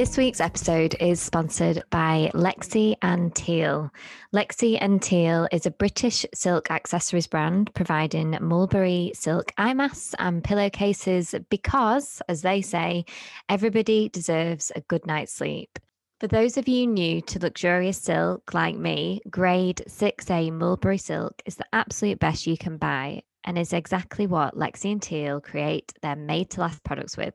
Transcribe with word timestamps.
This 0.00 0.16
week's 0.16 0.40
episode 0.40 0.96
is 0.98 1.20
sponsored 1.20 1.82
by 1.90 2.30
Lexi 2.32 2.96
and 3.02 3.34
Teal. 3.34 3.92
Lexi 4.34 4.78
and 4.80 5.02
Teal 5.02 5.46
is 5.52 5.66
a 5.66 5.70
British 5.70 6.24
silk 6.32 6.70
accessories 6.70 7.26
brand 7.26 7.74
providing 7.74 8.34
mulberry 8.40 9.12
silk 9.14 9.52
eye 9.58 9.74
masks 9.74 10.14
and 10.18 10.42
pillowcases 10.42 11.34
because, 11.50 12.22
as 12.30 12.40
they 12.40 12.62
say, 12.62 13.04
everybody 13.50 14.08
deserves 14.08 14.72
a 14.74 14.80
good 14.80 15.06
night's 15.06 15.34
sleep. 15.34 15.78
For 16.18 16.28
those 16.28 16.56
of 16.56 16.66
you 16.66 16.86
new 16.86 17.20
to 17.20 17.38
luxurious 17.38 17.98
silk 17.98 18.54
like 18.54 18.76
me, 18.76 19.20
grade 19.28 19.82
6A 19.86 20.50
mulberry 20.50 20.96
silk 20.96 21.42
is 21.44 21.56
the 21.56 21.66
absolute 21.74 22.18
best 22.18 22.46
you 22.46 22.56
can 22.56 22.78
buy 22.78 23.22
and 23.44 23.58
is 23.58 23.74
exactly 23.74 24.26
what 24.26 24.56
Lexi 24.56 24.92
and 24.92 25.02
Teal 25.02 25.42
create 25.42 25.92
their 26.00 26.16
made 26.16 26.48
to 26.52 26.60
last 26.60 26.82
products 26.84 27.18
with. 27.18 27.34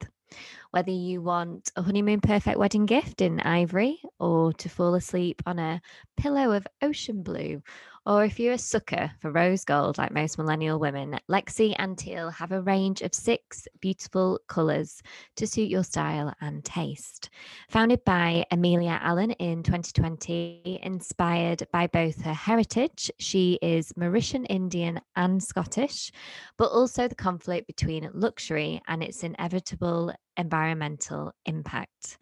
Whether 0.75 0.91
you 0.91 1.21
want 1.21 1.71
a 1.77 1.81
honeymoon 1.81 2.19
perfect 2.19 2.59
wedding 2.59 2.85
gift 2.85 3.21
in 3.21 3.39
ivory 3.39 4.01
or 4.19 4.51
to 4.51 4.67
fall 4.67 4.93
asleep 4.95 5.41
on 5.45 5.57
a 5.57 5.81
pillow 6.17 6.51
of 6.51 6.67
ocean 6.81 7.23
blue, 7.23 7.61
or 8.05 8.25
if 8.25 8.41
you're 8.41 8.51
a 8.51 8.57
sucker 8.57 9.09
for 9.21 9.31
rose 9.31 9.63
gold 9.63 9.97
like 9.97 10.11
most 10.11 10.37
millennial 10.37 10.77
women, 10.77 11.17
Lexi 11.31 11.75
and 11.79 11.97
Teal 11.97 12.29
have 12.29 12.51
a 12.51 12.61
range 12.61 13.01
of 13.03 13.13
six 13.15 13.69
beautiful 13.79 14.37
colours 14.49 15.01
to 15.37 15.47
suit 15.47 15.69
your 15.69 15.85
style 15.85 16.33
and 16.41 16.65
taste. 16.65 17.29
Founded 17.69 18.03
by 18.03 18.45
Amelia 18.51 18.99
Allen 19.01 19.31
in 19.31 19.63
2020, 19.63 20.81
inspired 20.83 21.65
by 21.71 21.87
both 21.87 22.21
her 22.21 22.33
heritage, 22.33 23.09
she 23.17 23.57
is 23.61 23.93
Mauritian 23.93 24.45
Indian 24.49 24.99
and 25.15 25.41
Scottish, 25.41 26.11
but 26.57 26.69
also 26.69 27.07
the 27.07 27.15
conflict 27.15 27.65
between 27.65 28.09
luxury 28.13 28.81
and 28.89 29.01
its 29.01 29.23
inevitable 29.23 30.13
environmental 30.37 31.33
impact. 31.45 32.17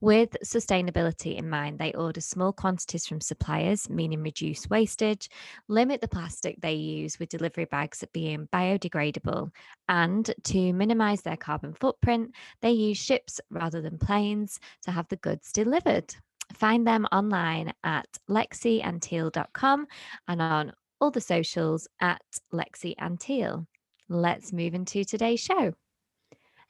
With 0.00 0.36
sustainability 0.44 1.36
in 1.36 1.48
mind, 1.48 1.78
they 1.78 1.92
order 1.92 2.20
small 2.20 2.52
quantities 2.52 3.06
from 3.06 3.20
suppliers, 3.20 3.88
meaning 3.88 4.22
reduce 4.22 4.68
wastage, 4.68 5.28
limit 5.68 6.00
the 6.00 6.08
plastic 6.08 6.60
they 6.60 6.74
use 6.74 7.18
with 7.18 7.30
delivery 7.30 7.64
bags 7.64 8.04
being 8.12 8.48
biodegradable, 8.52 9.50
and 9.88 10.32
to 10.44 10.72
minimize 10.72 11.22
their 11.22 11.36
carbon 11.36 11.74
footprint, 11.74 12.34
they 12.60 12.72
use 12.72 12.98
ships 12.98 13.40
rather 13.50 13.80
than 13.80 13.98
planes 13.98 14.60
to 14.82 14.90
have 14.90 15.08
the 15.08 15.16
goods 15.16 15.52
delivered. 15.52 16.14
Find 16.52 16.86
them 16.86 17.06
online 17.10 17.72
at 17.82 18.06
lexiandteal.com 18.28 19.86
and 20.28 20.42
on 20.42 20.72
all 21.00 21.10
the 21.10 21.20
socials 21.20 21.88
at 22.00 22.22
Lexi 22.52 22.94
and 22.98 23.18
Teal. 23.18 23.66
Let's 24.08 24.52
move 24.52 24.74
into 24.74 25.04
today's 25.04 25.40
show. 25.40 25.74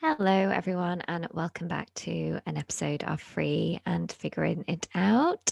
Hello, 0.06 0.50
everyone, 0.50 1.00
and 1.08 1.27
welcome 1.33 1.66
back 1.66 1.88
to 1.94 2.38
an 2.44 2.58
episode 2.58 3.02
of 3.05 3.22
Free 3.22 3.80
and 3.86 4.12
Figuring 4.12 4.62
It 4.69 4.86
Out. 4.94 5.50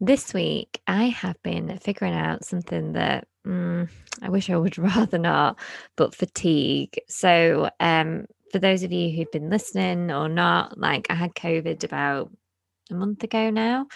This 0.00 0.32
week, 0.32 0.80
I 0.86 1.08
have 1.08 1.36
been 1.42 1.76
figuring 1.76 2.14
out 2.14 2.46
something 2.46 2.94
that 2.94 3.28
mm, 3.46 3.90
I 4.22 4.30
wish 4.30 4.48
I 4.48 4.56
would 4.56 4.78
rather 4.78 5.18
not, 5.18 5.58
but 5.96 6.14
fatigue. 6.14 6.98
So, 7.08 7.68
um, 7.78 8.24
for 8.50 8.58
those 8.58 8.84
of 8.84 8.90
you 8.90 9.14
who've 9.14 9.30
been 9.30 9.50
listening 9.50 10.10
or 10.10 10.30
not, 10.30 10.78
like 10.78 11.06
I 11.10 11.14
had 11.14 11.34
COVID 11.34 11.84
about 11.84 12.32
a 12.90 12.94
month 12.94 13.22
ago 13.22 13.50
now, 13.50 13.86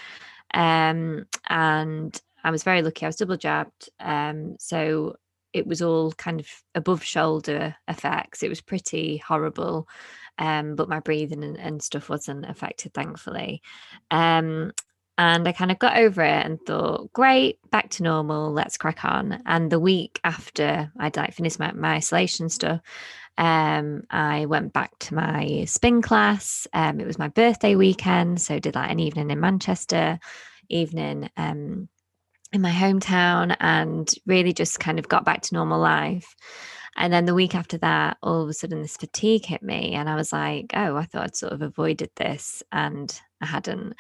um, 0.53 1.25
and 1.49 2.21
I 2.45 2.51
was 2.51 2.62
very 2.62 2.83
lucky. 2.83 3.07
I 3.07 3.09
was 3.09 3.17
double 3.17 3.39
jabbed, 3.39 3.89
um, 4.01 4.57
so 4.59 5.17
it 5.54 5.66
was 5.66 5.81
all 5.81 6.12
kind 6.12 6.41
of 6.41 6.48
above 6.75 7.03
shoulder 7.03 7.76
effects. 7.88 8.42
It 8.42 8.48
was 8.48 8.60
pretty 8.60 9.19
horrible. 9.19 9.88
Um, 10.37 10.75
but 10.75 10.88
my 10.88 10.98
breathing 10.98 11.44
and, 11.44 11.56
and, 11.56 11.81
stuff 11.81 12.09
wasn't 12.09 12.44
affected, 12.44 12.92
thankfully. 12.92 13.62
Um, 14.10 14.72
and 15.16 15.47
I 15.47 15.53
kind 15.53 15.70
of 15.70 15.78
got 15.78 15.97
over 15.97 16.22
it 16.22 16.44
and 16.44 16.60
thought, 16.60 17.12
great, 17.12 17.60
back 17.70 17.88
to 17.91 18.03
normal, 18.03 18.53
let's 18.53 18.76
crack 18.76 19.04
on. 19.04 19.41
And 19.47 19.70
the 19.70 19.78
week 19.78 20.19
after 20.25 20.91
I'd 20.98 21.16
like 21.16 21.34
finished 21.34 21.60
my, 21.60 21.71
my 21.71 21.94
isolation 21.94 22.48
stuff, 22.48 22.81
um, 23.38 24.03
I 24.10 24.47
went 24.47 24.72
back 24.72 24.98
to 25.00 25.15
my 25.15 25.66
spin 25.66 26.03
class. 26.03 26.66
Um, 26.72 26.98
it 26.98 27.06
was 27.06 27.19
my 27.19 27.28
birthday 27.28 27.76
weekend, 27.76 28.42
so 28.42 28.59
did 28.59 28.75
like 28.75 28.91
an 28.91 28.98
evening 28.98 29.31
in 29.31 29.38
Manchester, 29.38 30.19
evening 30.69 31.31
um, 31.36 31.88
in 32.54 32.62
my 32.62 32.70
hometown 32.70 33.56
and 33.59 34.15
really 34.26 34.53
just 34.53 34.78
kind 34.78 34.98
of 35.00 35.09
got 35.09 35.25
back 35.25 35.42
to 35.42 35.54
normal 35.54 35.81
life. 35.81 36.34
And 36.97 37.12
then 37.12 37.25
the 37.25 37.34
week 37.34 37.56
after 37.56 37.76
that, 37.78 38.16
all 38.22 38.42
of 38.42 38.48
a 38.48 38.53
sudden 38.53 38.81
this 38.81 38.97
fatigue 38.97 39.44
hit 39.44 39.62
me. 39.62 39.94
And 39.94 40.09
I 40.09 40.15
was 40.15 40.32
like, 40.32 40.70
oh, 40.75 40.97
I 40.97 41.04
thought 41.04 41.25
I'd 41.25 41.37
sort 41.37 41.53
of 41.53 41.62
avoided 41.62 42.10
this 42.15 42.62
and 42.70 43.20
I 43.41 43.47
hadn't. 43.47 43.94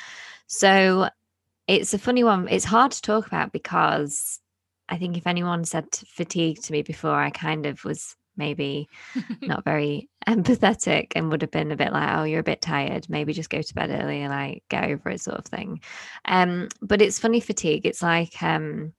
So 0.46 1.08
it's 1.66 1.92
a 1.94 1.98
funny 1.98 2.22
one. 2.22 2.46
It's 2.48 2.64
hard 2.64 2.92
to 2.92 3.02
talk 3.02 3.26
about 3.26 3.50
because 3.50 4.38
I 4.88 4.98
think 4.98 5.16
if 5.16 5.26
anyone 5.26 5.64
said 5.64 5.86
fatigue 6.06 6.62
to 6.62 6.72
me 6.72 6.82
before, 6.82 7.16
I 7.16 7.30
kind 7.30 7.66
of 7.66 7.84
was 7.84 8.14
maybe 8.36 8.88
not 9.42 9.64
very 9.64 10.08
empathetic 10.26 11.12
and 11.14 11.30
would 11.30 11.42
have 11.42 11.50
been 11.50 11.72
a 11.72 11.76
bit 11.76 11.92
like, 11.92 12.16
oh, 12.16 12.24
you're 12.24 12.40
a 12.40 12.44
bit 12.44 12.62
tired. 12.62 13.08
Maybe 13.08 13.32
just 13.32 13.50
go 13.50 13.62
to 13.62 13.74
bed 13.74 13.90
early 13.90 14.22
and 14.22 14.32
like 14.32 14.62
get 14.68 14.84
over 14.84 15.10
it, 15.10 15.20
sort 15.20 15.38
of 15.38 15.44
thing. 15.46 15.80
Um, 16.24 16.68
but 16.80 17.02
it's 17.02 17.18
funny 17.18 17.40
fatigue. 17.40 17.86
It's 17.86 18.02
like 18.02 18.42
um, 18.42 18.92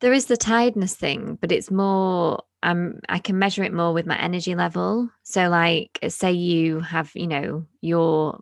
there 0.00 0.12
is 0.12 0.26
the 0.26 0.36
tiredness 0.36 0.94
thing, 0.94 1.38
but 1.40 1.52
it's 1.52 1.70
more. 1.70 2.42
Um, 2.62 3.00
I 3.08 3.18
can 3.18 3.38
measure 3.38 3.62
it 3.62 3.72
more 3.72 3.92
with 3.92 4.06
my 4.06 4.18
energy 4.18 4.54
level. 4.54 5.08
So, 5.22 5.48
like, 5.48 5.98
say 6.08 6.32
you 6.32 6.80
have, 6.80 7.12
you 7.14 7.28
know, 7.28 7.66
your 7.80 8.40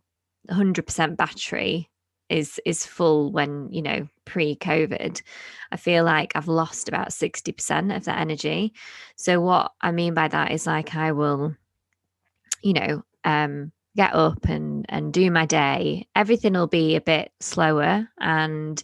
100% 0.50 1.16
battery 1.16 1.90
is 2.28 2.60
is 2.64 2.86
full 2.86 3.30
when 3.30 3.68
you 3.70 3.82
know 3.82 4.08
pre-covid 4.24 5.20
i 5.70 5.76
feel 5.76 6.04
like 6.04 6.32
i've 6.34 6.48
lost 6.48 6.88
about 6.88 7.10
60% 7.10 7.94
of 7.94 8.04
that 8.04 8.18
energy. 8.18 8.72
So 9.16 9.40
what 9.40 9.72
i 9.80 9.92
mean 9.92 10.14
by 10.14 10.28
that 10.28 10.50
is 10.50 10.66
like 10.66 10.94
i 10.94 11.12
will 11.12 11.54
you 12.62 12.72
know 12.72 13.04
um 13.24 13.72
get 13.96 14.14
up 14.14 14.46
and 14.46 14.86
and 14.88 15.12
do 15.12 15.30
my 15.30 15.46
day. 15.46 16.08
Everything 16.16 16.54
will 16.54 16.66
be 16.66 16.96
a 16.96 17.00
bit 17.00 17.32
slower 17.40 18.08
and 18.18 18.82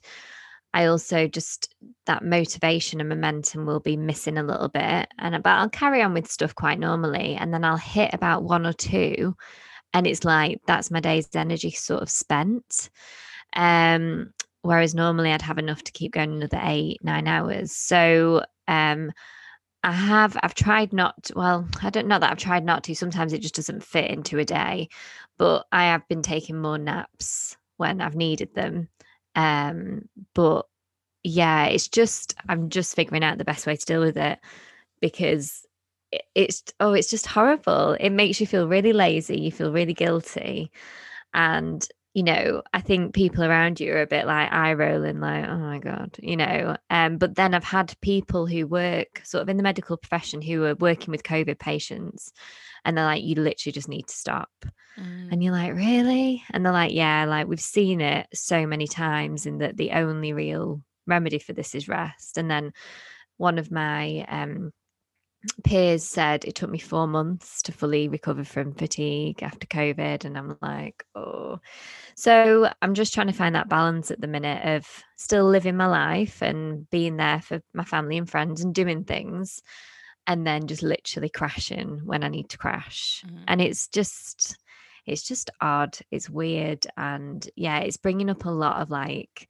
i 0.73 0.87
also 0.87 1.27
just 1.27 1.75
that 2.07 2.25
motivation 2.25 3.01
and 3.01 3.09
momentum 3.09 3.67
will 3.67 3.81
be 3.81 3.97
missing 3.97 4.39
a 4.39 4.43
little 4.43 4.69
bit 4.69 5.09
and 5.19 5.43
but 5.43 5.51
i'll 5.51 5.69
carry 5.69 6.01
on 6.03 6.15
with 6.15 6.31
stuff 6.31 6.55
quite 6.55 6.79
normally 6.79 7.35
and 7.35 7.53
then 7.53 7.65
i'll 7.65 7.77
hit 7.77 8.15
about 8.15 8.45
one 8.45 8.65
or 8.65 8.73
two 8.73 9.37
and 9.93 10.07
it's 10.07 10.25
like 10.25 10.61
that's 10.67 10.91
my 10.91 11.01
day's 11.01 11.29
energy 11.35 11.71
sort 11.71 12.03
of 12.03 12.11
spent 12.11 12.91
um, 13.55 14.33
whereas 14.63 14.95
normally 14.95 15.33
I'd 15.33 15.43
have 15.43 15.59
enough 15.59 15.83
to 15.85 15.93
keep 15.93 16.13
going 16.13 16.33
another 16.33 16.61
eight, 16.63 16.99
nine 17.03 17.27
hours. 17.27 17.73
So 17.73 18.45
um, 18.69 19.13
I 19.83 19.93
have, 19.93 20.37
I've 20.43 20.55
tried 20.55 20.93
not, 20.93 21.31
well, 21.35 21.67
I 21.83 21.91
don't 21.91 22.07
know 22.07 22.19
that 22.19 22.31
I've 22.31 22.39
tried 22.39 22.65
not 22.65 22.85
to. 22.85 22.95
Sometimes 22.95 23.33
it 23.33 23.41
just 23.41 23.55
doesn't 23.55 23.83
fit 23.83 24.11
into 24.11 24.39
a 24.39 24.45
day, 24.45 24.89
but 25.39 25.67
I 25.73 25.85
have 25.85 26.07
been 26.09 26.23
taking 26.23 26.61
more 26.61 26.79
naps 26.79 27.57
when 27.79 28.01
I've 28.01 28.17
needed 28.17 28.55
them. 28.55 28.89
Um, 29.35 30.09
but 30.35 30.67
yeah, 31.23 31.67
it's 31.67 31.89
just, 31.89 32.35
I'm 32.49 32.69
just 32.69 32.95
figuring 32.95 33.25
out 33.25 33.39
the 33.39 33.45
best 33.45 33.67
way 33.67 33.77
to 33.77 33.87
deal 33.87 34.01
with 34.01 34.19
it 34.19 34.39
because 35.01 35.65
it's, 36.35 36.63
oh, 36.81 36.93
it's 36.93 37.11
just 37.11 37.27
horrible. 37.27 37.93
It 37.93 38.11
makes 38.11 38.41
you 38.41 38.47
feel 38.47 38.69
really 38.69 38.93
lazy. 38.93 39.41
You 39.41 39.53
feel 39.53 39.73
really 39.73 39.95
guilty. 39.95 40.73
And 41.33 41.87
you 42.13 42.25
know, 42.25 42.63
I 42.73 42.81
think 42.81 43.15
people 43.15 43.45
around 43.45 43.79
you 43.79 43.93
are 43.93 44.03
a 44.03 44.07
bit 44.07 44.27
like 44.27 44.53
eye 44.53 44.73
rolling, 44.73 45.21
like, 45.21 45.47
oh 45.49 45.59
my 45.59 45.79
God, 45.79 46.17
you 46.21 46.37
know. 46.37 46.77
Um, 46.91 47.19
but 47.19 47.37
then 47.37 47.55
I've 47.55 47.65
had 47.65 47.95
people 48.01 48.47
who 48.47 48.67
work 48.67 49.23
sort 49.25 49.43
of 49.43 49.49
in 49.49 49.57
the 49.57 49.63
medical 49.63 49.97
profession 49.97 50.43
who 50.43 50.65
are 50.65 50.75
working 50.75 51.13
with 51.13 51.23
COVID 51.23 51.59
patients 51.59 52.33
and 52.85 52.97
they're 52.97 53.05
like, 53.05 53.23
you 53.23 53.37
literally 53.37 53.73
just 53.73 53.89
need 53.89 54.09
to 54.09 54.15
stop. 54.15 54.51
Mm. 54.99 55.33
And 55.33 55.43
you're 55.43 55.53
like, 55.53 55.75
really? 55.75 56.43
And 56.51 56.65
they're 56.65 56.73
like, 56.73 56.93
yeah, 56.93 57.27
like 57.27 57.47
we've 57.47 57.61
seen 57.61 58.01
it 58.01 58.27
so 58.35 58.67
many 58.67 58.87
times, 58.87 59.47
and 59.47 59.61
that 59.61 59.77
the 59.77 59.93
only 59.93 60.33
real 60.33 60.83
remedy 61.07 61.39
for 61.39 61.53
this 61.53 61.75
is 61.75 61.89
rest. 61.89 62.39
And 62.39 62.51
then 62.51 62.73
one 63.37 63.59
of 63.59 63.71
my 63.71 64.27
um 64.29 64.73
peers 65.65 66.05
said 66.05 66.45
it 66.45 66.55
took 66.55 66.71
me 66.71 66.79
four 66.79 67.07
months 67.07 67.63
to 67.63 67.73
fully 67.73 68.09
recover 68.09 68.45
from 68.45 68.75
fatigue 68.75 69.43
after 69.43 69.67
COVID. 69.67 70.25
And 70.25 70.37
I'm 70.37 70.57
like, 70.61 71.05
oh. 71.15 71.61
So 72.15 72.71
I'm 72.83 72.95
just 72.95 73.15
trying 73.15 73.29
to 73.29 73.33
find 73.33 73.55
that 73.55 73.69
balance 73.69 74.11
at 74.11 74.21
the 74.21 74.27
minute 74.27 74.65
of 74.77 74.87
still 75.17 75.49
living 75.49 75.77
my 75.77 75.87
life 75.87 76.43
and 76.43 76.89
being 76.91 77.17
there 77.17 77.41
for 77.41 77.63
my 77.73 77.85
family 77.85 78.19
and 78.19 78.29
friends 78.29 78.63
and 78.63 78.75
doing 78.75 79.05
things. 79.05 79.63
and 80.27 80.47
then 80.47 80.67
just 80.67 80.83
literally 80.83 81.29
crashing 81.29 82.03
when 82.05 82.23
I 82.23 82.29
need 82.29 82.49
to 82.51 82.59
crash. 82.59 83.25
Mm. 83.27 83.45
And 83.49 83.61
it's 83.61 83.89
just 83.89 84.57
it's 85.07 85.23
just 85.27 85.51
odd. 85.61 85.99
It's 86.11 86.31
weird 86.31 86.87
and 86.97 87.49
yeah, 87.57 87.81
it's 87.81 87.97
bringing 87.97 88.31
up 88.31 88.45
a 88.45 88.51
lot 88.51 88.81
of 88.81 88.91
like 88.91 89.49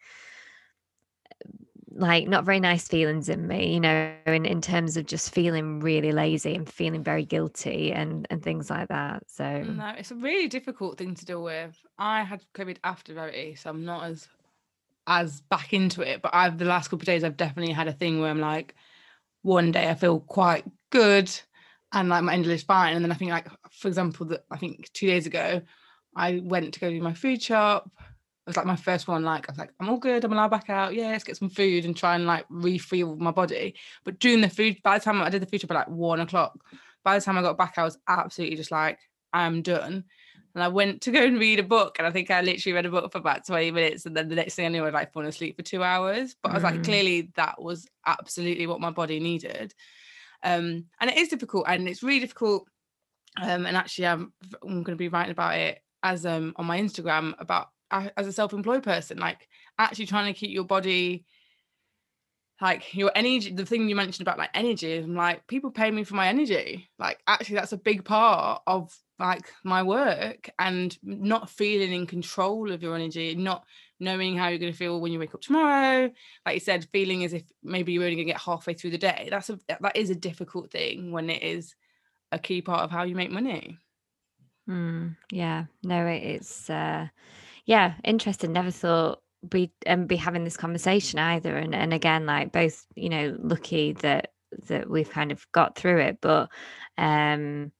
like 1.93 2.29
not 2.29 2.45
very 2.45 2.61
nice 2.61 2.87
feelings 2.87 3.29
in 3.29 3.47
me, 3.47 3.75
you 3.75 3.81
know, 3.81 4.15
in, 4.27 4.47
in 4.47 4.61
terms 4.61 4.97
of 4.97 5.07
just 5.07 5.35
feeling 5.35 5.81
really 5.81 6.13
lazy 6.13 6.55
and 6.55 6.69
feeling 6.69 7.03
very 7.03 7.25
guilty 7.25 7.93
and 7.93 8.27
and 8.31 8.43
things 8.43 8.71
like 8.71 8.89
that. 8.89 9.23
So 9.27 9.63
no, 9.63 9.93
it's 9.99 10.11
a 10.11 10.17
really 10.17 10.49
difficult 10.49 10.99
thing 10.99 11.15
to 11.15 11.25
deal 11.25 11.43
with. 11.43 11.77
I 11.99 12.23
had 12.23 12.45
COVID 12.55 12.79
after 12.85 13.15
Verity, 13.15 13.57
so 13.57 13.71
I'm 13.71 13.85
not 13.85 14.05
as 14.05 14.29
as 15.07 15.41
back 15.43 15.73
into 15.73 16.03
it. 16.03 16.23
But 16.23 16.35
I've 16.35 16.59
the 16.59 16.65
last 16.65 16.89
couple 16.89 17.03
of 17.03 17.07
days 17.07 17.25
I've 17.25 17.37
definitely 17.37 17.75
had 17.75 17.89
a 17.89 17.93
thing 17.93 18.21
where 18.21 18.31
I'm 18.31 18.41
like, 18.41 18.75
one 19.43 19.73
day 19.73 19.89
I 19.89 19.95
feel 19.95 20.21
quite 20.21 20.65
good 20.91 21.31
and 21.93 22.09
like 22.09 22.23
my 22.23 22.37
is 22.37 22.63
fine. 22.63 22.95
And 22.95 23.05
then 23.05 23.13
I 23.13 23.17
think 23.17 23.31
like 23.31 23.49
for 23.73 23.89
example 23.89 24.27
that 24.27 24.45
I 24.51 24.57
think 24.57 24.93
two 24.93 25.07
days 25.07 25.27
ago 25.27 25.63
I 26.17 26.41
went 26.43 26.75
to 26.75 26.81
go 26.81 26.91
do 26.91 27.01
my 27.01 27.15
food 27.15 27.43
shop 27.43 27.91
was 28.47 28.57
like 28.57 28.67
my 28.67 28.77
first 28.77 29.07
one. 29.09 29.23
Like 29.23 29.49
I 29.49 29.53
was 29.53 29.59
like, 29.59 29.73
I'm 29.81 29.89
all 29.89 29.99
good. 29.99 30.25
I'm 30.25 30.33
allowed 30.33 30.51
back 30.51 30.71
out. 30.71 30.95
Yeah, 30.95 31.09
let's 31.09 31.25
get 31.25 31.37
some 31.37 31.51
food 31.51 31.85
and 31.85 31.97
try 31.97 32.15
and 32.15 32.27
like 32.27 32.47
refuel 32.49 33.17
my 33.17 33.31
body. 33.31 33.75
But 34.05 34.19
during 34.19 34.41
the 34.41 34.49
food, 34.49 34.79
by 34.83 34.99
the 34.99 35.05
time 35.05 35.21
I 35.23 35.31
did 35.31 35.43
the 35.43 35.47
food 35.47 35.61
shop 35.61 35.71
at 35.71 35.75
like 35.75 35.89
one 35.89 36.21
o'clock, 36.21 36.59
by 37.05 37.19
the 37.19 37.25
time 37.25 37.39
I 37.39 37.43
got 37.43 37.59
back, 37.59 37.75
I 37.77 37.85
was 37.85 37.99
absolutely 38.09 38.57
just 38.57 38.71
like, 38.71 38.99
I'm 39.33 39.63
done. 39.63 40.05
And 40.55 40.65
I 40.65 40.69
went 40.69 41.03
to 41.03 41.13
go 41.13 41.23
and 41.23 41.39
read 41.39 41.61
a 41.61 41.65
book, 41.65 41.97
and 41.99 42.07
I 42.07 42.11
think 42.11 42.31
I 42.31 42.41
literally 42.41 42.75
read 42.75 42.87
a 42.87 42.91
book 42.91 43.13
for 43.13 43.19
about 43.19 43.47
20 43.47 43.71
minutes, 43.71 44.05
and 44.05 44.17
then 44.17 44.29
the 44.29 44.35
next 44.35 44.57
thing 44.57 44.67
I 44.67 44.69
knew, 44.69 44.85
I'd 44.85 44.93
like 44.93 45.13
fallen 45.13 45.29
asleep 45.29 45.57
for 45.57 45.63
two 45.63 45.85
hours. 45.85 46.35
But 46.43 46.51
I 46.51 46.55
was 46.55 46.65
like, 46.65 46.75
mm. 46.75 46.85
clearly 46.85 47.31
that 47.37 47.63
was 47.63 47.87
absolutely 48.05 48.67
what 48.67 48.81
my 48.81 48.91
body 48.91 49.21
needed. 49.21 49.73
Um, 50.43 50.87
and 51.01 51.11
it 51.11 51.19
is 51.19 51.29
difficult, 51.29 51.67
and 51.69 51.89
it's 51.89 52.03
really 52.03 52.19
difficult. 52.19 52.67
Um, 53.41 53.65
and 53.65 53.77
actually, 53.77 54.09
I'm 54.09 54.33
I'm 54.63 54.83
going 54.83 54.97
to 54.97 54.97
be 54.97 55.09
writing 55.09 55.31
about 55.31 55.57
it 55.57 55.79
as 56.03 56.27
um 56.27 56.55
on 56.57 56.67
my 56.67 56.81
Instagram 56.81 57.35
about 57.39 57.69
as 57.91 58.27
a 58.27 58.33
self-employed 58.33 58.83
person 58.83 59.19
like 59.19 59.49
actually 59.79 60.07
trying 60.07 60.33
to 60.33 60.39
keep 60.39 60.51
your 60.51 60.65
body 60.65 61.25
like 62.61 62.95
your 62.95 63.11
energy 63.15 63.53
the 63.53 63.65
thing 63.65 63.89
you 63.89 63.97
mentioned 63.97 64.27
about 64.27 64.39
like 64.39 64.51
energy 64.55 64.99
i'm 64.99 65.15
like 65.15 65.47
people 65.47 65.71
pay 65.71 65.91
me 65.91 66.05
for 66.05 66.15
my 66.15 66.29
energy. 66.29 66.91
Like 66.99 67.21
actually 67.27 67.57
that's 67.57 67.73
a 67.73 67.79
big 67.79 68.05
part 68.05 68.63
of 68.67 68.95
like 69.19 69.53
my 69.65 69.83
work 69.83 70.51
and 70.59 70.97
not 71.03 71.51
feeling 71.51 71.93
in 71.93 72.07
control 72.07 72.73
of 72.73 72.83
your 72.83 72.95
energy 72.95 73.35
not 73.35 73.65
knowing 73.99 74.37
how 74.37 74.49
you're 74.49 74.59
going 74.59 74.73
to 74.73 74.79
feel 74.79 75.01
when 75.01 75.13
you 75.13 75.19
wake 75.19 75.35
up 75.35 75.43
tomorrow. 75.43 76.11
Like 76.47 76.55
you 76.55 76.61
said 76.61 76.89
feeling 76.93 77.25
as 77.25 77.35
if 77.35 77.43
maybe 77.63 77.93
you're 77.93 78.05
only 78.05 78.17
going 78.17 78.27
to 78.27 78.33
get 78.33 78.41
halfway 78.41 78.75
through 78.75 78.91
the 78.91 78.99
day. 78.99 79.29
That's 79.31 79.51
a 79.51 79.59
that 79.69 79.97
is 79.97 80.11
a 80.11 80.15
difficult 80.15 80.71
thing 80.71 81.13
when 81.13 81.29
it 81.29 81.43
is 81.43 81.75
a 82.33 82.39
key 82.39 82.63
part 82.63 82.81
of 82.81 82.91
how 82.91 83.03
you 83.03 83.15
make 83.15 83.31
money. 83.31 83.79
Mm, 84.69 85.17
yeah. 85.31 85.65
No 85.83 86.07
it's 86.07 86.71
uh 86.71 87.09
yeah, 87.65 87.95
interesting. 88.05 88.53
Never 88.53 88.71
thought 88.71 89.21
we'd 89.53 89.71
um, 89.87 90.07
be 90.07 90.17
having 90.17 90.45
this 90.45 90.57
conversation 90.57 91.19
either. 91.19 91.57
And 91.57 91.75
and 91.75 91.93
again, 91.93 92.27
like 92.27 92.53
both, 92.53 92.85
you 92.95 93.09
know, 93.09 93.37
lucky 93.41 93.93
that 93.95 94.33
that 94.67 94.91
we've 94.91 95.11
kind 95.11 95.33
of 95.33 95.47
got 95.53 95.77
through 95.77 96.01
it. 96.01 96.19
But 96.21 96.51
um 96.99 97.73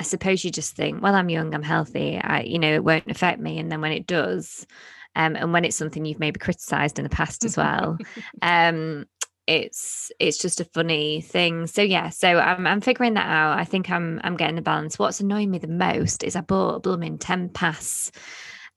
I 0.00 0.04
suppose 0.04 0.44
you 0.44 0.50
just 0.50 0.74
think, 0.74 1.00
well, 1.00 1.14
I'm 1.14 1.28
young, 1.28 1.54
I'm 1.54 1.62
healthy, 1.62 2.18
I, 2.18 2.40
you 2.40 2.58
know, 2.58 2.74
it 2.74 2.82
won't 2.82 3.10
affect 3.10 3.40
me. 3.40 3.58
And 3.60 3.70
then 3.70 3.80
when 3.80 3.92
it 3.92 4.06
does, 4.06 4.66
um, 5.14 5.36
and 5.36 5.52
when 5.52 5.64
it's 5.64 5.76
something 5.76 6.04
you've 6.04 6.18
maybe 6.18 6.40
criticized 6.40 6.98
in 6.98 7.04
the 7.04 7.08
past 7.10 7.44
as 7.44 7.56
well, 7.56 7.98
um, 8.42 9.06
it's 9.46 10.10
it's 10.18 10.38
just 10.38 10.60
a 10.60 10.64
funny 10.64 11.20
thing. 11.20 11.66
So 11.66 11.82
yeah, 11.82 12.08
so 12.10 12.38
I'm 12.38 12.66
I'm 12.66 12.80
figuring 12.80 13.14
that 13.14 13.26
out. 13.26 13.58
I 13.58 13.64
think 13.64 13.90
I'm 13.90 14.20
I'm 14.24 14.36
getting 14.36 14.56
the 14.56 14.62
balance. 14.62 14.98
What's 14.98 15.20
annoying 15.20 15.50
me 15.50 15.58
the 15.58 15.68
most 15.68 16.22
is 16.22 16.36
I 16.36 16.40
bought 16.40 16.76
a 16.76 16.80
blooming 16.80 17.18
10 17.18 17.50
pass 17.50 18.10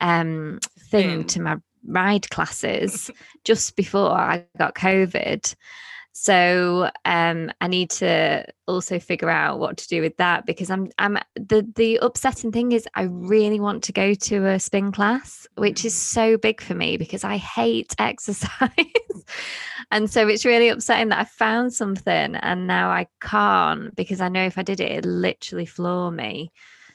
um, 0.02 0.60
thing 0.80 1.26
to 1.26 1.42
my 1.42 1.58
ride 1.88 2.30
classes 2.30 3.12
just 3.44 3.76
before 3.76 4.12
I 4.12 4.46
got 4.58 4.76
COVID. 4.76 5.56
So 6.18 6.90
um, 7.04 7.52
I 7.60 7.68
need 7.68 7.90
to 7.92 8.46
also 8.68 9.00
figure 9.00 9.30
out 9.30 9.60
what 9.60 9.76
to 9.76 9.88
do 9.90 10.02
with 10.02 10.16
that 10.16 10.46
because 10.46 10.70
I'm 10.70 10.90
I'm 10.98 11.18
the 11.36 11.70
the 11.76 11.98
upsetting 11.98 12.54
thing 12.54 12.72
is 12.72 12.88
I 12.96 13.04
really 13.04 13.60
want 13.60 13.84
to 13.84 13.92
go 13.92 14.14
to 14.14 14.48
a 14.48 14.58
spin 14.58 14.94
class, 14.94 15.46
which 15.56 15.84
is 15.84 15.94
mm. 15.94 15.98
so 15.98 16.38
big 16.38 16.62
for 16.62 16.74
me 16.74 16.96
because 16.96 17.26
I 17.26 17.36
hate 17.36 17.94
exercise. 18.00 18.70
and 19.92 20.10
so 20.10 20.26
it's 20.30 20.46
really 20.46 20.70
upsetting 20.70 21.10
that 21.10 21.20
I 21.20 21.26
found 21.26 21.74
something 21.74 22.36
and 22.36 22.66
now 22.66 22.90
I 22.90 23.08
can't 23.20 23.94
because 23.94 24.22
I 24.22 24.30
know 24.30 24.46
if 24.46 24.58
I 24.58 24.64
did 24.64 24.80
it, 24.80 24.92
it'd 24.92 25.06
literally 25.06 25.66
floor 25.66 26.12
me. 26.12 26.54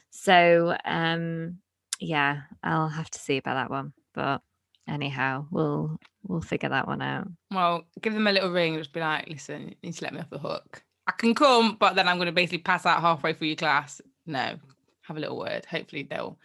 So 0.09 0.75
um 0.83 1.59
yeah, 2.01 2.41
I'll 2.63 2.89
have 2.89 3.09
to 3.11 3.19
see 3.19 3.37
about 3.37 3.55
that 3.55 3.69
one. 3.69 3.93
But 4.13 4.41
anyhow, 4.87 5.45
we'll 5.51 5.97
we'll 6.23 6.41
figure 6.41 6.69
that 6.69 6.87
one 6.87 7.01
out. 7.01 7.27
Well, 7.51 7.83
give 8.01 8.13
them 8.13 8.27
a 8.27 8.31
little 8.31 8.51
ring, 8.51 8.77
just 8.77 8.93
be 8.93 8.99
like, 8.99 9.29
listen, 9.29 9.69
you 9.69 9.75
need 9.83 9.93
to 9.93 10.03
let 10.03 10.13
me 10.13 10.19
off 10.19 10.29
the 10.29 10.39
hook. 10.39 10.83
I 11.07 11.13
can 11.13 11.33
come, 11.33 11.77
but 11.79 11.95
then 11.95 12.07
I'm 12.07 12.17
gonna 12.17 12.31
basically 12.31 12.59
pass 12.59 12.85
out 12.85 13.01
halfway 13.01 13.33
through 13.33 13.47
your 13.47 13.55
class. 13.55 14.01
No, 14.25 14.57
have 15.03 15.17
a 15.17 15.19
little 15.19 15.37
word. 15.37 15.65
Hopefully 15.65 16.03
they'll 16.03 16.37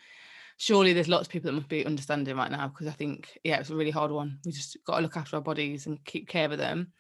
surely 0.59 0.93
there's 0.93 1.09
lots 1.09 1.27
of 1.27 1.33
people 1.33 1.49
that 1.49 1.57
must 1.57 1.69
be 1.69 1.85
understanding 1.85 2.37
right 2.37 2.51
now 2.51 2.69
because 2.69 2.87
I 2.87 2.93
think, 2.93 3.39
yeah, 3.45 3.61
it's 3.61 3.71
a 3.71 3.77
really 3.77 3.91
hard 3.91 4.11
one. 4.11 4.39
We 4.45 4.53
just 4.53 4.77
got 4.87 4.97
to 4.97 5.03
look 5.03 5.17
after 5.17 5.37
our 5.37 5.43
bodies 5.43 5.87
and 5.87 6.03
keep 6.05 6.29
care 6.29 6.51
of 6.51 6.59
them. 6.59 6.93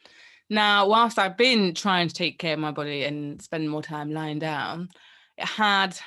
Now, 0.48 0.86
whilst 0.86 1.18
I've 1.18 1.36
been 1.36 1.74
trying 1.74 2.08
to 2.08 2.14
take 2.14 2.38
care 2.38 2.52
of 2.52 2.60
my 2.60 2.70
body 2.70 3.04
and 3.04 3.40
spend 3.42 3.68
more 3.68 3.82
time 3.82 4.12
lying 4.12 4.38
down, 4.38 4.88
it 5.36 5.46
had 5.46 5.98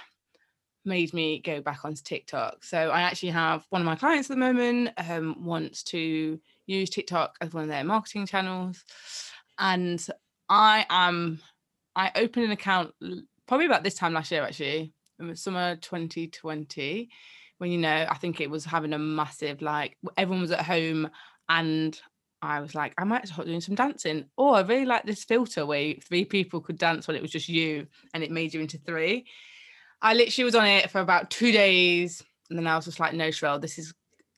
made 0.89 1.13
me 1.13 1.39
go 1.39 1.61
back 1.61 1.85
onto 1.85 2.03
TikTok. 2.03 2.65
So 2.65 2.89
I 2.89 3.01
actually 3.01 3.29
have 3.29 3.63
one 3.69 3.81
of 3.81 3.85
my 3.85 3.95
clients 3.95 4.29
at 4.29 4.35
the 4.35 4.39
moment 4.39 4.89
um, 4.97 5.45
wants 5.45 5.83
to 5.83 6.39
use 6.65 6.89
TikTok 6.89 7.37
as 7.39 7.53
one 7.53 7.63
of 7.63 7.69
their 7.69 7.85
marketing 7.85 8.25
channels, 8.25 8.83
and 9.57 10.05
I 10.49 10.85
am 10.89 11.39
I 11.95 12.11
opened 12.15 12.45
an 12.45 12.51
account 12.51 12.93
probably 13.47 13.65
about 13.65 13.83
this 13.83 13.95
time 13.95 14.13
last 14.13 14.31
year 14.31 14.43
actually, 14.43 14.93
in 15.19 15.27
the 15.27 15.35
summer 15.35 15.77
2020, 15.77 17.09
when 17.59 17.71
you 17.71 17.77
know 17.77 18.05
I 18.09 18.15
think 18.15 18.41
it 18.41 18.49
was 18.49 18.65
having 18.65 18.93
a 18.93 18.99
massive 18.99 19.61
like 19.61 19.97
everyone 20.17 20.41
was 20.41 20.51
at 20.51 20.65
home 20.65 21.09
and 21.47 21.99
I 22.41 22.61
was 22.61 22.73
like, 22.73 22.93
I 22.97 23.03
might 23.03 23.27
start 23.27 23.47
doing 23.47 23.61
some 23.61 23.75
dancing. 23.75 24.25
Oh, 24.37 24.53
I 24.53 24.61
really 24.61 24.85
like 24.85 25.05
this 25.05 25.25
filter 25.25 25.65
where 25.65 25.95
three 25.95 26.23
people 26.23 26.61
could 26.61 26.77
dance 26.77 27.07
when 27.07 27.17
it 27.17 27.21
was 27.21 27.31
just 27.31 27.49
you 27.49 27.87
and 28.13 28.23
it 28.23 28.31
made 28.31 28.53
you 28.53 28.61
into 28.61 28.77
three. 28.77 29.25
I 30.01 30.13
literally 30.13 30.45
was 30.45 30.55
on 30.55 30.65
it 30.65 30.89
for 30.89 31.01
about 31.01 31.29
two 31.29 31.51
days, 31.51 32.23
and 32.49 32.57
then 32.57 32.67
I 32.67 32.75
was 32.75 32.85
just 32.85 32.99
like, 32.99 33.13
no, 33.13 33.27
Sherelle, 33.29 33.61
this 33.61 33.77
is 33.77 33.93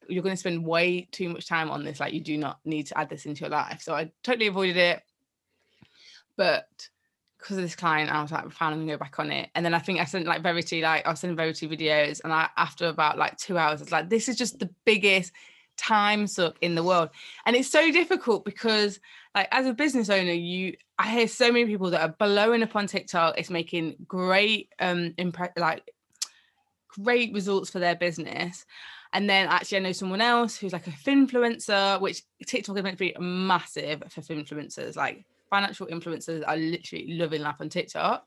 you're 0.08 0.24
going 0.24 0.34
to 0.34 0.40
spend 0.40 0.66
way 0.66 1.08
too 1.12 1.30
much 1.30 1.48
time 1.48 1.70
on 1.72 1.84
this. 1.84 2.00
Like, 2.00 2.14
you 2.14 2.20
do 2.20 2.38
not 2.38 2.60
need 2.66 2.88
to 2.88 2.98
add 2.98 3.10
this 3.10 3.26
into 3.26 3.42
your 3.42 3.50
life. 3.50 3.82
So 3.82 3.94
I 3.94 4.12
totally 4.24 4.48
avoided 4.48 4.76
it. 4.76 5.02
But 6.36 6.68
because 7.38 7.58
of 7.58 7.64
this 7.64 7.76
client, 7.76 8.12
I 8.12 8.22
was 8.22 8.32
like, 8.32 8.52
fine, 8.52 8.74
I'm 8.74 8.80
gonna 8.80 8.94
go 8.94 8.98
back 8.98 9.20
on 9.20 9.32
it. 9.32 9.50
And 9.56 9.66
then 9.66 9.74
I 9.74 9.80
think 9.80 10.00
I 10.00 10.06
sent 10.06 10.26
like 10.26 10.44
Verity, 10.44 10.82
like 10.82 11.06
I 11.06 11.10
was 11.12 11.20
sending 11.20 11.38
Verity 11.38 11.68
videos, 11.68 12.22
and 12.24 12.34
I 12.34 12.50
after 12.58 12.88
about 12.88 13.18
like 13.18 13.38
two 13.38 13.58
hours, 13.58 13.82
it's 13.82 13.92
like, 13.92 14.10
this 14.10 14.30
is 14.30 14.36
just 14.36 14.60
the 14.60 14.70
biggest 14.86 15.32
time 15.82 16.28
suck 16.28 16.58
in 16.62 16.76
the 16.76 16.84
world. 16.84 17.10
And 17.46 17.56
it's 17.56 17.70
so 17.70 17.92
difficult 17.92 18.46
because 18.46 19.00
like 19.34 19.48
as 19.52 19.66
a 19.66 19.74
business 19.74 20.10
owner, 20.10 20.32
you 20.32 20.76
I 20.98 21.10
hear 21.10 21.28
so 21.28 21.52
many 21.52 21.66
people 21.66 21.90
that 21.90 22.02
are 22.02 22.16
blowing 22.20 22.64
up 22.64 22.76
on 22.76 22.88
TikTok. 22.88 23.38
It's 23.38 23.50
making 23.50 23.96
great 24.08 24.70
um 24.80 25.14
impre- 25.18 25.58
like 25.58 25.90
great 26.90 27.34
results 27.34 27.70
for 27.70 27.80
their 27.80 27.96
business. 27.96 28.66
And 29.14 29.30
then 29.30 29.48
actually, 29.48 29.80
I 29.80 29.82
know 29.82 29.92
someone 29.92 30.22
else 30.22 30.56
who's 30.56 30.72
like 30.72 30.88
a 30.88 30.92
finfluencer, 30.92 32.00
which 32.00 32.22
TikTok 32.46 32.78
is 32.78 32.84
meant 32.84 32.98
to 32.98 33.04
be 33.04 33.16
massive 33.20 34.04
for 34.10 34.22
finfluencers. 34.22 34.96
Like 34.96 35.26
financial 35.50 35.88
influencers 35.88 36.44
are 36.48 36.56
literally 36.56 37.14
loving 37.14 37.42
life 37.42 37.58
on 37.60 37.70
TikTok. 37.70 38.26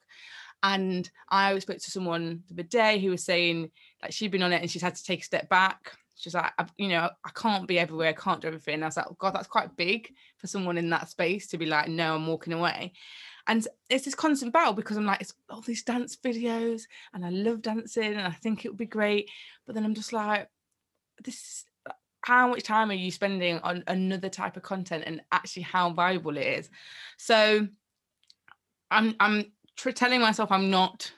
And 0.62 1.08
I 1.28 1.58
spoke 1.58 1.78
to 1.78 1.90
someone 1.90 2.42
the 2.48 2.54
other 2.54 2.62
day 2.64 2.98
who 2.98 3.10
was 3.10 3.24
saying 3.24 3.70
like 4.02 4.12
she'd 4.12 4.30
been 4.30 4.42
on 4.42 4.52
it 4.52 4.62
and 4.62 4.70
she's 4.70 4.82
had 4.82 4.94
to 4.96 5.04
take 5.04 5.20
a 5.20 5.24
step 5.24 5.48
back 5.48 5.92
she's 6.14 6.34
like, 6.34 6.52
you 6.76 6.88
know, 6.88 7.10
I 7.24 7.30
can't 7.34 7.66
be 7.66 7.78
everywhere, 7.78 8.08
I 8.08 8.12
can't 8.12 8.40
do 8.40 8.48
everything. 8.48 8.74
And 8.74 8.84
I 8.84 8.88
was 8.88 8.96
like, 8.96 9.06
oh, 9.10 9.16
God, 9.18 9.34
that's 9.34 9.48
quite 9.48 9.76
big 9.76 10.12
for 10.38 10.46
someone 10.46 10.78
in 10.78 10.90
that 10.90 11.08
space 11.08 11.48
to 11.48 11.58
be 11.58 11.66
like, 11.66 11.88
no, 11.88 12.14
I'm 12.14 12.26
walking 12.26 12.52
away. 12.52 12.92
And 13.46 13.66
it's 13.90 14.04
this 14.04 14.14
constant 14.14 14.52
battle 14.52 14.72
because 14.72 14.96
I'm 14.96 15.04
like, 15.04 15.20
it's 15.20 15.34
all 15.50 15.60
these 15.60 15.82
dance 15.82 16.16
videos 16.16 16.82
and 17.12 17.26
I 17.26 17.30
love 17.30 17.60
dancing 17.60 18.14
and 18.14 18.26
I 18.26 18.30
think 18.30 18.64
it 18.64 18.68
would 18.68 18.78
be 18.78 18.86
great. 18.86 19.28
But 19.66 19.74
then 19.74 19.84
I'm 19.84 19.94
just 19.94 20.12
like, 20.12 20.48
this 21.22 21.64
how 22.22 22.48
much 22.48 22.62
time 22.62 22.90
are 22.90 22.94
you 22.94 23.10
spending 23.10 23.58
on 23.58 23.84
another 23.86 24.30
type 24.30 24.56
of 24.56 24.62
content 24.62 25.04
and 25.06 25.20
actually 25.30 25.62
how 25.62 25.90
valuable 25.90 26.38
it 26.38 26.46
is? 26.46 26.70
So 27.18 27.68
I'm 28.90 29.14
I'm 29.20 29.52
telling 29.76 30.22
myself 30.22 30.50
I'm 30.50 30.70
not 30.70 31.12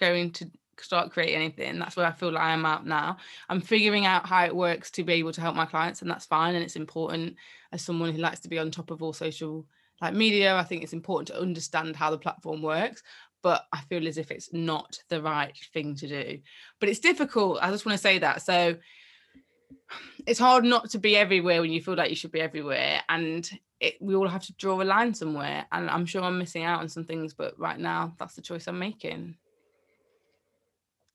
going 0.00 0.32
to 0.32 0.50
start 0.82 1.10
creating 1.10 1.36
anything. 1.36 1.78
That's 1.78 1.96
where 1.96 2.06
I 2.06 2.12
feel 2.12 2.32
like 2.32 2.42
I 2.42 2.52
am 2.52 2.64
at 2.66 2.86
now. 2.86 3.18
I'm 3.48 3.60
figuring 3.60 4.06
out 4.06 4.26
how 4.26 4.44
it 4.44 4.54
works 4.54 4.90
to 4.92 5.04
be 5.04 5.14
able 5.14 5.32
to 5.32 5.40
help 5.40 5.56
my 5.56 5.66
clients, 5.66 6.02
and 6.02 6.10
that's 6.10 6.26
fine. 6.26 6.54
And 6.54 6.64
it's 6.64 6.76
important 6.76 7.36
as 7.72 7.82
someone 7.82 8.12
who 8.12 8.18
likes 8.18 8.40
to 8.40 8.48
be 8.48 8.58
on 8.58 8.70
top 8.70 8.90
of 8.90 9.02
all 9.02 9.12
social 9.12 9.66
like 10.00 10.14
media, 10.14 10.54
I 10.56 10.64
think 10.64 10.82
it's 10.82 10.92
important 10.92 11.28
to 11.28 11.40
understand 11.40 11.96
how 11.96 12.10
the 12.10 12.18
platform 12.18 12.62
works, 12.62 13.02
but 13.42 13.64
I 13.72 13.80
feel 13.82 14.06
as 14.06 14.18
if 14.18 14.30
it's 14.30 14.52
not 14.52 14.98
the 15.08 15.22
right 15.22 15.56
thing 15.72 15.96
to 15.96 16.08
do. 16.08 16.38
But 16.80 16.88
it's 16.88 17.00
difficult. 17.00 17.58
I 17.60 17.70
just 17.70 17.84
want 17.84 17.94
to 17.94 18.02
say 18.02 18.18
that. 18.18 18.42
So 18.42 18.76
it's 20.26 20.38
hard 20.38 20.64
not 20.64 20.90
to 20.90 20.98
be 20.98 21.16
everywhere 21.16 21.60
when 21.60 21.72
you 21.72 21.82
feel 21.82 21.94
like 21.94 22.10
you 22.10 22.16
should 22.16 22.32
be 22.32 22.40
everywhere. 22.40 23.02
And 23.08 23.48
it, 23.80 23.96
we 24.00 24.14
all 24.14 24.28
have 24.28 24.44
to 24.44 24.52
draw 24.54 24.80
a 24.80 24.84
line 24.84 25.14
somewhere. 25.14 25.66
And 25.72 25.88
I'm 25.90 26.06
sure 26.06 26.22
I'm 26.22 26.38
missing 26.38 26.64
out 26.64 26.80
on 26.80 26.88
some 26.88 27.04
things, 27.04 27.34
but 27.34 27.58
right 27.58 27.78
now, 27.78 28.14
that's 28.18 28.34
the 28.34 28.42
choice 28.42 28.66
I'm 28.66 28.78
making. 28.78 29.36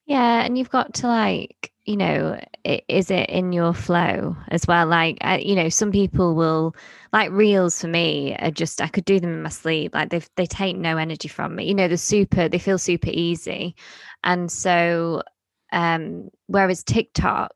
Yeah, 0.06 0.44
and 0.44 0.58
you've 0.58 0.70
got 0.70 0.94
to 0.96 1.08
like, 1.08 1.72
you 1.86 1.96
know, 1.98 2.40
is 2.66 3.10
it 3.12 3.30
in 3.30 3.54
your 3.54 3.74
flow 3.74 4.36
as 4.50 4.68
well? 4.68 4.86
Like, 4.88 5.18
you 5.46 5.56
know, 5.56 5.70
some 5.70 5.92
people 5.92 6.36
will 6.36 6.76
like 7.14 7.32
reels 7.32 7.80
for 7.80 7.88
me 7.88 8.36
are 8.40 8.52
just 8.52 8.82
I 8.82 8.88
could 8.88 9.06
do 9.06 9.20
them 9.20 9.34
in 9.34 9.44
my 9.44 9.50
sleep. 9.50 9.94
Like 9.94 10.10
they 10.10 10.22
they 10.36 10.46
take 10.46 10.76
no 10.78 10.98
energy 10.98 11.28
from 11.30 11.56
me. 11.56 11.66
You 11.66 11.74
know, 11.76 11.88
the 11.88 11.98
super 11.98 12.50
they 12.50 12.60
feel 12.60 12.78
super 12.78 13.10
easy, 13.12 13.76
and 14.24 14.52
so 14.52 15.24
um 15.72 16.30
whereas 16.48 16.84
TikTok, 16.84 17.54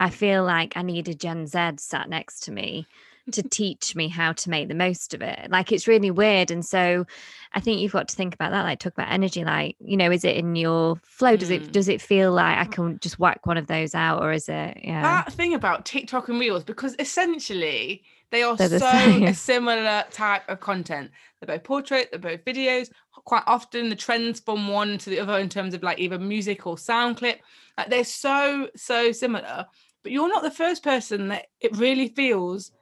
I 0.00 0.10
feel 0.10 0.44
like 0.44 0.76
I 0.76 0.82
need 0.82 1.08
a 1.08 1.14
Gen 1.14 1.46
Z 1.46 1.72
sat 1.78 2.08
next 2.08 2.40
to 2.44 2.52
me 2.52 2.86
to 3.30 3.42
teach 3.42 3.96
me 3.96 4.08
how 4.08 4.32
to 4.32 4.50
make 4.50 4.68
the 4.68 4.74
most 4.74 5.14
of 5.14 5.22
it. 5.22 5.50
Like 5.50 5.72
it's 5.72 5.88
really 5.88 6.10
weird. 6.10 6.50
And 6.50 6.64
so 6.64 7.06
I 7.52 7.60
think 7.60 7.80
you've 7.80 7.92
got 7.92 8.08
to 8.08 8.16
think 8.16 8.34
about 8.34 8.52
that. 8.52 8.62
Like 8.62 8.78
talk 8.78 8.92
about 8.92 9.10
energy. 9.10 9.44
Like, 9.44 9.76
you 9.80 9.96
know, 9.96 10.10
is 10.10 10.24
it 10.24 10.36
in 10.36 10.56
your 10.56 10.96
flow? 11.04 11.36
Does 11.36 11.50
it 11.50 11.62
mm. 11.62 11.72
does 11.72 11.88
it 11.88 12.00
feel 12.00 12.32
like 12.32 12.58
I 12.58 12.64
can 12.64 12.98
just 13.00 13.18
whack 13.18 13.46
one 13.46 13.56
of 13.56 13.66
those 13.66 13.94
out 13.94 14.22
or 14.22 14.32
is 14.32 14.48
it 14.48 14.78
yeah? 14.82 15.02
That 15.02 15.32
thing 15.32 15.54
about 15.54 15.84
TikTok 15.84 16.28
and 16.28 16.38
Reels, 16.38 16.64
because 16.64 16.94
essentially 16.98 18.02
they 18.30 18.42
are 18.42 18.56
so 18.56 18.76
a 18.86 19.34
similar 19.34 20.04
type 20.10 20.48
of 20.48 20.60
content. 20.60 21.10
They're 21.40 21.56
both 21.56 21.64
portrait, 21.64 22.08
they're 22.10 22.20
both 22.20 22.44
videos. 22.44 22.90
Quite 23.24 23.42
often 23.46 23.88
the 23.88 23.96
trends 23.96 24.40
from 24.40 24.68
one 24.68 24.98
to 24.98 25.10
the 25.10 25.20
other 25.20 25.38
in 25.38 25.48
terms 25.48 25.74
of 25.74 25.82
like 25.82 25.98
either 25.98 26.18
music 26.18 26.66
or 26.66 26.78
sound 26.78 27.16
clip. 27.16 27.40
Like 27.76 27.90
they're 27.90 28.04
so, 28.04 28.68
so 28.76 29.12
similar. 29.12 29.66
But 30.02 30.12
you're 30.12 30.28
not 30.28 30.42
the 30.42 30.50
first 30.50 30.82
person 30.82 31.28
that 31.28 31.46
it 31.60 31.76
really 31.76 32.08
feels 32.08 32.72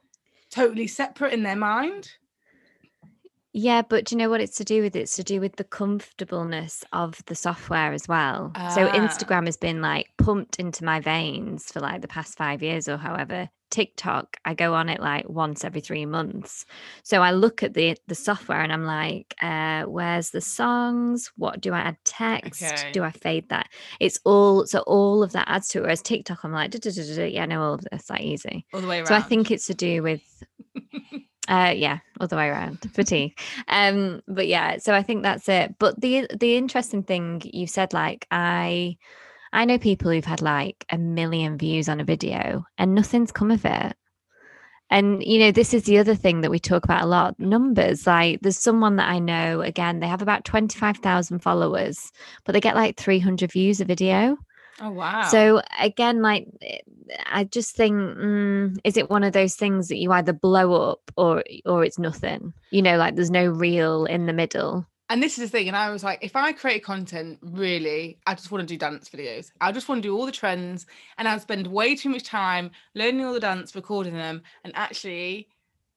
totally 0.49 0.87
separate 0.87 1.33
in 1.33 1.43
their 1.43 1.55
mind. 1.55 2.11
Yeah, 3.51 3.81
but 3.81 4.05
do 4.05 4.15
you 4.15 4.19
know 4.19 4.29
what 4.29 4.41
it's 4.41 4.57
to 4.57 4.63
do 4.63 4.81
with? 4.81 4.95
It's 4.95 5.15
to 5.15 5.23
do 5.23 5.39
with 5.41 5.55
the 5.55 5.63
comfortableness 5.63 6.83
of 6.93 7.23
the 7.25 7.35
software 7.35 7.93
as 7.93 8.07
well. 8.07 8.51
Ah. 8.55 8.69
So 8.69 8.87
Instagram 8.89 9.45
has 9.47 9.57
been 9.57 9.81
like 9.81 10.07
pumped 10.17 10.59
into 10.59 10.83
my 10.83 10.99
veins 10.99 11.71
for 11.71 11.79
like 11.79 12.01
the 12.01 12.07
past 12.07 12.37
five 12.37 12.61
years 12.61 12.87
or 12.87 12.97
however. 12.97 13.49
TikTok, 13.71 14.37
I 14.45 14.55
go 14.55 14.73
on 14.73 14.89
it 14.89 14.99
like 14.99 15.29
once 15.29 15.63
every 15.63 15.81
three 15.81 16.05
months. 16.05 16.65
So 17.03 17.21
I 17.21 17.31
look 17.31 17.61
at 17.61 17.75
the 17.75 17.95
the 18.07 18.15
software 18.15 18.61
and 18.61 18.73
I'm 18.73 18.85
like, 18.85 19.35
uh, 19.41 19.83
where's 19.83 20.31
the 20.31 20.41
songs? 20.41 21.31
What 21.37 21.61
do 21.61 21.73
I 21.73 21.79
add 21.79 21.97
text? 22.03 22.63
Okay. 22.63 22.91
Do 22.91 23.03
I 23.03 23.11
fade 23.11 23.49
that? 23.49 23.67
It's 23.99 24.19
all 24.25 24.65
so 24.65 24.79
all 24.81 25.21
of 25.21 25.33
that 25.33 25.47
adds 25.47 25.67
to 25.69 25.79
it. 25.79 25.81
Whereas 25.83 26.01
TikTok, 26.01 26.43
I'm 26.43 26.51
like, 26.51 26.73
yeah, 26.73 27.43
I 27.43 27.45
know 27.45 27.61
all 27.61 27.73
of 27.75 27.85
this 27.91 28.09
like 28.09 28.21
easy. 28.21 28.65
All 28.73 28.81
the 28.81 28.87
way 28.87 28.97
around. 28.97 29.07
So 29.07 29.15
I 29.15 29.21
think 29.21 29.51
it's 29.51 29.67
to 29.67 29.75
do 29.75 30.01
with 30.01 30.23
uh 31.49 31.73
yeah, 31.75 31.99
other 32.19 32.37
way 32.37 32.47
around. 32.47 32.79
Fatigue. 32.93 33.39
um, 33.67 34.21
but 34.27 34.47
yeah, 34.47 34.77
so 34.77 34.93
I 34.93 35.03
think 35.03 35.23
that's 35.23 35.49
it. 35.49 35.75
But 35.79 35.99
the 35.99 36.27
the 36.39 36.55
interesting 36.57 37.03
thing 37.03 37.41
you 37.45 37.67
said, 37.67 37.93
like, 37.93 38.27
I 38.31 38.97
I 39.51 39.65
know 39.65 39.77
people 39.79 40.11
who've 40.11 40.23
had 40.25 40.41
like 40.41 40.85
a 40.91 40.97
million 40.97 41.57
views 41.57 41.89
on 41.89 41.99
a 41.99 42.05
video 42.05 42.65
and 42.77 42.93
nothing's 42.95 43.31
come 43.31 43.51
of 43.51 43.65
it. 43.65 43.95
And, 44.91 45.23
you 45.23 45.39
know, 45.39 45.51
this 45.51 45.73
is 45.73 45.83
the 45.83 45.99
other 45.99 46.15
thing 46.15 46.41
that 46.41 46.49
we 46.49 46.57
talk 46.59 46.83
about 46.83 47.03
a 47.03 47.07
lot 47.07 47.39
numbers. 47.39 48.07
Like, 48.07 48.41
there's 48.41 48.57
someone 48.57 48.95
that 48.95 49.07
I 49.07 49.19
know, 49.19 49.61
again, 49.61 49.99
they 49.99 50.07
have 50.07 50.23
about 50.23 50.45
25,000 50.45 51.39
followers, 51.39 52.11
but 52.43 52.53
they 52.53 52.59
get 52.59 52.75
like 52.75 52.97
300 52.97 53.51
views 53.51 53.81
a 53.81 53.85
video. 53.85 54.37
Oh, 54.81 54.91
wow. 54.91 55.23
So, 55.23 55.61
again, 55.79 56.21
like, 56.21 56.47
eh, 56.61 56.79
I 57.25 57.43
just 57.43 57.75
think, 57.75 57.95
mm, 57.95 58.77
is 58.83 58.97
it 58.97 59.09
one 59.09 59.23
of 59.23 59.33
those 59.33 59.55
things 59.55 59.87
that 59.89 59.97
you 59.97 60.11
either 60.11 60.33
blow 60.33 60.91
up 60.91 61.11
or, 61.17 61.43
or 61.65 61.83
it's 61.83 61.99
nothing? 61.99 62.53
You 62.71 62.81
know, 62.81 62.97
like 62.97 63.15
there's 63.15 63.31
no 63.31 63.47
real 63.47 64.05
in 64.05 64.25
the 64.25 64.33
middle 64.33 64.87
and 65.09 65.23
this 65.23 65.37
is 65.37 65.49
the 65.49 65.57
thing 65.57 65.67
and 65.67 65.75
i 65.75 65.89
was 65.89 66.03
like 66.03 66.19
if 66.21 66.35
i 66.35 66.51
create 66.51 66.83
content 66.83 67.37
really 67.41 68.17
i 68.27 68.33
just 68.33 68.51
want 68.51 68.61
to 68.61 68.73
do 68.73 68.77
dance 68.77 69.09
videos 69.09 69.51
i 69.59 69.71
just 69.71 69.89
want 69.89 70.01
to 70.01 70.07
do 70.07 70.15
all 70.15 70.25
the 70.25 70.31
trends 70.31 70.85
and 71.17 71.27
i 71.27 71.37
spend 71.37 71.67
way 71.67 71.95
too 71.95 72.09
much 72.09 72.23
time 72.23 72.71
learning 72.95 73.25
all 73.25 73.33
the 73.33 73.39
dance 73.39 73.75
recording 73.75 74.13
them 74.13 74.41
and 74.63 74.73
actually 74.75 75.47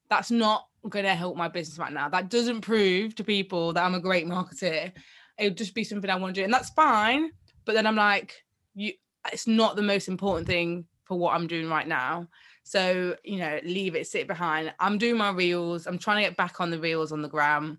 that's 0.08 0.30
not 0.30 0.66
going 0.88 1.04
to 1.04 1.14
help 1.14 1.36
my 1.36 1.48
business 1.48 1.78
right 1.78 1.92
now 1.92 2.08
that 2.08 2.28
doesn't 2.28 2.62
prove 2.62 3.14
to 3.14 3.22
people 3.22 3.72
that 3.72 3.84
i'm 3.84 3.94
a 3.94 4.00
great 4.00 4.26
marketer 4.26 4.90
it 5.38 5.44
would 5.44 5.56
just 5.56 5.74
be 5.74 5.84
something 5.84 6.10
i 6.10 6.16
want 6.16 6.34
to 6.34 6.40
do 6.40 6.44
and 6.44 6.52
that's 6.52 6.70
fine 6.70 7.30
but 7.64 7.74
then 7.74 7.86
i'm 7.86 7.96
like 7.96 8.44
you 8.74 8.92
it's 9.32 9.46
not 9.46 9.76
the 9.76 9.82
most 9.82 10.08
important 10.08 10.46
thing 10.46 10.84
for 11.04 11.18
what 11.18 11.34
i'm 11.34 11.46
doing 11.46 11.68
right 11.68 11.88
now 11.88 12.26
so 12.64 13.16
you 13.24 13.38
know 13.38 13.58
leave 13.64 13.94
it 13.94 14.06
sit 14.06 14.26
behind 14.26 14.72
i'm 14.80 14.98
doing 14.98 15.16
my 15.16 15.30
reels 15.30 15.86
i'm 15.86 15.98
trying 15.98 16.22
to 16.22 16.28
get 16.28 16.36
back 16.36 16.60
on 16.60 16.70
the 16.70 16.78
reels 16.78 17.12
on 17.12 17.22
the 17.22 17.28
gram 17.28 17.78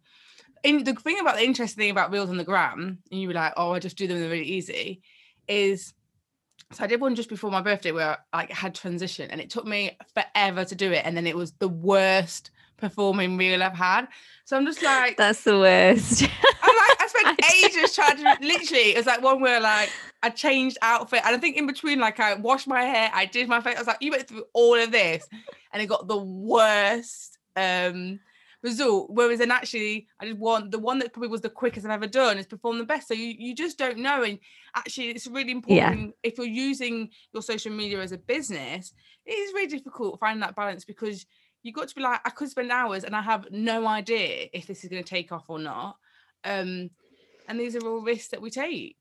in, 0.63 0.83
the 0.83 0.93
thing 0.93 1.19
about 1.19 1.35
the 1.35 1.43
interesting 1.43 1.81
thing 1.81 1.91
about 1.91 2.11
reels 2.11 2.29
on 2.29 2.37
the 2.37 2.43
gram, 2.43 2.97
and 3.11 3.21
you 3.21 3.27
were 3.27 3.33
like, 3.33 3.53
oh, 3.57 3.73
I 3.73 3.79
just 3.79 3.97
do 3.97 4.07
them 4.07 4.17
really 4.17 4.45
easy, 4.45 5.01
is 5.47 5.93
so 6.71 6.83
I 6.83 6.87
did 6.87 7.01
one 7.01 7.15
just 7.15 7.29
before 7.29 7.51
my 7.51 7.61
birthday 7.61 7.91
where 7.91 8.17
I 8.31 8.37
like 8.37 8.51
had 8.51 8.73
transition 8.73 9.29
and 9.29 9.39
it 9.39 9.49
took 9.49 9.65
me 9.65 9.95
forever 10.13 10.65
to 10.65 10.75
do 10.75 10.91
it. 10.91 11.05
And 11.05 11.15
then 11.15 11.27
it 11.27 11.35
was 11.35 11.51
the 11.53 11.67
worst 11.67 12.49
performing 12.77 13.37
reel 13.37 13.61
I've 13.61 13.73
had. 13.73 14.07
So 14.45 14.57
I'm 14.57 14.65
just 14.65 14.81
like 14.81 15.17
That's 15.17 15.43
the 15.43 15.59
worst. 15.59 16.23
I 17.03 17.07
spent 17.07 17.39
ages 17.65 17.95
trying 17.95 18.17
to 18.17 18.37
literally 18.45 18.91
it 18.91 18.97
was 18.97 19.05
like 19.05 19.21
one 19.21 19.41
where 19.41 19.59
like 19.59 19.89
I 20.21 20.29
changed 20.29 20.77
outfit 20.81 21.21
and 21.25 21.35
I 21.35 21.39
think 21.39 21.57
in 21.57 21.67
between 21.67 21.99
like 21.99 22.19
I 22.19 22.35
washed 22.35 22.67
my 22.67 22.83
hair, 22.83 23.11
I 23.13 23.25
did 23.25 23.47
my 23.47 23.61
face. 23.61 23.75
I 23.75 23.79
was 23.79 23.87
like, 23.87 23.97
you 24.01 24.11
went 24.11 24.27
through 24.27 24.45
all 24.53 24.75
of 24.75 24.91
this 24.91 25.27
and 25.71 25.81
it 25.81 25.87
got 25.87 26.07
the 26.07 26.17
worst 26.17 27.37
um 27.55 28.19
result. 28.63 29.11
Whereas 29.11 29.39
then 29.39 29.51
actually, 29.51 30.07
I 30.19 30.25
just 30.25 30.39
want 30.39 30.71
the 30.71 30.79
one 30.79 30.99
that 30.99 31.13
probably 31.13 31.27
was 31.27 31.41
the 31.41 31.49
quickest 31.49 31.85
I've 31.85 31.91
ever 31.91 32.07
done 32.07 32.37
is 32.37 32.47
perform 32.47 32.77
the 32.77 32.85
best. 32.85 33.07
So 33.07 33.13
you, 33.13 33.35
you 33.37 33.53
just 33.53 33.77
don't 33.77 33.99
know. 33.99 34.23
And 34.23 34.39
actually, 34.75 35.09
it's 35.09 35.27
really 35.27 35.51
important 35.51 36.01
yeah. 36.01 36.11
if 36.23 36.37
you're 36.37 36.47
using 36.47 37.09
your 37.33 37.43
social 37.43 37.71
media 37.71 37.99
as 37.99 38.13
a 38.13 38.17
business, 38.17 38.93
it 39.25 39.33
is 39.33 39.53
really 39.53 39.67
difficult 39.67 40.19
finding 40.19 40.41
that 40.41 40.55
balance 40.55 40.85
because 40.85 41.25
you've 41.61 41.75
got 41.75 41.89
to 41.89 41.95
be 41.95 42.01
like, 42.01 42.21
I 42.25 42.29
could 42.29 42.49
spend 42.49 42.71
hours 42.71 43.03
and 43.03 43.15
I 43.15 43.21
have 43.21 43.47
no 43.51 43.85
idea 43.85 44.47
if 44.53 44.67
this 44.67 44.83
is 44.83 44.89
going 44.89 45.03
to 45.03 45.09
take 45.09 45.31
off 45.31 45.49
or 45.49 45.59
not. 45.59 45.97
Um, 46.43 46.89
and 47.47 47.59
these 47.59 47.75
are 47.75 47.87
all 47.87 48.01
risks 48.01 48.29
that 48.29 48.41
we 48.41 48.49
take. 48.49 48.97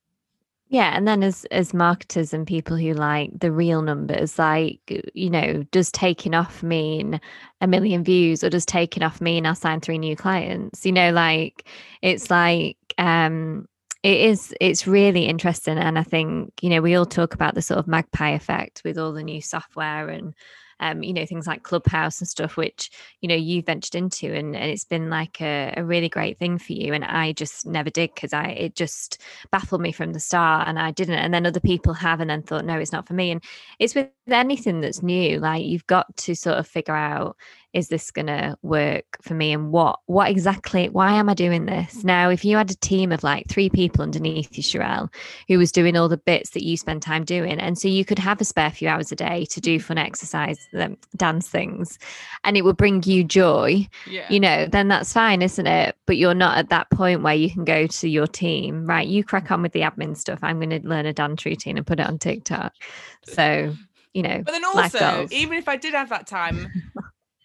Yeah, 0.72 0.96
and 0.96 1.06
then 1.06 1.22
as 1.22 1.44
as 1.50 1.74
marketers 1.74 2.32
and 2.32 2.46
people 2.46 2.78
who 2.78 2.94
like 2.94 3.38
the 3.38 3.52
real 3.52 3.82
numbers, 3.82 4.38
like 4.38 4.80
you 5.12 5.28
know, 5.28 5.64
does 5.70 5.92
taking 5.92 6.32
off 6.32 6.62
mean 6.62 7.20
a 7.60 7.66
million 7.66 8.02
views 8.02 8.42
or 8.42 8.48
does 8.48 8.64
taking 8.64 9.02
off 9.02 9.20
mean 9.20 9.44
I'll 9.44 9.54
sign 9.54 9.80
three 9.80 9.98
new 9.98 10.16
clients? 10.16 10.86
You 10.86 10.92
know, 10.92 11.12
like 11.12 11.68
it's 12.00 12.30
like 12.30 12.78
um 12.96 13.68
it 14.02 14.18
is 14.18 14.54
it's 14.62 14.86
really 14.86 15.26
interesting 15.26 15.76
and 15.76 15.98
I 15.98 16.04
think, 16.04 16.54
you 16.62 16.70
know, 16.70 16.80
we 16.80 16.94
all 16.94 17.04
talk 17.04 17.34
about 17.34 17.54
the 17.54 17.60
sort 17.60 17.78
of 17.78 17.86
magpie 17.86 18.30
effect 18.30 18.80
with 18.82 18.96
all 18.98 19.12
the 19.12 19.22
new 19.22 19.42
software 19.42 20.08
and 20.08 20.34
um, 20.80 21.02
you 21.02 21.12
know, 21.12 21.26
things 21.26 21.46
like 21.46 21.62
Clubhouse 21.62 22.20
and 22.20 22.28
stuff, 22.28 22.56
which, 22.56 22.90
you 23.20 23.28
know, 23.28 23.34
you 23.34 23.62
ventured 23.62 23.94
into 23.94 24.32
and, 24.32 24.56
and 24.56 24.70
it's 24.70 24.84
been 24.84 25.10
like 25.10 25.40
a, 25.40 25.74
a 25.76 25.84
really 25.84 26.08
great 26.08 26.38
thing 26.38 26.58
for 26.58 26.72
you. 26.72 26.92
And 26.94 27.04
I 27.04 27.32
just 27.32 27.66
never 27.66 27.90
did 27.90 28.14
because 28.14 28.32
I, 28.32 28.46
it 28.48 28.76
just 28.76 29.20
baffled 29.50 29.80
me 29.80 29.92
from 29.92 30.12
the 30.12 30.20
start 30.20 30.68
and 30.68 30.78
I 30.78 30.90
didn't. 30.90 31.16
And 31.16 31.32
then 31.32 31.46
other 31.46 31.60
people 31.60 31.94
have 31.94 32.20
and 32.20 32.30
then 32.30 32.42
thought, 32.42 32.64
no, 32.64 32.78
it's 32.78 32.92
not 32.92 33.06
for 33.06 33.14
me. 33.14 33.30
And 33.30 33.42
it's 33.78 33.94
with 33.94 34.08
anything 34.28 34.80
that's 34.80 35.02
new, 35.02 35.38
like 35.38 35.64
you've 35.64 35.86
got 35.86 36.16
to 36.18 36.34
sort 36.34 36.58
of 36.58 36.66
figure 36.66 36.96
out, 36.96 37.36
is 37.72 37.88
this 37.88 38.10
going 38.10 38.26
to 38.26 38.56
work 38.62 39.04
for 39.22 39.34
me? 39.34 39.52
And 39.52 39.72
what 39.72 40.00
what 40.06 40.30
exactly 40.30 40.88
why 40.88 41.12
am 41.12 41.28
i 41.28 41.34
doing 41.34 41.66
this? 41.66 42.04
Now 42.04 42.30
if 42.30 42.44
you 42.44 42.56
had 42.56 42.70
a 42.70 42.76
team 42.76 43.12
of 43.12 43.22
like 43.22 43.48
three 43.48 43.70
people 43.70 44.02
underneath 44.02 44.56
you 44.56 44.62
Sherelle, 44.62 45.12
who 45.48 45.58
was 45.58 45.72
doing 45.72 45.96
all 45.96 46.08
the 46.08 46.16
bits 46.16 46.50
that 46.50 46.64
you 46.64 46.76
spend 46.76 47.02
time 47.02 47.24
doing 47.24 47.58
and 47.58 47.78
so 47.78 47.88
you 47.88 48.04
could 48.04 48.18
have 48.18 48.40
a 48.40 48.44
spare 48.44 48.70
few 48.70 48.88
hours 48.88 49.10
a 49.12 49.16
day 49.16 49.46
to 49.46 49.60
do 49.60 49.80
fun 49.80 49.98
exercise 49.98 50.58
um, 50.78 50.96
dance 51.16 51.48
things 51.48 51.98
and 52.44 52.56
it 52.56 52.62
would 52.62 52.76
bring 52.76 53.02
you 53.04 53.24
joy 53.24 53.86
yeah. 54.06 54.26
you 54.30 54.40
know 54.40 54.66
then 54.66 54.88
that's 54.88 55.12
fine 55.12 55.42
isn't 55.42 55.66
it? 55.66 55.96
But 56.06 56.16
you're 56.16 56.34
not 56.34 56.58
at 56.58 56.68
that 56.68 56.90
point 56.90 57.22
where 57.22 57.34
you 57.34 57.50
can 57.50 57.64
go 57.64 57.86
to 57.86 58.08
your 58.08 58.26
team 58.26 58.86
right? 58.86 59.06
You 59.06 59.24
crack 59.24 59.50
on 59.50 59.62
with 59.62 59.72
the 59.72 59.80
admin 59.80 60.16
stuff. 60.16 60.40
I'm 60.42 60.58
going 60.58 60.70
to 60.70 60.86
learn 60.86 61.06
a 61.06 61.12
dance 61.12 61.44
routine 61.44 61.78
and 61.78 61.86
put 61.86 62.00
it 62.00 62.06
on 62.06 62.18
tiktok. 62.18 62.74
So 63.24 63.74
you 64.12 64.22
know 64.22 64.42
but 64.44 64.52
then 64.52 64.64
also 64.64 65.26
even 65.30 65.56
if 65.56 65.68
i 65.68 65.76
did 65.76 65.94
have 65.94 66.10
that 66.10 66.26
time 66.26 66.70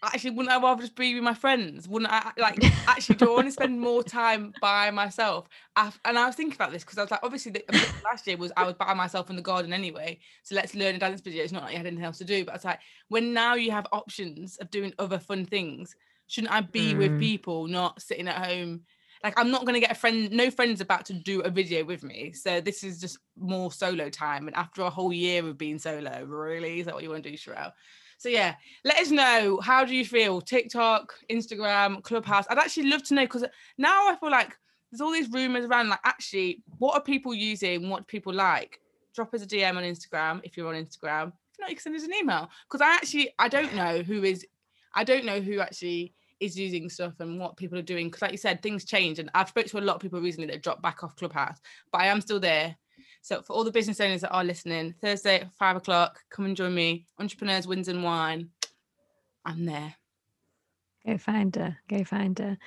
actually 0.04 0.32
wouldn't 0.32 0.54
I 0.54 0.62
rather 0.62 0.82
just 0.82 0.96
be 0.96 1.16
with 1.16 1.24
my 1.24 1.34
friends? 1.34 1.88
Wouldn't 1.88 2.12
I 2.12 2.32
like 2.38 2.60
actually 2.88 3.16
do 3.16 3.32
I 3.32 3.36
want 3.36 3.48
to 3.48 3.51
spend 3.51 3.80
more 3.80 4.04
time 4.04 4.54
by 4.62 4.92
myself? 4.92 5.48
and 5.75 6.18
I 6.18 6.25
was 6.25 6.36
thinking 6.36 6.56
about 6.56 6.72
this 6.72 6.84
because 6.84 6.98
I 6.98 7.01
was 7.01 7.12
like, 7.12 7.22
obviously 7.24 7.51
the, 7.51 7.63
last 8.04 8.27
year 8.27 8.38
was 8.38 8.51
I 8.58 8.66
was 8.66 8.75
by 8.75 8.94
myself 8.94 9.30
in 9.30 9.36
the 9.36 9.42
garden 9.42 9.74
anyway. 9.74 10.20
So 10.44 10.56
let's 10.56 10.75
learn 10.75 10.96
a 10.96 11.00
dance 11.00 11.22
video. 11.22 11.44
It's 11.44 11.54
not 11.54 11.63
like 11.63 11.72
you 11.72 11.77
had 11.77 11.88
anything 11.88 12.06
else 12.06 12.20
to 12.20 12.25
do. 12.25 12.46
But 12.46 12.56
it's 12.56 12.66
like 12.66 12.80
when 13.10 13.34
now 13.34 13.56
you 13.56 13.72
have 13.72 13.88
options 13.92 14.58
of 14.58 14.70
doing 14.70 14.94
other 15.00 15.20
fun 15.20 15.46
things, 15.46 15.96
Shouldn't 16.27 16.54
I 16.54 16.62
be 16.62 16.94
Mm. 16.94 16.98
with 16.98 17.18
people, 17.18 17.68
not 17.68 18.01
sitting 18.01 18.27
at 18.27 18.46
home? 18.46 18.82
Like 19.24 19.39
I'm 19.39 19.50
not 19.50 19.66
gonna 19.66 19.80
get 19.80 19.92
a 19.92 19.96
friend, 19.96 20.32
no 20.32 20.51
friend's 20.51 20.82
about 20.82 21.06
to 21.06 21.13
do 21.13 21.42
a 21.42 21.50
video 21.50 21.84
with 21.84 22.04
me. 22.04 22.34
So 22.34 22.62
this 22.62 22.84
is 22.84 23.00
just 23.00 23.18
more 23.36 23.72
solo 23.72 24.10
time. 24.10 24.48
And 24.48 24.56
after 24.56 24.82
a 24.84 24.89
whole 24.89 25.12
year 25.12 25.48
of 25.48 25.58
being 25.58 25.80
solo, 25.80 26.24
really? 26.25 26.80
Is 26.80 26.86
that 26.86 26.94
what 26.94 27.04
you 27.04 27.10
want 27.10 27.24
to 27.24 27.32
do, 27.32 27.38
Sherelle? 27.38 27.74
So 28.17 28.29
yeah, 28.29 28.55
let 28.83 28.97
us 28.97 29.12
know. 29.12 29.59
How 29.62 29.86
do 29.86 29.95
you 29.95 30.03
feel? 30.03 30.41
TikTok, 30.41 31.13
Instagram, 31.29 32.01
Clubhouse. 32.03 32.45
I'd 32.50 32.57
actually 32.57 32.89
love 32.89 33.03
to 33.03 33.13
know 33.13 33.24
because 33.24 33.45
now 33.77 34.07
I 34.07 34.15
feel 34.15 34.31
like 34.31 34.55
there's 34.91 35.01
all 35.01 35.12
these 35.12 35.29
rumors 35.29 35.65
around. 35.65 35.89
Like, 35.89 36.00
actually, 36.03 36.63
what 36.79 36.95
are 36.95 37.01
people 37.01 37.33
using? 37.33 37.89
What 37.89 38.00
do 38.00 38.05
people 38.05 38.33
like? 38.33 38.79
Drop 39.13 39.33
us 39.33 39.43
a 39.43 39.47
DM 39.47 39.77
on 39.77 39.83
Instagram 39.83 40.41
if 40.43 40.57
you're 40.57 40.67
on 40.67 40.83
Instagram. 40.83 41.27
If 41.27 41.59
not, 41.59 41.69
you 41.69 41.75
can 41.75 41.83
send 41.83 41.95
us 41.95 42.03
an 42.03 42.13
email. 42.13 42.50
Because 42.69 42.81
I 42.81 42.95
actually 42.95 43.33
I 43.38 43.47
don't 43.47 43.75
know 43.75 44.01
who 44.01 44.24
is. 44.24 44.45
I 44.95 45.03
don't 45.03 45.25
know 45.25 45.39
who 45.39 45.59
actually 45.59 46.15
is 46.39 46.57
using 46.57 46.89
stuff 46.89 47.13
and 47.19 47.39
what 47.39 47.57
people 47.57 47.77
are 47.77 47.83
doing. 47.83 48.07
Because 48.07 48.24
like 48.24 48.31
you 48.31 48.38
said, 48.38 48.63
things 48.63 48.83
change, 48.83 49.19
and 49.19 49.29
I've 49.36 49.50
spoke 49.50 49.67
to 49.67 49.79
a 49.79 49.81
lot 49.81 49.95
of 49.95 50.01
people 50.01 50.21
recently 50.21 50.47
that 50.47 50.63
dropped 50.63 50.81
back 50.81 51.03
off 51.03 51.15
Clubhouse, 51.15 51.59
but 51.91 52.01
I 52.01 52.07
am 52.07 52.21
still 52.21 52.39
there. 52.39 52.75
So 53.27 53.41
for 53.41 53.51
all 53.51 53.65
the 53.65 53.74
business 53.74 54.00
owners 54.00 54.22
that 54.22 54.31
are 54.31 54.46
listening, 54.46 54.96
Thursday 55.01 55.41
at 55.41 55.53
five 55.55 55.75
o'clock, 55.75 56.24
come 56.29 56.46
and 56.46 56.55
join 56.55 56.74
me. 56.74 57.07
Entrepreneurs, 57.19 57.67
Wins 57.67 57.89
and 57.89 58.01
Wine. 58.01 58.51
I'm 59.43 59.65
there. 59.65 59.96
Go 61.05 61.17
find 61.17 61.53
her. 61.57 61.77
Go 61.89 62.05
find 62.05 62.39
her. 62.39 62.57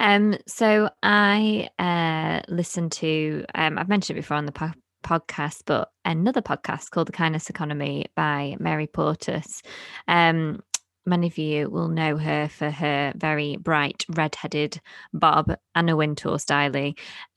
Um, 0.00 0.36
so 0.44 0.90
I 1.04 1.68
uh 1.78 2.40
listened 2.52 2.90
to 2.92 3.44
um 3.54 3.78
I've 3.78 3.88
mentioned 3.88 4.18
it 4.18 4.22
before 4.22 4.38
on 4.38 4.46
the 4.46 4.50
po- 4.50 4.72
podcast, 5.04 5.60
but 5.66 5.92
another 6.04 6.42
podcast 6.42 6.90
called 6.90 7.06
The 7.06 7.12
Kindness 7.12 7.48
Economy 7.48 8.06
by 8.16 8.56
Mary 8.58 8.88
Portas. 8.88 9.62
Um 10.08 10.64
many 11.08 11.26
of 11.26 11.38
you 11.38 11.68
will 11.70 11.88
know 11.88 12.16
her 12.16 12.48
for 12.48 12.70
her 12.70 13.12
very 13.16 13.56
bright 13.56 14.04
red-headed 14.08 14.80
bob 15.12 15.56
Anna 15.74 15.96
Wintour 15.96 16.38
style 16.38 16.68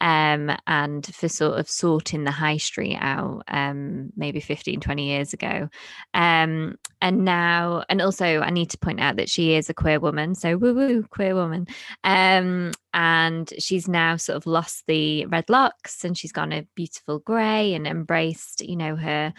um 0.02 0.52
and 0.68 1.06
for 1.16 1.30
sort 1.30 1.60
of 1.60 1.70
sorting 1.70 2.24
the 2.24 2.32
high 2.32 2.58
street 2.58 2.98
out 3.00 3.44
um 3.48 4.12
maybe 4.16 4.40
15 4.40 4.80
20 4.80 5.08
years 5.08 5.34
ago. 5.34 5.70
Um 6.14 6.76
and 7.02 7.26
now 7.26 7.84
and 7.90 8.02
also 8.02 8.42
i 8.42 8.50
need 8.50 8.70
to 8.70 8.78
point 8.78 9.00
out 9.00 9.16
that 9.16 9.30
she 9.30 9.54
is 9.56 9.70
a 9.70 9.74
queer 9.74 10.00
woman 10.00 10.36
so 10.36 10.58
woo 10.58 10.74
woo 10.74 11.04
queer 11.04 11.36
woman. 11.36 11.68
Um 12.04 12.72
and 12.94 13.52
she's 13.58 13.88
now 13.88 14.18
sort 14.18 14.36
of 14.36 14.46
lost 14.46 14.84
the 14.86 15.26
red 15.28 15.50
locks 15.50 16.04
and 16.04 16.18
she's 16.18 16.34
gone 16.34 16.52
a 16.52 16.68
beautiful 16.76 17.20
grey 17.20 17.74
and 17.74 17.88
embraced 17.88 18.62
you 18.62 18.76
know 18.76 18.96
her 18.96 19.34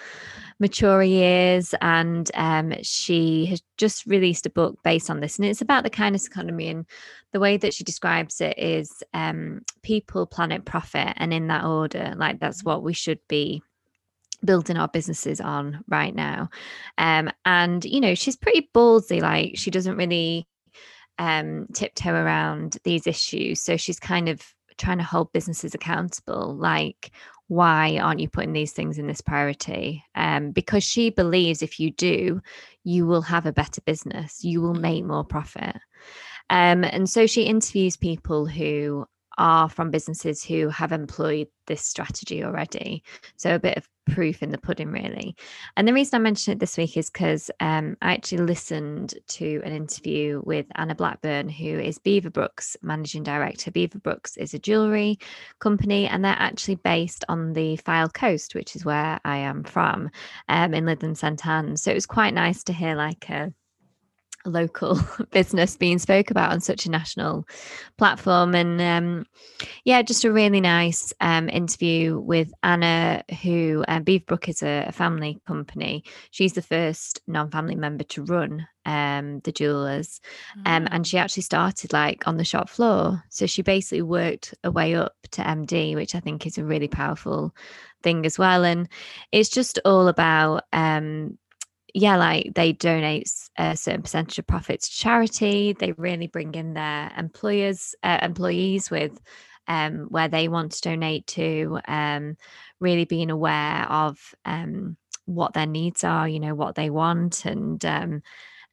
mature 0.59 1.03
years. 1.03 1.75
And 1.81 2.31
um 2.35 2.75
she 2.83 3.47
has 3.47 3.63
just 3.77 4.07
released 4.07 4.47
a 4.47 4.51
book 4.51 4.79
based 4.83 5.11
on 5.11 5.21
this. 5.21 5.39
And 5.39 5.47
it's 5.47 5.63
about 5.63 5.85
the 5.85 5.91
kindness 5.91 6.27
economy 6.27 6.69
and 6.69 6.87
the 7.33 7.41
way 7.41 7.57
that 7.57 7.75
she 7.75 7.85
describes 7.85 8.41
it 8.41 8.59
is 8.59 9.03
um 9.15 9.63
people 9.83 10.27
planet 10.27 10.65
profit 10.65 11.15
and 11.17 11.33
in 11.33 11.49
that 11.49 11.65
order. 11.65 12.15
Like 12.17 12.41
that's 12.41 12.65
what 12.65 12.83
we 12.83 12.93
should 12.93 13.21
be 13.29 13.63
building 14.45 14.77
our 14.77 14.89
businesses 14.89 15.41
on 15.41 15.85
right 15.89 16.15
now. 16.15 16.49
Um 16.99 17.31
and 17.45 17.85
you 17.85 18.01
know 18.01 18.15
she's 18.15 18.37
pretty 18.37 18.71
ballsy 18.75 19.21
like 19.21 19.53
she 19.57 19.71
doesn't 19.71 19.97
really 19.97 20.47
um 21.19 21.67
tiptoe 21.73 22.15
around 22.15 22.79
these 22.85 23.07
issues. 23.07 23.61
So 23.61 23.77
she's 23.77 24.01
kind 24.01 24.29
of 24.29 24.43
trying 24.79 24.99
to 24.99 25.05
hold 25.05 25.33
businesses 25.33 25.75
accountable 25.75 26.55
like 26.57 27.13
why 27.49 27.99
aren't 27.99 28.21
you 28.21 28.29
putting 28.29 28.55
these 28.55 28.73
things 28.73 28.99
in 28.99 29.07
this 29.07 29.21
priority? 29.21 30.05
Um 30.15 30.51
because 30.53 30.85
she 30.85 31.11
believes 31.11 31.63
if 31.63 31.79
you 31.79 31.91
do 31.91 32.41
you 32.85 33.07
will 33.07 33.23
have 33.23 33.47
a 33.47 33.53
better 33.53 33.81
business. 33.83 34.43
You 34.43 34.61
will 34.61 34.75
make 34.75 35.05
more 35.05 35.25
profit. 35.25 35.77
Um 36.51 36.85
and 36.85 37.09
so 37.09 37.27
she 37.27 37.45
interviews 37.45 37.97
people 37.97 38.47
who 38.47 39.07
are 39.39 39.69
from 39.69 39.91
businesses 39.91 40.45
who 40.45 40.69
have 40.69 40.93
employed 40.93 41.49
this 41.67 41.83
strategy 41.83 42.45
already. 42.45 43.03
So 43.37 43.55
a 43.55 43.59
bit 43.59 43.77
of 43.77 43.89
proof 44.07 44.43
in 44.43 44.51
the 44.51 44.59
pudding, 44.59 44.91
really. 44.91 45.37
And 45.77 45.87
the 45.87 45.93
reason 45.93 46.17
I 46.17 46.23
mention 46.23 46.53
it 46.53 46.59
this 46.59 46.77
week 46.77 46.97
is 46.97 47.11
because 47.11 47.51
um, 47.61 47.97
I 48.03 48.15
actually 48.15 48.39
listened 48.39 49.15
to 49.29 49.61
an 49.65 49.73
interview 49.73 50.43
with 50.45 50.67
Anna 50.75 50.95
Blackburn, 50.95 51.49
who 51.49 51.79
is 51.79 51.99
Beaverbrooks 51.99 52.77
managing 52.83 53.23
director. 53.23 53.71
Beaverbrooks 53.71 54.37
is 54.39 54.55
a 54.55 54.59
jewelry 54.59 55.19
company, 55.59 56.07
and 56.07 56.25
they're 56.25 56.37
actually 56.39 56.77
based 56.77 57.25
on 57.29 57.53
the 57.53 57.77
Fylde 57.79 58.15
Coast, 58.15 58.55
which 58.55 58.77
is 58.77 58.85
where 58.85 59.21
I 59.25 59.39
am 59.39 59.65
from, 59.65 60.11
um, 60.49 60.75
in 60.75 60.85
Lytham 60.85 61.17
St 61.17 61.47
Anne's. 61.47 61.83
So 61.83 61.91
it 61.91 61.95
was 61.95 62.07
quite 62.07 62.35
nice 62.35 62.63
to 62.65 62.73
hear 62.73 62.95
like 62.95 63.29
a 63.31 63.53
local 64.45 64.99
business 65.31 65.77
being 65.77 65.99
spoke 65.99 66.31
about 66.31 66.53
on 66.53 66.61
such 66.61 66.87
a 66.87 66.91
national 66.91 67.47
platform. 67.97 68.55
And 68.55 68.81
um, 68.81 69.27
yeah 69.85 70.03
just 70.03 70.25
a 70.25 70.33
really 70.33 70.61
nice 70.61 71.13
um, 71.21 71.49
interview 71.49 72.19
with 72.19 72.53
anna 72.63 73.25
who 73.43 73.85
uh, 73.89 74.01
beaverbrook 74.01 74.49
is 74.49 74.63
a, 74.63 74.87
a, 74.89 74.93
family 74.93 75.41
company. 75.47 76.05
She's 76.31 76.53
the 76.53 76.63
first 76.63 77.21
non-family 77.27 77.77
member 77.77 78.05
to 78.05 78.25
run 78.25 78.67
um, 78.85 79.41
the 79.41 79.53
jewelers 79.53 80.21
um, 80.67 80.89
and 80.91 81.07
she 81.07 81.19
actually 81.19 81.45
started 81.45 81.93
like 81.93 82.27
on 82.27 82.37
the 82.37 82.45
shop 82.45 82.69
floor. 82.69 83.23
So 83.29 83.47
she 83.47 83.63
basically 83.63 84.03
worked 84.03 84.55
her 84.65 84.71
way 84.71 84.95
up 84.95 85.15
to 85.31 85.43
md 85.43 85.95
which 85.95 86.15
i 86.15 86.21
think 86.21 86.47
is 86.47 86.59
a 86.59 86.65
really 86.65 86.89
powerful 86.89 87.55
thing 88.03 88.27
as 88.27 88.39
well. 88.39 88.65
And 88.65 88.89
it's 89.31 89.49
just 89.49 89.79
all 89.85 90.09
about 90.09 90.65
um, 90.73 91.39
yeah, 91.95 92.17
like 92.17 92.53
they 92.55 92.73
donate 92.73 93.31
a 93.59 93.77
certain 93.77 94.03
percentage 94.03 94.39
of 94.39 94.47
profits 94.47 94.89
to 94.89 94.97
charity. 94.97 95.75
They 95.75 95.93
really 95.93 96.27
bring 96.27 96.55
in 96.55 96.75
their 96.75 97.13
employers, 97.17 97.95
uh, 98.03 98.19
employees 98.23 98.91
with 98.91 99.21
um, 99.69 100.07
where 100.09 100.29
they 100.29 100.49
want 100.49 100.73
to 100.73 100.81
donate 100.81 101.27
to. 101.29 101.79
Um, 101.87 102.37
really 102.81 103.05
being 103.05 103.31
aware 103.31 103.87
of 103.91 104.19
um, 104.45 104.97
what 105.27 105.53
their 105.53 105.67
needs 105.67 106.03
are, 106.03 106.29
you 106.29 106.41
know, 106.41 106.55
what 106.55 106.75
they 106.75 106.91
want, 106.91 107.45
and 107.45 107.85
um, 107.85 108.23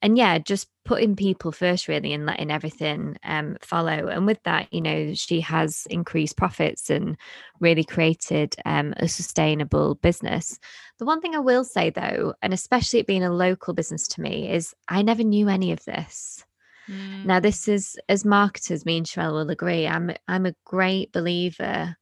and 0.01 0.17
yeah, 0.17 0.38
just 0.38 0.67
putting 0.85 1.15
people 1.15 1.51
first, 1.51 1.88
really, 1.88 2.13
and 2.13 2.25
letting 2.25 2.51
everything 2.51 3.17
um, 3.23 3.57
follow. 3.62 4.07
And 4.07 4.25
with 4.25 4.41
that, 4.43 4.73
you 4.73 4.81
know, 4.81 5.13
she 5.13 5.41
has 5.41 5.85
increased 5.89 6.38
profits 6.38 6.89
and 6.89 7.17
really 7.59 7.83
created 7.83 8.55
um, 8.65 8.93
a 8.97 9.07
sustainable 9.07 9.95
business. 9.95 10.57
The 10.99 11.05
one 11.05 11.19
thing 11.19 11.35
I 11.35 11.39
will 11.39 11.65
say, 11.65 11.89
though, 11.89 12.33
and 12.41 12.53
especially 12.53 12.99
it 12.99 13.07
being 13.07 13.23
a 13.23 13.33
local 13.33 13.73
business 13.73 14.07
to 14.09 14.21
me, 14.21 14.49
is 14.51 14.73
I 14.88 15.01
never 15.01 15.23
knew 15.23 15.49
any 15.49 15.71
of 15.73 15.83
this. 15.83 16.45
Mm. 16.89 17.25
Now, 17.25 17.39
this 17.39 17.67
is 17.67 17.97
as 18.07 18.23
marketers, 18.23 18.85
me 18.85 18.97
and 18.97 19.05
Sherelle 19.05 19.33
will 19.33 19.49
agree. 19.49 19.85
I'm 19.85 20.12
I'm 20.27 20.45
a 20.45 20.55
great 20.65 21.12
believer 21.12 21.95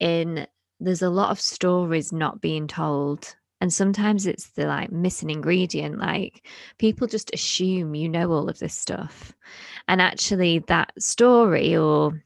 in 0.00 0.46
there's 0.80 1.02
a 1.02 1.10
lot 1.10 1.30
of 1.30 1.40
stories 1.40 2.12
not 2.12 2.40
being 2.40 2.66
told 2.66 3.36
and 3.64 3.72
sometimes 3.72 4.26
it's 4.26 4.48
the 4.48 4.66
like 4.66 4.92
missing 4.92 5.30
ingredient 5.30 5.98
like 5.98 6.46
people 6.76 7.06
just 7.06 7.32
assume 7.32 7.94
you 7.94 8.10
know 8.10 8.30
all 8.30 8.50
of 8.50 8.58
this 8.58 8.74
stuff. 8.74 9.32
And 9.88 10.02
actually 10.02 10.58
that 10.68 10.92
story 10.98 11.74
or 11.74 12.22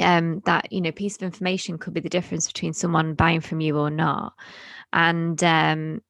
um 0.00 0.42
that 0.46 0.72
you 0.72 0.80
know 0.80 0.92
piece 0.92 1.16
of 1.16 1.22
information 1.22 1.78
could 1.78 1.94
be 1.94 2.00
the 2.00 2.08
difference 2.08 2.46
between 2.46 2.74
someone 2.74 3.14
buying 3.14 3.40
from 3.40 3.58
you 3.60 3.76
or 3.76 3.90
not. 3.90 4.34
And 4.92 5.42
um 5.42 6.00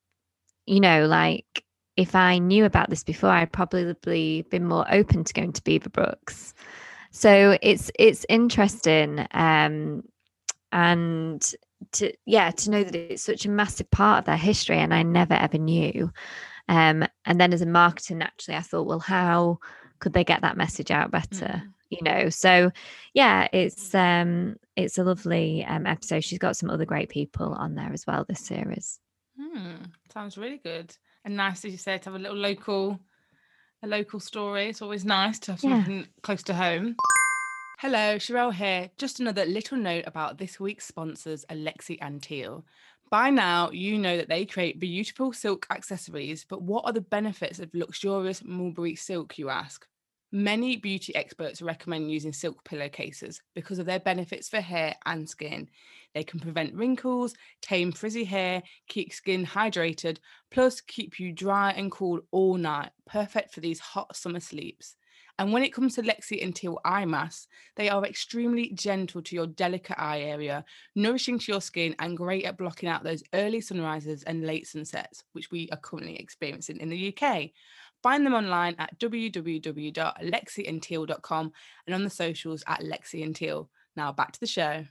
you 0.66 0.80
know 0.80 1.06
like 1.06 1.64
if 1.96 2.14
i 2.14 2.36
knew 2.36 2.66
about 2.66 2.90
this 2.90 3.04
before 3.04 3.30
i'd 3.30 3.52
probably 3.52 4.42
been 4.50 4.66
more 4.66 4.84
open 4.92 5.24
to 5.24 5.32
going 5.32 5.54
to 5.54 5.62
beaverbrooks 5.62 6.52
so 7.10 7.56
it's 7.62 7.90
it's 7.98 8.26
interesting 8.28 9.26
um 9.30 10.02
and 10.72 11.54
to 11.92 12.12
yeah 12.24 12.50
to 12.50 12.70
know 12.70 12.82
that 12.82 12.94
it's 12.94 13.22
such 13.22 13.44
a 13.44 13.50
massive 13.50 13.90
part 13.90 14.20
of 14.20 14.24
their 14.24 14.36
history 14.36 14.78
and 14.78 14.94
i 14.94 15.02
never 15.02 15.34
ever 15.34 15.58
knew 15.58 16.10
um 16.68 17.04
and 17.24 17.40
then 17.40 17.52
as 17.52 17.62
a 17.62 17.66
marketer 17.66 18.16
naturally 18.16 18.56
i 18.56 18.62
thought 18.62 18.86
well 18.86 18.98
how 18.98 19.58
could 19.98 20.12
they 20.12 20.24
get 20.24 20.42
that 20.42 20.56
message 20.56 20.90
out 20.90 21.10
better 21.10 21.62
mm. 21.64 21.72
you 21.90 21.98
know 22.02 22.28
so 22.28 22.70
yeah 23.14 23.46
it's 23.52 23.94
um 23.94 24.56
it's 24.74 24.98
a 24.98 25.04
lovely 25.04 25.64
um 25.64 25.86
episode 25.86 26.24
she's 26.24 26.38
got 26.38 26.56
some 26.56 26.70
other 26.70 26.84
great 26.84 27.08
people 27.08 27.52
on 27.54 27.74
there 27.74 27.92
as 27.92 28.06
well 28.06 28.24
this 28.28 28.40
series 28.40 28.98
hmm. 29.38 29.74
sounds 30.12 30.38
really 30.38 30.58
good 30.58 30.94
and 31.24 31.36
nice 31.36 31.64
as 31.64 31.72
you 31.72 31.78
said 31.78 32.02
to 32.02 32.10
have 32.10 32.18
a 32.18 32.22
little 32.22 32.36
local 32.36 32.98
a 33.82 33.86
local 33.86 34.18
story 34.18 34.68
it's 34.68 34.82
always 34.82 35.04
nice 35.04 35.38
to 35.38 35.52
have 35.52 35.60
something 35.60 35.98
yeah. 35.98 36.04
close 36.22 36.42
to 36.42 36.54
home 36.54 36.96
Hello, 37.78 38.16
Sherelle 38.16 38.54
here. 38.54 38.90
Just 38.96 39.20
another 39.20 39.44
little 39.44 39.76
note 39.76 40.04
about 40.06 40.38
this 40.38 40.58
week's 40.58 40.86
sponsors, 40.86 41.44
Lexi 41.50 41.98
and 42.00 42.22
Teal. 42.22 42.64
By 43.10 43.28
now, 43.28 43.70
you 43.70 43.98
know 43.98 44.16
that 44.16 44.30
they 44.30 44.46
create 44.46 44.80
beautiful 44.80 45.30
silk 45.34 45.66
accessories, 45.70 46.46
but 46.48 46.62
what 46.62 46.86
are 46.86 46.92
the 46.94 47.02
benefits 47.02 47.58
of 47.58 47.74
luxurious 47.74 48.42
mulberry 48.42 48.94
silk, 48.94 49.36
you 49.36 49.50
ask? 49.50 49.86
Many 50.32 50.78
beauty 50.78 51.14
experts 51.14 51.60
recommend 51.60 52.10
using 52.10 52.32
silk 52.32 52.64
pillowcases 52.64 53.42
because 53.54 53.78
of 53.78 53.84
their 53.84 54.00
benefits 54.00 54.48
for 54.48 54.62
hair 54.62 54.96
and 55.04 55.28
skin. 55.28 55.68
They 56.14 56.24
can 56.24 56.40
prevent 56.40 56.74
wrinkles, 56.74 57.34
tame 57.60 57.92
frizzy 57.92 58.24
hair, 58.24 58.62
keep 58.88 59.12
skin 59.12 59.44
hydrated, 59.44 60.16
plus 60.50 60.80
keep 60.80 61.20
you 61.20 61.30
dry 61.30 61.72
and 61.72 61.92
cool 61.92 62.20
all 62.30 62.56
night, 62.56 62.92
perfect 63.06 63.52
for 63.52 63.60
these 63.60 63.80
hot 63.80 64.16
summer 64.16 64.40
sleeps. 64.40 64.96
And 65.38 65.52
when 65.52 65.62
it 65.62 65.72
comes 65.72 65.94
to 65.94 66.02
Lexi 66.02 66.42
and 66.42 66.52
Teal 66.54 66.78
eye 66.84 67.04
masks, 67.04 67.46
they 67.76 67.88
are 67.90 68.04
extremely 68.04 68.70
gentle 68.70 69.22
to 69.22 69.34
your 69.34 69.46
delicate 69.46 70.00
eye 70.00 70.22
area, 70.22 70.64
nourishing 70.94 71.38
to 71.38 71.52
your 71.52 71.60
skin 71.60 71.94
and 71.98 72.16
great 72.16 72.44
at 72.44 72.56
blocking 72.56 72.88
out 72.88 73.04
those 73.04 73.22
early 73.34 73.60
sunrises 73.60 74.22
and 74.22 74.46
late 74.46 74.66
sunsets, 74.66 75.24
which 75.32 75.50
we 75.50 75.68
are 75.72 75.78
currently 75.78 76.16
experiencing 76.16 76.80
in 76.80 76.88
the 76.88 77.14
UK. 77.14 77.50
Find 78.02 78.24
them 78.24 78.32
online 78.34 78.76
at 78.78 78.98
www.lexiandteal.com 78.98 81.52
and 81.86 81.94
on 81.94 82.04
the 82.04 82.10
socials 82.10 82.64
at 82.66 82.80
Lexi 82.80 83.22
and 83.22 83.36
Teal. 83.36 83.68
Now 83.94 84.12
back 84.12 84.32
to 84.32 84.40
the 84.40 84.46
show. 84.46 84.86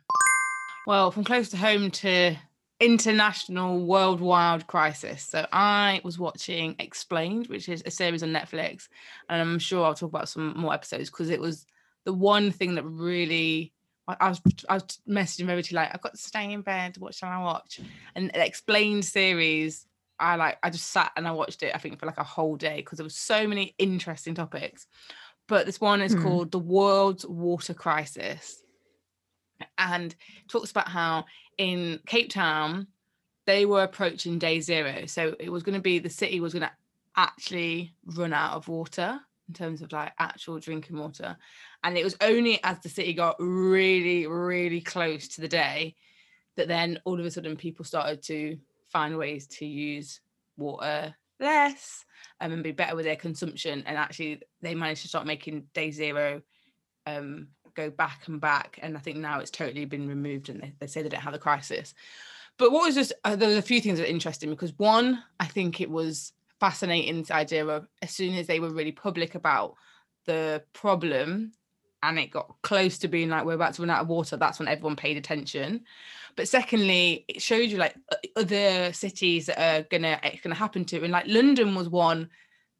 Well, 0.86 1.10
from 1.10 1.24
close 1.24 1.50
to 1.50 1.58
home 1.58 1.90
to 1.92 2.36
international 2.80 3.86
worldwide 3.86 4.68
crisis. 4.68 5.24
So 5.24 5.48
I 5.52 6.02
was 6.04 6.20
watching 6.20 6.76
Explained, 6.80 7.48
which 7.48 7.70
is 7.70 7.84
a 7.86 7.92
series 7.92 8.24
on 8.24 8.30
Netflix, 8.30 8.88
and 9.30 9.42
I'm 9.42 9.60
sure 9.60 9.86
I'll 9.86 9.94
talk 9.94 10.10
about 10.10 10.30
some 10.30 10.58
more 10.58 10.74
episodes 10.74 11.10
because 11.10 11.30
it 11.30 11.40
was 11.40 11.66
the 12.04 12.14
one 12.14 12.52
thing 12.52 12.76
that 12.76 12.84
really 12.84 13.74
I 14.08 14.30
was 14.30 14.42
I 14.70 14.76
was 14.76 15.00
messaging 15.08 15.48
Verity 15.48 15.76
like 15.76 15.90
I've 15.94 16.02
got 16.02 16.14
to 16.14 16.18
stay 16.18 16.52
in 16.52 16.62
bed. 16.62 16.98
What 16.98 17.16
shall 17.16 17.30
I 17.30 17.42
watch? 17.42 17.80
And 18.16 18.30
the 18.30 18.46
Explained 18.46 19.06
series, 19.06 19.88
I 20.20 20.36
like 20.36 20.58
I 20.62 20.70
just 20.70 20.92
sat 20.92 21.12
and 21.16 21.28
I 21.28 21.32
watched 21.32 21.64
it. 21.64 21.74
I 21.74 21.80
think 21.80 22.00
for 22.00 22.06
like 22.06 22.18
a 22.18 22.24
whole 22.24 22.56
day 22.56 22.78
because 22.78 22.98
there 22.98 23.04
was 23.06 23.16
so 23.16 23.48
many 23.48 23.74
interesting 23.78 24.36
topics. 24.36 24.88
But 25.48 25.66
this 25.66 25.82
one 25.82 26.02
is 26.02 26.14
hmm. 26.14 26.24
called 26.24 26.52
the 26.52 26.60
World's 26.60 27.26
Water 27.26 27.74
Crisis, 27.74 28.62
and 29.78 30.14
talks 30.48 30.72
about 30.72 30.88
how 30.88 31.26
in 31.58 32.00
Cape 32.06 32.30
Town, 32.30 32.88
they 33.46 33.66
were 33.66 33.84
approaching 33.84 34.40
day 34.40 34.60
zero. 34.60 35.06
So 35.06 35.36
it 35.40 35.50
was 35.50 35.64
going 35.64 35.76
to 35.76 35.82
be 35.82 36.00
the 36.00 36.10
city 36.10 36.40
was 36.40 36.54
going 36.54 36.64
to 36.64 36.72
actually 37.16 37.94
run 38.06 38.34
out 38.34 38.54
of 38.54 38.68
water 38.68 39.20
in 39.48 39.54
terms 39.54 39.82
of 39.82 39.92
like 39.92 40.14
actual 40.20 40.60
drinking 40.60 40.98
water. 40.98 41.38
And 41.84 41.98
it 41.98 42.04
was 42.04 42.18
only 42.22 42.60
as 42.64 42.80
the 42.80 42.90
city 42.90 43.14
got 43.14 43.36
really, 43.40 44.26
really 44.28 44.82
close 44.82 45.28
to 45.30 45.42
the 45.42 45.48
day 45.48 45.96
that 46.56 46.68
then 46.68 47.00
all 47.06 47.20
of 47.20 47.26
a 47.26 47.32
sudden 47.32 47.56
people 47.56 47.86
started 47.86 48.24
to 48.24 48.58
find 48.92 49.18
ways 49.18 49.46
to 49.48 49.66
use 49.66 50.22
water 50.58 51.14
less 51.40 52.06
um, 52.40 52.54
and 52.54 52.64
be 52.64 52.72
better 52.72 52.96
with 52.96 53.06
their 53.06 53.16
consumption. 53.16 53.84
And 53.86 53.98
actually, 53.98 54.42
they 54.62 54.76
managed 54.76 55.02
to 55.04 55.08
start 55.08 55.28
making 55.28 55.68
day 55.74 55.92
zero 55.92 56.42
um, 57.06 57.50
go 57.76 57.90
back 57.90 58.24
and 58.28 58.42
back. 58.42 58.80
And 58.82 58.98
I 58.98 59.00
think 59.00 59.18
now 59.18 59.40
it's 59.40 59.52
totally 59.52 59.86
been 59.86 60.08
removed 60.08 60.50
and 60.50 60.62
they, 60.62 60.74
they 60.80 60.88
say 60.88 61.02
they 61.02 61.10
don't 61.10 61.22
have 61.22 61.34
a 61.34 61.40
crisis. 61.40 61.94
But 62.58 62.72
what 62.72 62.86
was 62.86 62.96
just, 62.96 63.14
uh, 63.24 63.36
there 63.36 63.58
a 63.58 63.62
few 63.62 63.82
things 63.82 64.00
that 64.00 64.06
are 64.06 64.12
interesting 64.12 64.50
because 64.50 64.78
one, 64.78 65.22
I 65.40 65.46
think 65.46 65.82
it 65.82 65.90
was 65.90 66.34
fascinating 66.60 67.24
the 67.24 67.36
idea 67.36 67.66
of 67.66 67.88
as 68.02 68.12
soon 68.12 68.36
as 68.36 68.48
they 68.48 68.60
were 68.60 68.70
really 68.70 68.92
public 68.92 69.36
about 69.36 69.76
the 70.26 70.64
problem 70.74 71.52
and 72.02 72.20
it 72.20 72.32
got 72.32 72.56
close 72.62 72.98
to 73.00 73.08
being 73.08 73.30
like 73.30 73.46
we're 73.46 73.54
about 73.54 73.74
to 73.74 73.82
run 73.82 73.90
out 73.90 74.02
of 74.02 74.08
water 74.08 74.38
that's 74.38 74.60
when 74.60 74.68
everyone 74.68 74.96
paid 74.96 75.18
attention 75.18 75.82
but 76.36 76.48
secondly 76.48 77.26
it 77.28 77.42
showed 77.42 77.70
you 77.70 77.78
like 77.78 77.96
other 78.36 78.92
cities 78.94 79.48
that 79.48 79.60
are 79.60 79.84
gonna 79.84 80.20
it's 80.24 80.42
gonna 80.42 80.56
happen 80.56 80.86
to 80.86 81.04
and 81.04 81.12
like 81.12 81.26
london 81.28 81.76
was 81.76 81.90
one 81.90 82.30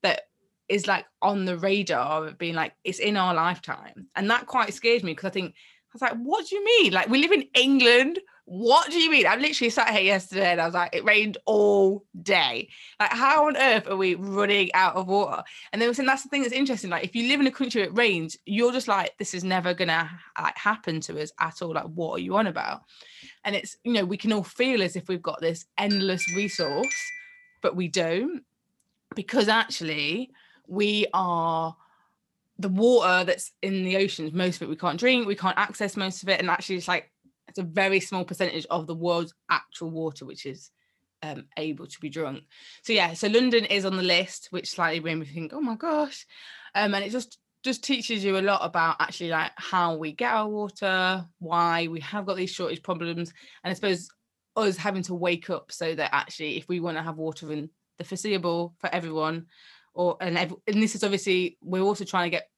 that 0.04 0.30
is 0.70 0.88
like 0.88 1.06
on 1.22 1.46
the 1.46 1.58
radar 1.58 2.28
of 2.28 2.38
being 2.38 2.56
like 2.56 2.74
it's 2.84 3.00
in 3.00 3.18
our 3.18 3.34
lifetime. 3.34 4.08
And 4.16 4.30
that 4.30 4.48
quite 4.48 4.74
scares 4.74 5.04
me 5.04 5.12
because 5.12 5.26
i 5.26 5.30
think 5.30 5.54
i 5.54 5.90
was 5.94 6.02
like 6.02 6.16
what 6.18 6.48
do 6.48 6.56
you 6.56 6.66
mean? 6.66 6.94
Like 6.94 7.10
we 7.10 7.22
live 7.22 7.32
in 7.32 7.48
england? 7.54 8.20
What 8.48 8.92
do 8.92 9.00
you 9.00 9.10
mean? 9.10 9.26
I 9.26 9.38
literally 9.38 9.72
sat 9.72 9.90
here 9.90 10.02
yesterday 10.04 10.52
and 10.52 10.62
i 10.62 10.66
was 10.66 10.76
like 10.76 10.96
it 10.96 11.04
rained 11.04 11.38
all 11.46 12.06
day. 12.22 12.70
Like 13.00 13.12
how 13.12 13.48
on 13.48 13.58
earth 13.58 13.88
are 13.88 13.98
we 13.98 14.16
running 14.16 14.74
out 14.74 14.96
of 14.96 15.08
water? 15.08 15.44
And 15.72 15.82
were 15.82 15.94
saying 15.94 16.08
that's 16.08 16.24
the 16.24 16.30
thing 16.30 16.42
that's 16.42 16.54
interesting 16.54 16.90
like 16.90 17.04
if 17.04 17.16
you 17.16 17.28
live 17.28 17.40
in 17.40 17.48
a 17.48 17.52
country 17.52 17.82
it 17.82 17.98
rains 17.98 18.38
you're 18.46 18.72
just 18.72 18.88
like 18.88 19.18
this 19.18 19.34
is 19.34 19.44
never 19.44 19.74
gonna 19.74 20.10
like 20.42 20.58
happen 20.58 21.00
to 21.02 21.22
us 21.22 21.32
at 21.40 21.62
all. 21.62 21.74
Like 21.74 21.86
what 21.86 22.14
are 22.14 22.24
you 22.24 22.36
on 22.38 22.48
about? 22.48 22.82
And 23.44 23.56
it's 23.56 23.78
you 23.84 23.94
know 23.94 24.06
we 24.06 24.18
can 24.18 24.34
all 24.34 24.44
feel 24.44 24.82
as 24.82 24.96
if 24.96 25.08
we've 25.08 25.22
got 25.22 25.42
this 25.42 25.66
endless 25.78 26.28
resource 26.36 26.96
but 27.66 27.76
we 27.76 27.88
don't. 27.88 28.44
Because 29.16 29.48
actually 29.48 30.30
we 30.68 31.08
are 31.14 31.76
the 32.58 32.70
water 32.70 33.26
that's 33.26 33.52
in 33.62 33.84
the 33.84 33.98
oceans 33.98 34.32
most 34.32 34.58
of 34.58 34.62
it 34.64 34.70
we 34.70 34.76
can't 34.76 35.00
drink 35.00 35.28
we 35.28 35.36
can't 35.36 35.58
access 35.58 35.98
most 35.98 36.24
of 36.24 36.30
it 36.30 36.40
and 36.40 36.50
actually 36.50 36.76
it's 36.76 36.88
like 36.88 37.12
it's 37.48 37.60
a 37.60 37.64
very 37.64 38.00
small 38.00 38.24
percentage 38.24 38.66
of 38.70 38.88
the 38.88 38.96
world's 38.96 39.34
actual 39.50 39.90
water 39.90 40.26
which 40.26 40.46
is 40.46 40.72
um, 41.24 41.46
able 41.58 41.88
to 41.88 42.00
be 42.00 42.10
drunk. 42.10 42.44
So 42.84 42.94
yeah 42.94 43.14
so 43.14 43.28
london 43.28 43.66
is 43.66 43.86
on 43.86 43.98
the 43.98 44.04
list 44.04 44.48
which 44.52 44.70
slightly 44.70 45.00
made 45.00 45.16
me 45.16 45.26
think 45.26 45.54
oh 45.54 45.62
my 45.62 45.76
gosh. 45.76 46.26
Um, 46.74 46.94
and 46.94 47.04
it 47.04 47.12
just 47.12 47.40
just 47.64 47.84
teaches 47.84 48.24
you 48.24 48.38
a 48.38 48.40
lot 48.42 48.62
about 48.64 48.98
actually 49.00 49.30
like 49.30 49.52
how 49.56 49.96
we 49.96 50.12
get 50.12 50.32
our 50.32 50.48
water 50.48 51.26
why 51.40 51.88
we 51.88 52.00
have 52.02 52.26
got 52.26 52.38
these 52.38 52.52
shortage 52.52 52.84
problems 52.84 53.34
and 53.64 53.72
i 53.72 53.74
suppose 53.74 54.08
us 54.56 54.78
having 54.78 55.02
to 55.02 55.16
wake 55.16 55.50
up 55.50 55.72
so 55.72 55.96
that 55.96 56.14
actually 56.14 56.58
if 56.58 56.68
we 56.68 56.80
want 56.80 56.96
to 56.96 57.02
have 57.02 57.18
water 57.18 57.52
in 57.52 57.68
the 57.98 58.04
foreseeable 58.04 58.76
for 58.78 58.94
everyone 58.94 59.48
or 59.96 60.18
and 60.22 60.38
and 60.38 60.84
this 60.84 60.96
is 60.96 61.04
obviously 61.04 61.58
we're 61.62 61.82
also 61.82 62.06
trying 62.06 62.26
to 62.26 62.38
get 62.38 62.50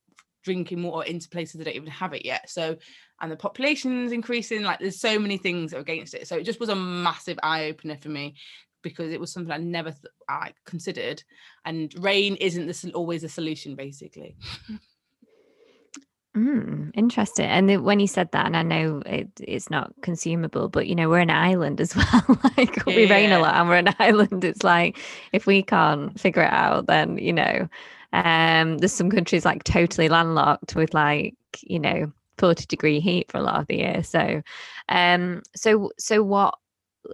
drinking 0.44 0.82
water 0.82 1.08
into 1.08 1.30
places 1.30 1.56
that 1.56 1.66
don't 1.66 1.76
even 1.76 1.90
have 1.90 2.14
it 2.14 2.26
yet. 2.26 2.50
So 2.50 2.78
and 3.22 3.32
the 3.32 3.36
population 3.36 4.06
is 4.06 4.12
increasing. 4.12 4.64
Like 4.64 4.80
there's 4.80 5.00
so 5.00 5.20
many 5.20 5.38
things 5.38 5.74
against 5.74 6.14
it. 6.14 6.28
So 6.28 6.38
it 6.38 6.44
just 6.44 6.60
was 6.60 6.70
a 6.70 6.76
massive 6.76 7.40
eye 7.44 7.66
opener 7.66 7.98
for 7.98 8.10
me 8.10 8.36
because 8.84 9.12
it 9.12 9.20
was 9.20 9.32
something 9.32 9.52
I 9.52 9.58
never 9.58 9.92
th- 9.92 10.14
I 10.30 10.54
considered. 10.66 11.24
And 11.66 11.94
rain 12.00 12.36
isn't 12.36 12.94
always 12.94 13.24
a 13.24 13.30
solution, 13.30 13.76
basically. 13.76 14.36
Mm, 16.38 16.92
interesting. 16.94 17.46
And 17.46 17.84
when 17.84 18.00
you 18.00 18.06
said 18.06 18.32
that, 18.32 18.46
and 18.46 18.56
I 18.56 18.62
know 18.62 19.02
it, 19.08 19.28
it's 19.40 19.72
not 19.72 19.92
consumable, 20.04 20.70
but 20.70 20.86
you 20.86 20.94
know, 20.94 21.10
we're 21.10 21.20
an 21.20 21.32
island 21.32 21.82
as 21.82 21.96
well. 21.96 22.40
like 22.58 22.76
yeah. 22.76 22.84
we 22.86 23.10
rain 23.10 23.32
a 23.32 23.40
lot 23.40 23.56
and 23.56 23.68
we're 23.68 23.78
an 23.78 23.96
island. 24.00 24.44
It's 24.44 24.64
like 24.64 25.00
if 25.34 25.48
we 25.48 25.64
can't 25.64 26.20
figure 26.20 26.44
it 26.44 26.54
out, 26.54 26.86
then 26.86 27.18
you 27.18 27.34
know, 27.34 27.68
um, 28.14 28.78
there's 28.78 28.94
some 28.94 29.10
countries 29.10 29.46
like 29.46 29.64
totally 29.64 30.10
landlocked 30.10 30.76
with 30.76 30.94
like, 30.94 31.34
you 31.64 31.80
know, 31.80 32.12
40 32.38 32.68
degree 32.68 33.00
heat 33.00 33.32
for 33.32 33.40
a 33.40 33.44
lot 33.44 33.60
of 33.60 33.68
the 33.68 33.78
year. 33.78 34.04
So 34.04 34.44
um, 34.90 35.42
so 35.56 35.92
so 35.98 36.22
what 36.22 36.56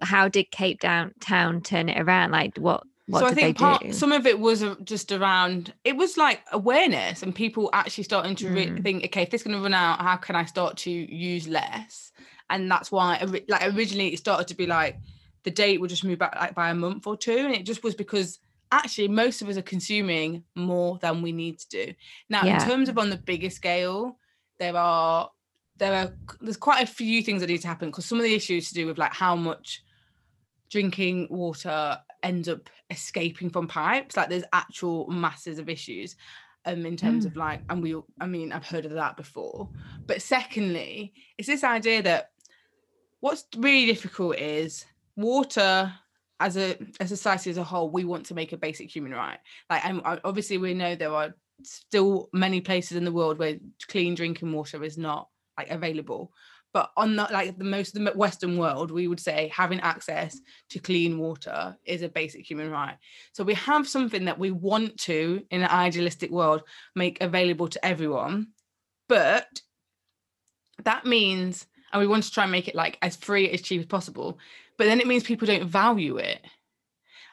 how 0.02 0.28
did 0.28 0.52
Cape 0.52 0.82
Town 0.82 1.14
town 1.22 1.62
turn 1.62 1.88
it 1.88 2.02
around? 2.02 2.32
Like 2.32 2.58
what 2.58 2.84
what 3.08 3.20
so 3.20 3.26
I 3.28 3.34
think 3.34 3.58
part, 3.58 3.94
some 3.94 4.14
of 4.14 4.26
it 4.26 4.40
was 4.40 4.64
just 4.84 5.12
around 5.12 5.74
it 5.84 5.98
was 5.98 6.16
like 6.16 6.42
awareness 6.52 7.22
and 7.22 7.36
people 7.36 7.70
actually 7.74 8.06
starting 8.06 8.36
to 8.36 8.50
re- 8.50 8.68
mm. 8.68 8.82
think, 8.82 9.04
okay, 9.06 9.24
if 9.24 9.30
this 9.30 9.42
is 9.42 9.48
going 9.48 9.58
to 9.58 9.62
run 9.62 9.74
out, 9.74 10.02
how 10.02 10.16
can 10.16 10.36
I 10.38 10.46
start 10.46 10.78
to 10.78 10.92
use 10.92 11.48
less? 11.48 12.12
And 12.50 12.72
that's 12.72 12.92
why, 12.92 13.22
like 13.48 13.76
originally, 13.76 14.14
it 14.14 14.20
started 14.20 14.48
to 14.50 14.56
be 14.56 14.68
like 14.68 15.00
the 15.44 15.52
date 15.52 15.82
would 15.82 15.90
just 15.90 16.06
move 16.06 16.20
back 16.20 16.36
like 16.36 16.56
by 16.56 16.70
a 16.70 16.76
month 16.76 17.08
or 17.08 17.18
two, 17.18 17.38
and 17.38 17.54
it 17.54 17.66
just 17.66 17.84
was 17.84 17.96
because 17.96 18.40
actually 18.72 19.08
most 19.08 19.42
of 19.42 19.50
us 19.50 19.58
are 19.58 19.62
consuming 19.62 20.44
more 20.56 20.98
than 21.02 21.22
we 21.22 21.32
need 21.32 21.60
to 21.60 21.70
do. 21.70 21.94
Now, 22.30 22.44
yeah. 22.44 22.62
in 22.62 22.70
terms 22.70 22.90
of 22.90 22.98
on 22.98 23.10
the 23.10 23.18
bigger 23.18 23.50
scale, 23.50 24.18
there 24.60 24.78
are 24.78 25.30
there 25.78 25.94
are 25.94 26.14
there's 26.40 26.58
quite 26.58 26.84
a 26.84 26.88
few 26.88 27.22
things 27.22 27.42
that 27.42 27.48
need 27.50 27.62
to 27.62 27.68
happen 27.68 27.90
because 27.90 28.06
some 28.06 28.18
of 28.18 28.24
the 28.24 28.34
issues 28.34 28.70
to 28.70 28.74
do 28.74 28.86
with 28.86 28.98
like 28.98 29.14
how 29.14 29.36
much 29.36 29.84
drinking 30.70 31.28
water 31.30 31.98
ends 32.24 32.50
up 32.50 32.70
escaping 32.90 33.50
from 33.50 33.68
pipes. 33.68 34.18
Like 34.18 34.30
there's 34.30 34.44
actual 34.54 35.08
masses 35.08 35.60
of 35.60 35.70
issues 35.70 36.16
um 36.66 36.86
in 36.86 36.96
terms 36.96 37.26
mm. 37.26 37.28
of 37.28 37.36
like 37.36 37.62
and 37.70 37.84
we 37.84 37.94
I 38.22 38.26
mean 38.26 38.54
I've 38.54 38.66
heard 38.66 38.86
of 38.86 38.94
that 38.94 39.18
before. 39.18 39.70
But 40.06 40.22
secondly, 40.22 41.14
it's 41.38 41.48
this 41.48 41.64
idea 41.64 42.02
that 42.04 42.32
what's 43.20 43.46
really 43.58 43.86
difficult 43.86 44.38
is 44.38 44.86
water 45.16 45.94
as 46.40 46.58
a, 46.58 46.78
a 47.00 47.08
society 47.08 47.50
as 47.50 47.58
a 47.58 47.64
whole, 47.64 47.90
we 47.90 48.04
want 48.04 48.26
to 48.26 48.34
make 48.34 48.52
a 48.52 48.58
basic 48.58 48.94
human 48.94 49.14
right. 49.14 49.40
Like, 49.70 49.86
and 49.86 50.02
obviously, 50.04 50.58
we 50.58 50.74
know 50.74 50.94
there 50.94 51.14
are 51.14 51.34
still 51.62 52.30
many 52.34 52.60
places 52.60 52.98
in 52.98 53.06
the 53.06 53.12
world 53.12 53.40
where 53.40 53.58
clean 53.88 54.14
drinking 54.14 54.52
water 54.52 54.84
is 54.84 54.98
not 54.98 55.30
like 55.58 55.70
available 55.70 56.34
but 56.74 56.92
on 56.98 57.16
the 57.16 57.28
like 57.32 57.58
the 57.58 57.64
most 57.64 57.96
of 57.96 58.04
the 58.04 58.12
western 58.12 58.58
world 58.58 58.92
we 58.92 59.08
would 59.08 59.20
say 59.20 59.52
having 59.54 59.80
access 59.82 60.40
to 60.70 60.80
clean 60.80 61.18
water 61.18 61.78
is 61.86 62.02
a 62.02 62.10
basic 62.10 62.50
human 62.50 62.70
right. 62.70 62.98
So 63.34 63.44
we 63.44 63.54
have 63.56 63.88
something 63.88 64.26
that 64.26 64.40
we 64.40 64.52
want 64.52 64.98
to 65.02 65.44
in 65.52 65.62
an 65.62 65.70
idealistic 65.70 66.32
world 66.32 66.64
make 66.96 67.22
available 67.22 67.68
to 67.70 67.86
everyone 67.86 68.48
but 69.08 69.62
that 70.84 71.06
means 71.06 71.66
and 71.92 72.02
we 72.02 72.08
want 72.08 72.24
to 72.24 72.32
try 72.32 72.44
and 72.44 72.52
make 72.52 72.68
it 72.68 72.76
like 72.76 72.98
as 73.02 73.16
free 73.16 73.50
as 73.52 73.62
cheap 73.62 73.80
as 73.80 73.86
possible 73.86 74.40
but 74.78 74.86
then 74.86 75.00
it 75.00 75.08
means 75.08 75.24
people 75.24 75.48
don't 75.48 75.68
value 75.68 76.18
it. 76.18 76.42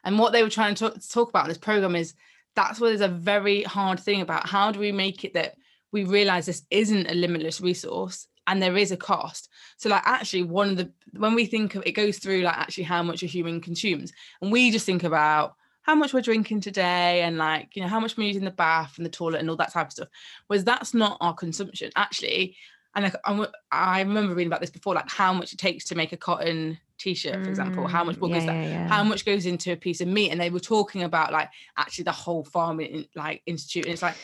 And 0.05 0.19
what 0.19 0.33
they 0.33 0.43
were 0.43 0.51
trying 0.51 0.75
to 0.77 0.91
talk, 1.11 1.31
about 1.31 1.45
in 1.45 1.49
this 1.49 1.59
program 1.59 1.95
is 1.97 2.15
that's 2.57 2.81
where 2.81 2.91
there's 2.91 3.01
a 3.01 3.09
very 3.09 3.63
hard 3.63 4.01
thing 4.01 4.21
about 4.21 4.49
how 4.49 4.73
do 4.73 4.81
we 4.81 4.93
make 4.93 5.25
it 5.25 5.35
that 5.35 5.57
we 5.93 6.05
realize 6.05 6.47
this 6.47 6.63
isn't 6.71 7.11
a 7.11 7.15
limitless 7.15 7.61
resource 7.61 8.27
and 8.51 8.61
there 8.61 8.77
is 8.77 8.91
a 8.91 8.97
cost 8.97 9.49
so 9.79 9.89
like 9.89 10.03
actually 10.05 10.43
one 10.43 10.69
of 10.69 10.77
the 10.77 10.91
when 11.17 11.35
we 11.35 11.47
think 11.47 11.75
of 11.77 11.83
it 11.87 11.93
goes 11.93 12.19
through 12.19 12.43
like 12.43 12.59
actually 12.59 12.85
how 12.85 13.03
much 13.03 13.23
a 13.23 13.27
human 13.27 13.61
consumes 13.61 14.13
and 14.43 14.53
we 14.53 14.71
just 14.71 14.85
think 14.85 15.05
about 15.05 15.55
how 15.83 15.95
much 15.95 16.13
we're 16.13 16.21
drinking 16.21 16.61
today 16.61 17.23
and 17.23 17.39
like 17.39 17.75
you 17.75 17.83
know 17.83 17.89
how 17.89 18.01
much 18.01 18.17
we're 18.17 18.27
using 18.27 18.45
the 18.45 18.51
bath 18.51 18.95
and 18.97 19.07
the 19.07 19.11
toilet 19.11 19.41
and 19.41 19.49
all 19.49 19.57
that 19.57 19.73
type 19.73 19.87
of 19.87 19.93
stuff 19.93 20.09
whereas 20.49 20.65
that's 20.65 20.93
not 20.93 21.17
our 21.21 21.33
consumption 21.33 21.91
actually 21.97 22.57
and 22.95 23.05
like 23.05 23.15
I'm, 23.25 23.47
i 23.71 24.01
remember 24.01 24.35
reading 24.35 24.49
about 24.49 24.61
this 24.61 24.71
before 24.71 24.95
like 24.95 25.09
how 25.09 25.33
much 25.33 25.53
it 25.53 25.59
takes 25.59 25.85
to 25.87 25.95
make 25.95 26.13
a 26.13 26.17
cotton 26.17 26.79
t-shirt 26.99 27.43
for 27.45 27.51
example 27.51 27.87
how 27.87 28.05
much 28.05 28.17
Mm, 28.17 28.31
yeah, 28.31 28.41
that 28.41 28.57
yeah, 28.57 28.69
yeah. 28.69 28.89
how 28.89 29.03
much 29.05 29.25
goes 29.25 29.47
into 29.47 29.73
a 29.73 29.77
piece 29.77 30.01
of 30.01 30.09
meat 30.09 30.31
and 30.31 30.41
they 30.41 30.51
were 30.51 30.61
talking 30.61 31.05
about 31.05 31.33
like 31.33 31.49
actually 31.79 32.05
the 32.05 32.13
whole 32.13 32.45
farming 32.45 33.07
like 33.15 33.43
institute 33.47 33.87
and 33.87 33.93
it's 33.95 34.03
like 34.03 34.17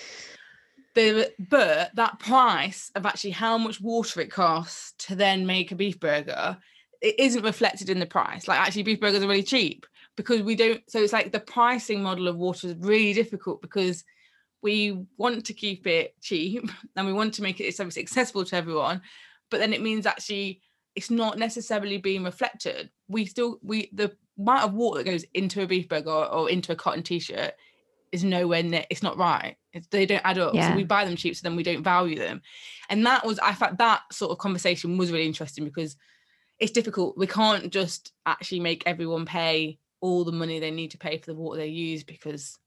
the 0.96 1.32
but 1.38 1.94
that 1.94 2.18
price 2.18 2.90
of 2.96 3.06
actually 3.06 3.30
how 3.30 3.56
much 3.56 3.80
water 3.80 4.20
it 4.20 4.30
costs 4.30 4.94
to 5.06 5.14
then 5.14 5.46
make 5.46 5.70
a 5.70 5.76
beef 5.76 6.00
burger 6.00 6.58
it 7.02 7.14
isn't 7.18 7.44
reflected 7.44 7.90
in 7.90 8.00
the 8.00 8.06
price. 8.06 8.48
Like 8.48 8.58
actually 8.58 8.82
beef 8.82 9.00
burgers 9.00 9.22
are 9.22 9.28
really 9.28 9.42
cheap 9.42 9.86
because 10.16 10.42
we 10.42 10.56
don't 10.56 10.82
so 10.90 10.98
it's 10.98 11.12
like 11.12 11.30
the 11.30 11.40
pricing 11.40 12.02
model 12.02 12.26
of 12.26 12.36
water 12.36 12.68
is 12.68 12.74
really 12.78 13.12
difficult 13.12 13.60
because 13.62 14.02
we 14.62 15.04
want 15.18 15.44
to 15.46 15.52
keep 15.52 15.86
it 15.86 16.14
cheap 16.20 16.68
and 16.96 17.06
we 17.06 17.12
want 17.12 17.34
to 17.34 17.42
make 17.42 17.60
it 17.60 17.76
so 17.76 17.86
it's 17.86 17.98
accessible 17.98 18.44
to 18.44 18.56
everyone 18.56 19.02
but 19.50 19.60
then 19.60 19.72
it 19.72 19.82
means 19.82 20.06
actually 20.06 20.60
it's 20.94 21.10
not 21.10 21.38
necessarily 21.38 21.98
being 21.98 22.24
reflected. 22.24 22.90
We 23.06 23.26
still 23.26 23.58
we 23.62 23.90
the 23.92 24.16
amount 24.38 24.64
of 24.64 24.72
water 24.72 25.04
that 25.04 25.10
goes 25.10 25.24
into 25.34 25.62
a 25.62 25.66
beef 25.66 25.88
burger 25.88 26.10
or, 26.10 26.26
or 26.26 26.50
into 26.50 26.72
a 26.72 26.76
cotton 26.76 27.02
t-shirt 27.02 27.52
is 28.12 28.24
nowhere 28.24 28.62
near 28.62 28.84
it's 28.90 29.02
not 29.02 29.18
right 29.18 29.56
it's, 29.76 29.86
they 29.88 30.06
don't 30.06 30.22
add 30.24 30.38
up 30.38 30.54
Yeah. 30.54 30.70
so 30.70 30.76
we 30.76 30.84
buy 30.84 31.04
them 31.04 31.16
cheap 31.16 31.36
so 31.36 31.42
then 31.42 31.56
we 31.56 31.62
don't 31.62 31.82
value 31.82 32.16
them. 32.18 32.42
And 32.88 33.04
that 33.06 33.24
was 33.26 33.38
i 33.38 33.52
thought 33.52 33.78
that 33.78 34.02
sort 34.12 34.30
of 34.32 34.38
conversation 34.38 34.96
was 34.98 35.12
really 35.12 35.26
interesting 35.26 35.64
because 35.64 35.96
it's 36.58 36.72
difficult. 36.72 37.18
We 37.18 37.26
can't 37.26 37.70
just 37.70 38.12
actually 38.24 38.60
make 38.60 38.82
everyone 38.86 39.26
pay 39.26 39.78
all 40.00 40.24
the 40.24 40.32
money 40.32 40.58
they 40.58 40.70
need 40.70 40.92
to 40.92 40.98
pay 40.98 41.18
for 41.18 41.26
the 41.26 41.34
water 41.34 41.58
they 41.58 41.66
use 41.68 42.02
because 42.02 42.58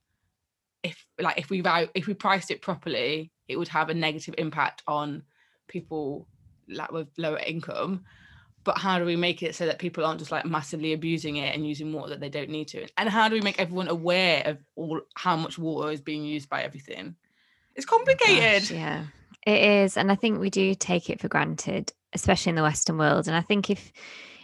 if 0.83 1.05
like 1.19 1.37
if 1.37 1.49
we 1.49 1.61
value 1.61 1.87
if 1.93 2.07
we 2.07 2.13
priced 2.13 2.51
it 2.51 2.61
properly 2.61 3.31
it 3.47 3.57
would 3.57 3.67
have 3.67 3.89
a 3.89 3.93
negative 3.93 4.35
impact 4.37 4.83
on 4.87 5.23
people 5.67 6.27
like 6.67 6.91
with 6.91 7.07
lower 7.17 7.39
income 7.39 8.03
but 8.63 8.77
how 8.77 8.99
do 8.99 9.05
we 9.05 9.15
make 9.15 9.41
it 9.43 9.55
so 9.55 9.65
that 9.65 9.79
people 9.79 10.05
aren't 10.05 10.19
just 10.19 10.31
like 10.31 10.45
massively 10.45 10.93
abusing 10.93 11.37
it 11.37 11.55
and 11.55 11.67
using 11.67 11.93
water 11.93 12.09
that 12.09 12.19
they 12.19 12.29
don't 12.29 12.49
need 12.49 12.67
to? 12.69 12.87
And 12.97 13.09
how 13.09 13.29
do 13.29 13.35
we 13.35 13.41
make 13.41 13.59
everyone 13.59 13.87
aware 13.87 14.43
of 14.45 14.57
all 14.75 15.01
how 15.15 15.35
much 15.35 15.57
water 15.57 15.91
is 15.91 16.01
being 16.01 16.23
used 16.23 16.49
by 16.49 16.63
everything? 16.63 17.15
It's 17.75 17.85
complicated 17.85 18.63
Gosh, 18.63 18.71
yeah, 18.71 19.05
it 19.45 19.61
is, 19.61 19.97
and 19.97 20.11
I 20.11 20.15
think 20.15 20.39
we 20.39 20.49
do 20.49 20.75
take 20.75 21.09
it 21.09 21.21
for 21.21 21.27
granted, 21.27 21.91
especially 22.13 22.51
in 22.51 22.55
the 22.55 22.63
Western 22.63 22.97
world. 22.97 23.27
And 23.27 23.35
I 23.35 23.41
think 23.41 23.69
if 23.69 23.91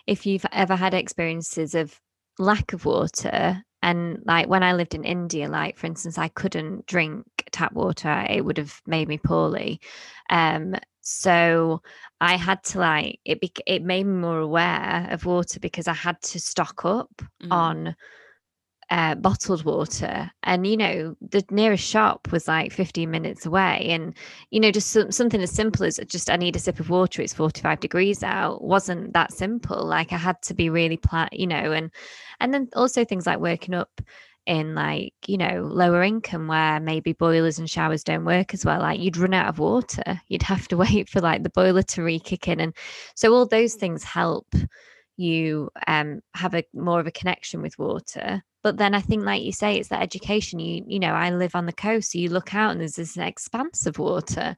if 0.08 0.26
you've 0.26 0.46
ever 0.52 0.76
had 0.76 0.94
experiences 0.94 1.76
of 1.76 2.00
lack 2.40 2.74
of 2.74 2.86
water, 2.86 3.64
and 3.82 4.22
like 4.26 4.48
when 4.48 4.64
I 4.64 4.74
lived 4.74 4.96
in 4.96 5.04
India, 5.04 5.50
like 5.50 5.78
for 5.78 5.88
instance, 5.88 6.18
I 6.18 6.30
couldn't 6.30 6.86
drink 6.86 7.26
tap 7.52 7.74
water; 7.74 8.26
it 8.30 8.46
would 8.46 8.58
have 8.58 8.82
made 8.88 9.08
me 9.08 9.18
poorly. 9.18 9.82
Um, 10.30 10.76
so 11.08 11.82
I 12.20 12.36
had 12.36 12.64
to 12.66 12.80
like 12.80 13.20
it. 13.26 13.40
Bec- 13.40 13.62
it 13.68 13.84
made 13.84 14.06
me 14.06 14.14
more 14.20 14.40
aware 14.40 15.08
of 15.12 15.26
water 15.26 15.60
because 15.60 15.88
I 15.88 15.94
had 15.94 16.20
to 16.24 16.40
stock 16.40 16.84
up 16.84 17.12
Mm. 17.44 17.52
on 17.52 17.96
uh, 18.92 19.16
bottled 19.16 19.66
water 19.66 20.30
and 20.44 20.68
you 20.68 20.78
know 20.78 21.16
the 21.20 21.44
nearest 21.50 21.84
shop 21.84 22.32
was 22.32 22.48
like 22.48 22.72
15 22.72 23.10
minutes 23.10 23.46
away 23.48 23.88
and 23.90 24.14
you 24.52 24.60
know 24.60 24.70
just 24.70 24.92
some, 24.92 25.12
something 25.12 25.42
as 25.42 25.50
simple 25.50 25.84
as 25.86 26.00
just 26.08 26.30
i 26.30 26.36
need 26.36 26.56
a 26.56 26.60
sip 26.60 26.80
of 26.80 26.92
water 26.92 27.24
it's 27.24 27.34
45 27.34 27.80
degrees 27.80 28.22
out 28.22 28.64
wasn't 28.64 29.12
that 29.14 29.34
simple 29.34 29.84
like 29.84 30.14
i 30.14 30.18
had 30.18 30.40
to 30.44 30.54
be 30.54 30.70
really 30.70 30.98
pla- 30.98 31.28
you 31.32 31.48
know 31.48 31.72
and 31.72 31.90
and 32.40 32.54
then 32.54 32.70
also 32.76 33.04
things 33.04 33.26
like 33.26 33.40
working 33.40 33.74
up 33.74 34.02
in 34.46 34.76
like 34.76 35.14
you 35.28 35.38
know 35.38 35.68
lower 35.72 36.04
income 36.04 36.48
where 36.48 36.80
maybe 36.80 37.14
boilers 37.14 37.58
and 37.58 37.70
showers 37.70 38.04
don't 38.04 38.26
work 38.26 38.54
as 38.54 38.64
well 38.64 38.80
like 38.80 39.00
you'd 39.00 39.18
run 39.18 39.34
out 39.34 39.48
of 39.48 39.60
water. 39.60 40.22
You'd 40.28 40.44
have 40.44 40.68
to 40.70 40.78
wait 40.86 41.10
for 41.10 41.22
like 41.22 41.44
the 41.44 41.50
boiler 41.50 41.84
to 41.84 42.04
re-kick 42.04 42.48
in. 42.48 42.60
And 42.60 42.76
so 43.16 43.34
all 43.34 43.46
those 43.46 43.76
things 43.76 44.04
help 44.04 44.48
you 45.18 45.70
um 45.88 46.20
have 46.34 46.54
a 46.54 46.64
more 46.74 47.00
of 47.00 47.08
a 47.08 47.12
connection 47.12 47.62
with 47.62 47.80
water. 47.80 48.44
But 48.64 48.78
then 48.78 48.96
i 48.96 49.00
think 49.00 49.24
like 49.24 49.44
you 49.44 49.52
say 49.52 49.78
it's 49.78 49.90
that 49.90 50.02
education. 50.02 50.60
You 50.60 50.84
you 50.88 51.00
know 51.00 51.14
i 51.14 51.32
live 51.32 51.56
on 51.56 51.66
the 51.66 51.74
coast 51.74 52.12
so 52.12 52.20
you 52.20 52.30
look 52.30 52.54
out 52.54 52.72
and 52.72 52.82
there's 52.82 52.96
this 52.96 53.18
expanse 53.18 53.86
of 53.86 53.98
water. 53.98 54.56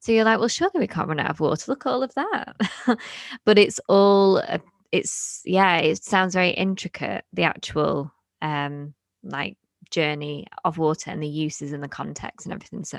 So 0.00 0.12
you're 0.12 0.24
like 0.24 0.38
well 0.38 0.48
surely 0.48 0.80
we 0.80 0.86
can't 0.86 1.08
run 1.08 1.20
out 1.20 1.30
of 1.30 1.40
water. 1.40 1.64
Look 1.68 1.86
at 1.86 1.90
all 1.90 2.02
of 2.02 2.14
that. 2.14 2.56
But 3.46 3.58
it's 3.58 3.80
all 3.88 4.38
uh, 4.38 4.58
it's 4.92 5.42
yeah 5.44 5.78
it 5.78 6.02
sounds 6.04 6.34
very 6.34 6.50
intricate 6.50 7.24
the 7.32 7.44
actual 7.44 8.12
um 8.42 8.94
like 9.22 9.56
journey 9.90 10.46
of 10.64 10.78
water 10.78 11.10
and 11.10 11.22
the 11.22 11.28
uses 11.28 11.72
and 11.72 11.82
the 11.82 11.88
context 11.88 12.46
and 12.46 12.52
everything 12.52 12.84
so 12.84 12.98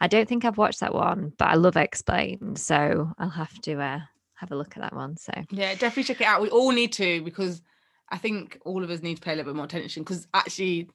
i 0.00 0.06
don't 0.06 0.28
think 0.28 0.44
i've 0.44 0.58
watched 0.58 0.80
that 0.80 0.94
one 0.94 1.32
but 1.38 1.48
i 1.48 1.54
love 1.54 1.76
explained 1.76 2.56
so 2.56 3.10
i'll 3.18 3.28
have 3.28 3.52
to 3.60 3.80
uh 3.80 3.98
have 4.40 4.52
a 4.52 4.56
look 4.56 4.74
at 4.76 4.82
that 4.82 4.94
one 4.94 5.16
so 5.16 5.32
Yeah, 5.50 5.74
definitely 5.74 6.04
check 6.04 6.22
it 6.22 6.26
out. 6.26 6.40
We 6.40 6.48
all 6.48 6.70
need 6.70 6.92
to 6.94 7.22
because 7.22 7.60
I 8.08 8.16
think 8.16 8.58
all 8.64 8.82
of 8.82 8.90
us 8.90 9.02
need 9.02 9.16
to 9.16 9.20
pay 9.20 9.32
a 9.32 9.36
little 9.36 9.52
bit 9.52 9.56
more 9.56 9.66
attention 9.66 10.02
because 10.02 10.26
actually 10.32 10.88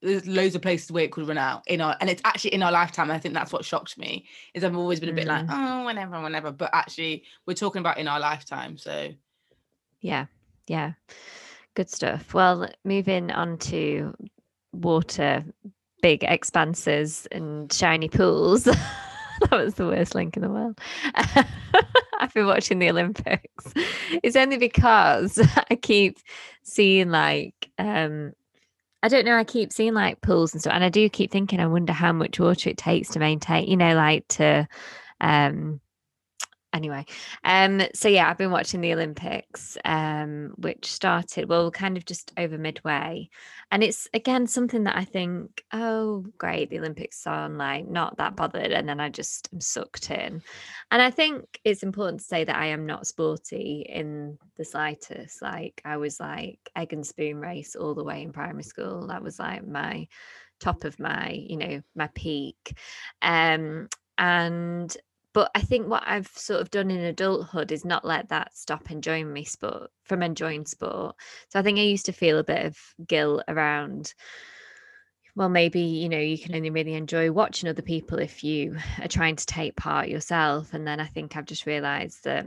there's 0.00 0.26
loads 0.28 0.54
of 0.54 0.62
places 0.62 0.92
where 0.92 1.02
it 1.02 1.10
could 1.10 1.26
run 1.26 1.38
out 1.38 1.64
in 1.66 1.80
our 1.80 1.96
and 2.00 2.08
it's 2.08 2.22
actually 2.24 2.54
in 2.54 2.62
our 2.62 2.70
lifetime. 2.70 3.10
I 3.10 3.18
think 3.18 3.34
that's 3.34 3.52
what 3.52 3.64
shocked 3.64 3.98
me 3.98 4.26
is 4.54 4.62
I've 4.62 4.76
always 4.76 5.00
been 5.00 5.08
a 5.08 5.12
bit 5.12 5.26
like, 5.26 5.44
oh, 5.50 5.84
whenever, 5.86 6.20
whenever. 6.22 6.52
But 6.52 6.70
actually 6.72 7.24
we're 7.46 7.54
talking 7.54 7.80
about 7.80 7.98
in 7.98 8.06
our 8.06 8.20
lifetime. 8.20 8.78
So 8.78 9.08
Yeah, 10.00 10.26
yeah. 10.68 10.92
Good 11.74 11.90
stuff. 11.90 12.34
Well, 12.34 12.68
moving 12.84 13.30
on 13.30 13.58
to 13.58 14.14
water, 14.72 15.44
big 16.02 16.24
expanses 16.24 17.26
and 17.30 17.72
shiny 17.72 18.08
pools. 18.08 18.64
that 19.40 19.50
was 19.52 19.74
the 19.74 19.86
worst 19.86 20.14
link 20.14 20.36
in 20.36 20.42
the 20.42 20.50
world. 20.50 20.78
I've 22.20 22.34
been 22.34 22.46
watching 22.46 22.78
the 22.78 22.90
Olympics. 22.90 23.72
It's 24.22 24.36
only 24.36 24.58
because 24.58 25.38
I 25.70 25.76
keep 25.76 26.18
seeing 26.62 27.10
like 27.10 27.70
um 27.78 28.32
I 29.02 29.08
don't 29.08 29.24
know, 29.24 29.36
I 29.36 29.44
keep 29.44 29.72
seeing 29.72 29.94
like 29.94 30.20
pools 30.20 30.52
and 30.52 30.60
stuff 30.60 30.74
and 30.74 30.82
I 30.82 30.88
do 30.88 31.08
keep 31.08 31.30
thinking 31.30 31.60
I 31.60 31.66
wonder 31.66 31.92
how 31.92 32.12
much 32.12 32.40
water 32.40 32.70
it 32.70 32.76
takes 32.78 33.10
to 33.10 33.20
maintain, 33.20 33.68
you 33.68 33.76
know, 33.76 33.94
like 33.94 34.26
to 34.28 34.66
um 35.20 35.80
anyway 36.72 37.04
um 37.44 37.80
so 37.94 38.08
yeah 38.08 38.28
i've 38.28 38.36
been 38.36 38.50
watching 38.50 38.80
the 38.80 38.92
olympics 38.92 39.78
um 39.84 40.52
which 40.58 40.86
started 40.92 41.48
well 41.48 41.70
kind 41.70 41.96
of 41.96 42.04
just 42.04 42.32
over 42.36 42.58
midway. 42.58 43.28
And 43.70 43.82
it's 43.82 44.08
again 44.14 44.46
something 44.46 44.84
that 44.84 44.96
i 44.96 45.04
think 45.04 45.64
oh 45.72 46.24
great 46.38 46.70
the 46.70 46.78
olympics 46.78 47.26
are 47.26 47.44
on 47.44 47.58
like 47.58 47.88
not 47.88 48.16
that 48.18 48.36
bothered 48.36 48.72
and 48.72 48.88
then 48.88 49.00
i 49.00 49.08
just 49.08 49.48
am 49.52 49.60
sucked 49.60 50.10
in. 50.10 50.42
And 50.90 51.02
i 51.02 51.10
think 51.10 51.60
it's 51.64 51.82
important 51.82 52.20
to 52.20 52.26
say 52.26 52.44
that 52.44 52.56
i 52.56 52.66
am 52.66 52.86
not 52.86 53.06
sporty 53.06 53.86
in 53.88 54.38
the 54.56 54.64
slightest. 54.64 55.42
Like 55.42 55.80
i 55.84 55.96
was 55.96 56.20
like 56.20 56.58
egg 56.76 56.92
and 56.92 57.06
spoon 57.06 57.38
race 57.38 57.76
all 57.76 57.94
the 57.94 58.04
way 58.04 58.22
in 58.22 58.32
primary 58.32 58.62
school. 58.62 59.06
That 59.08 59.22
was 59.22 59.38
like 59.38 59.66
my 59.66 60.06
top 60.60 60.84
of 60.84 60.98
my 60.98 61.30
you 61.30 61.56
know 61.56 61.82
my 61.94 62.08
peak. 62.14 62.76
Um 63.22 63.88
and 64.18 64.94
but 65.34 65.50
I 65.54 65.60
think 65.60 65.88
what 65.88 66.02
I've 66.06 66.28
sort 66.28 66.60
of 66.60 66.70
done 66.70 66.90
in 66.90 67.00
adulthood 67.00 67.70
is 67.70 67.84
not 67.84 68.04
let 68.04 68.30
that 68.30 68.56
stop 68.56 68.90
enjoying 68.90 69.32
me 69.32 69.44
sport 69.44 69.90
from 70.04 70.22
enjoying 70.22 70.66
sport. 70.66 71.16
So 71.50 71.58
I 71.58 71.62
think 71.62 71.78
I 71.78 71.82
used 71.82 72.06
to 72.06 72.12
feel 72.12 72.38
a 72.38 72.44
bit 72.44 72.64
of 72.64 72.78
guilt 73.06 73.42
around 73.48 74.14
well 75.36 75.48
maybe 75.48 75.80
you 75.80 76.08
know 76.08 76.18
you 76.18 76.38
can 76.38 76.54
only 76.56 76.70
really 76.70 76.94
enjoy 76.94 77.30
watching 77.30 77.68
other 77.68 77.82
people 77.82 78.18
if 78.18 78.42
you 78.42 78.76
are 79.00 79.08
trying 79.08 79.36
to 79.36 79.46
take 79.46 79.76
part 79.76 80.08
yourself. 80.08 80.74
And 80.74 80.86
then 80.86 80.98
I 81.00 81.06
think 81.06 81.36
I've 81.36 81.44
just 81.44 81.66
realized 81.66 82.24
that 82.24 82.46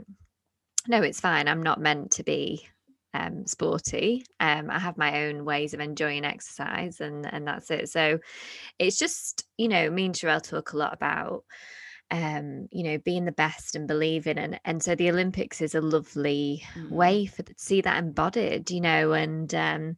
no 0.88 1.00
it's 1.02 1.20
fine 1.20 1.48
I'm 1.48 1.62
not 1.62 1.80
meant 1.80 2.12
to 2.12 2.24
be 2.24 2.68
um 3.14 3.46
sporty. 3.46 4.24
Um 4.40 4.70
I 4.70 4.78
have 4.78 4.98
my 4.98 5.24
own 5.24 5.44
ways 5.44 5.72
of 5.72 5.80
enjoying 5.80 6.24
exercise 6.24 7.00
and 7.00 7.32
and 7.32 7.46
that's 7.46 7.70
it. 7.70 7.88
So 7.88 8.18
it's 8.78 8.98
just 8.98 9.46
you 9.56 9.68
know 9.68 9.88
me 9.88 10.06
and 10.06 10.14
Sherelle 10.14 10.42
talk 10.42 10.72
a 10.72 10.76
lot 10.76 10.92
about 10.92 11.44
um 12.12 12.68
you 12.70 12.82
know 12.84 12.98
being 12.98 13.24
the 13.24 13.32
best 13.32 13.74
and 13.74 13.88
believing 13.88 14.38
and 14.38 14.60
and 14.66 14.82
so 14.82 14.94
the 14.94 15.10
olympics 15.10 15.60
is 15.60 15.74
a 15.74 15.80
lovely 15.80 16.62
Mm. 16.76 16.90
way 16.90 17.26
for 17.26 17.42
to 17.42 17.54
see 17.56 17.80
that 17.80 17.98
embodied 17.98 18.70
you 18.70 18.80
know 18.80 19.12
and 19.12 19.54
um 19.54 19.96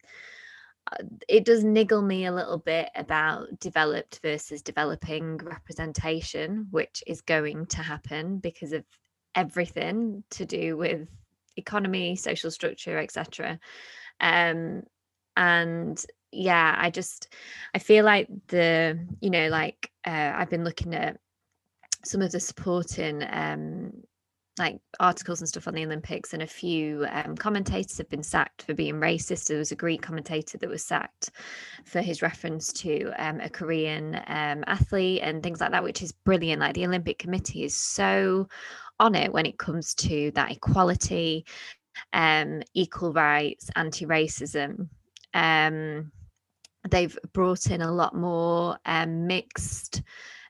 uh, 0.93 1.03
it 1.29 1.45
does 1.45 1.65
niggle 1.65 2.03
me 2.03 2.25
a 2.27 2.33
little 2.33 2.59
bit 2.59 2.89
about 2.95 3.59
developed 3.59 4.21
versus 4.23 4.63
developing 4.63 5.39
representation 5.39 6.69
which 6.71 7.03
is 7.07 7.21
going 7.21 7.67
to 7.67 7.83
happen 7.83 8.39
because 8.39 8.73
of 8.73 8.85
everything 9.35 10.23
to 10.31 10.45
do 10.45 10.77
with 10.77 11.09
economy 11.57 12.15
social 12.15 12.51
structure 12.51 12.97
etc 12.99 13.59
um 14.21 14.83
and 15.37 16.07
yeah 16.31 16.77
i 16.79 16.91
just 16.91 17.33
i 17.75 17.79
feel 17.81 18.05
like 18.05 18.29
the 18.49 18.99
you 19.21 19.31
know 19.31 19.49
like 19.49 19.91
uh, 20.07 20.33
i've 20.37 20.51
been 20.51 20.65
looking 20.65 20.95
at 20.95 21.19
some 22.05 22.23
of 22.23 22.33
the 22.33 22.41
supporting 22.41 23.25
um 23.31 23.93
like 24.59 24.79
articles 25.01 25.41
and 25.41 25.49
stuff 25.49 25.67
on 25.67 25.75
the 25.75 25.85
Olympics, 25.85 26.33
and 26.33 26.43
a 26.43 26.47
few 26.47 27.07
um, 27.11 27.37
commentators 27.37 27.99
have 27.99 28.09
been 28.09 28.23
sacked 28.23 28.63
for 28.63 28.73
being 28.73 28.95
racist. 28.95 29.49
There 29.49 29.59
was 29.59 29.73
a 29.73 29.77
Greek 29.77 30.01
commentator 30.01 30.59
that 30.59 30.69
was 30.69 30.85
sacked 30.85 31.33
for 31.85 32.01
his 32.01 32.23
reference 32.23 32.73
to 32.75 33.11
um, 33.19 33.41
a 33.41 33.51
Korean 33.51 34.15
um, 34.29 34.63
athlete 34.67 35.23
and 35.25 35.43
things 35.43 35.61
like 35.61 35.73
that, 35.73 35.83
which 35.83 36.03
is 36.03 36.13
brilliant. 36.13 36.61
Like 36.61 36.75
the 36.75 36.87
Olympic 36.87 37.19
Committee 37.19 37.65
is 37.65 37.75
so 37.75 38.49
on 39.01 39.17
it 39.17 39.33
when 39.33 39.47
it 39.47 39.59
comes 39.59 39.93
to 39.97 40.31
that 40.37 40.53
equality, 40.53 41.45
um, 42.13 42.63
equal 42.75 43.13
rights, 43.13 43.71
anti-racism. 43.75 44.89
Um, 45.35 46.13
they've 46.89 47.19
brought 47.33 47.73
in 47.73 47.83
a 47.83 47.93
lot 47.93 48.15
more 48.15 48.79
um, 48.87 49.27
mixed 49.27 50.03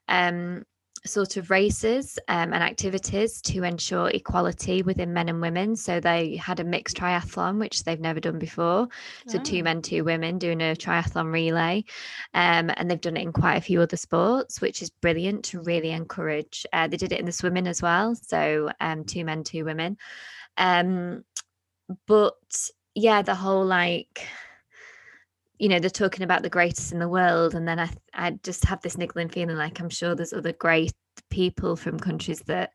um, 0.09 0.65
sort 1.07 1.37
of 1.37 1.51
races 1.51 2.19
um, 2.29 2.55
and 2.55 2.63
activities 2.63 3.43
to 3.43 3.63
ensure 3.63 4.09
equality 4.09 4.83
within 4.83 5.13
men 5.13 5.29
and 5.29 5.41
women. 5.41 5.77
So 5.77 6.01
they 6.01 6.37
had 6.37 6.61
a 6.61 6.65
mixed 6.65 6.97
triathlon, 6.97 7.59
which 7.59 7.85
they've 7.85 8.01
never 8.01 8.21
done 8.21 8.39
before. 8.39 8.89
So 9.27 9.39
two 9.39 9.63
men, 9.63 9.83
two 9.83 10.03
women 10.03 10.39
doing 10.39 10.63
a 10.63 10.75
triathlon 10.75 11.31
relay. 11.31 11.85
Um, 12.33 12.71
and 12.77 12.91
they've 12.91 13.01
done 13.01 13.17
it 13.17 13.23
in 13.23 13.33
quite 13.33 13.57
a 13.57 13.61
few 13.61 13.83
other 13.83 13.97
sports, 13.97 14.61
which 14.61 14.81
is 14.81 14.91
brilliant 14.91 15.45
to 15.47 15.61
really 15.61 15.91
encourage. 15.91 16.65
Uh, 16.73 16.89
they 16.89 16.97
did 16.97 17.13
it 17.13 17.21
in 17.21 17.27
the 17.27 17.33
swimming 17.33 17.67
as 17.67 17.83
well. 17.83 18.15
So 18.15 18.71
um, 18.81 19.05
two 19.05 19.25
men, 19.25 19.45
two 19.45 19.65
women. 19.65 19.99
Um, 20.57 21.25
but 22.07 22.35
yeah, 22.95 23.23
the 23.23 23.35
whole 23.35 23.67
like 23.67 24.27
you 25.59 25.69
know 25.69 25.79
they're 25.79 25.91
talking 25.91 26.23
about 26.23 26.43
the 26.43 26.51
greatest 26.51 26.93
in 26.93 26.99
the 26.99 27.09
world 27.09 27.55
and 27.55 27.67
then 27.67 27.79
i 27.79 27.89
i 28.13 28.31
just 28.43 28.65
have 28.65 28.81
this 28.83 28.99
niggling 28.99 29.29
feeling 29.29 29.57
like 29.57 29.81
i'm 29.81 29.91
sure 29.91 30.15
there's 30.15 30.33
other 30.33 30.53
great 30.53 30.93
people 31.31 31.77
from 31.77 31.99
countries 31.99 32.41
that 32.47 32.71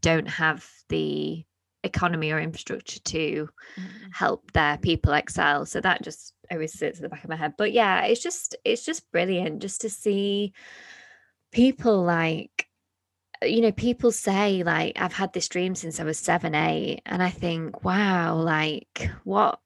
don't 0.00 0.28
have 0.28 0.68
the 0.88 1.44
economy 1.82 2.30
or 2.30 2.40
infrastructure 2.40 3.00
to 3.00 3.48
mm. 3.78 3.84
help 4.12 4.50
their 4.52 4.78
people 4.78 5.12
excel 5.12 5.66
so 5.66 5.80
that 5.80 6.02
just 6.02 6.32
always 6.50 6.72
sits 6.72 6.98
at 6.98 7.02
the 7.02 7.08
back 7.08 7.22
of 7.22 7.30
my 7.30 7.36
head 7.36 7.52
but 7.58 7.72
yeah 7.72 8.02
it's 8.02 8.22
just 8.22 8.56
it's 8.64 8.84
just 8.84 9.10
brilliant 9.12 9.60
just 9.60 9.82
to 9.82 9.90
see 9.90 10.52
people 11.52 12.02
like 12.02 12.66
you 13.42 13.60
know 13.60 13.72
people 13.72 14.10
say 14.10 14.62
like 14.62 14.98
i've 14.98 15.12
had 15.12 15.32
this 15.34 15.48
dream 15.48 15.74
since 15.74 16.00
i 16.00 16.04
was 16.04 16.18
7 16.18 16.54
8 16.54 17.02
and 17.04 17.22
i 17.22 17.30
think 17.30 17.84
wow 17.84 18.34
like 18.36 19.10
what 19.24 19.58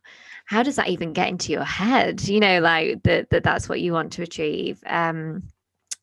how 0.48 0.62
does 0.62 0.76
that 0.76 0.88
even 0.88 1.12
get 1.12 1.28
into 1.28 1.52
your 1.52 1.62
head? 1.64 2.26
You 2.26 2.40
know 2.40 2.60
like 2.60 3.02
that, 3.02 3.28
that 3.30 3.44
that's 3.44 3.68
what 3.68 3.82
you 3.82 3.92
want 3.92 4.12
to 4.14 4.22
achieve 4.22 4.82
um 4.86 5.42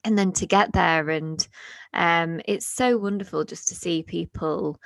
and 0.04 0.16
then 0.16 0.32
to 0.34 0.46
get 0.46 0.72
there 0.72 1.10
and 1.10 1.46
um 1.94 2.40
it's 2.46 2.68
so 2.68 2.98
wonderful 2.98 3.44
just 3.44 3.70
to 3.70 3.76
see 3.76 4.04
people 4.04 4.80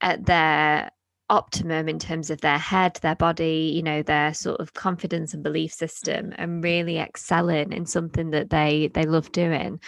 at 0.00 0.26
their 0.26 0.90
optimum 1.30 1.88
in 1.88 2.00
terms 2.00 2.30
of 2.30 2.40
their 2.40 2.58
head 2.58 2.98
their 3.02 3.14
body 3.14 3.72
you 3.74 3.82
know 3.82 4.02
their 4.02 4.34
sort 4.34 4.60
of 4.60 4.74
confidence 4.74 5.34
and 5.34 5.42
belief 5.42 5.72
system 5.72 6.32
and 6.36 6.64
really 6.64 6.98
excelling 6.98 7.72
in 7.72 7.86
something 7.86 8.30
that 8.30 8.50
they 8.50 8.88
they 8.94 9.04
love 9.04 9.30
doing 9.30 9.80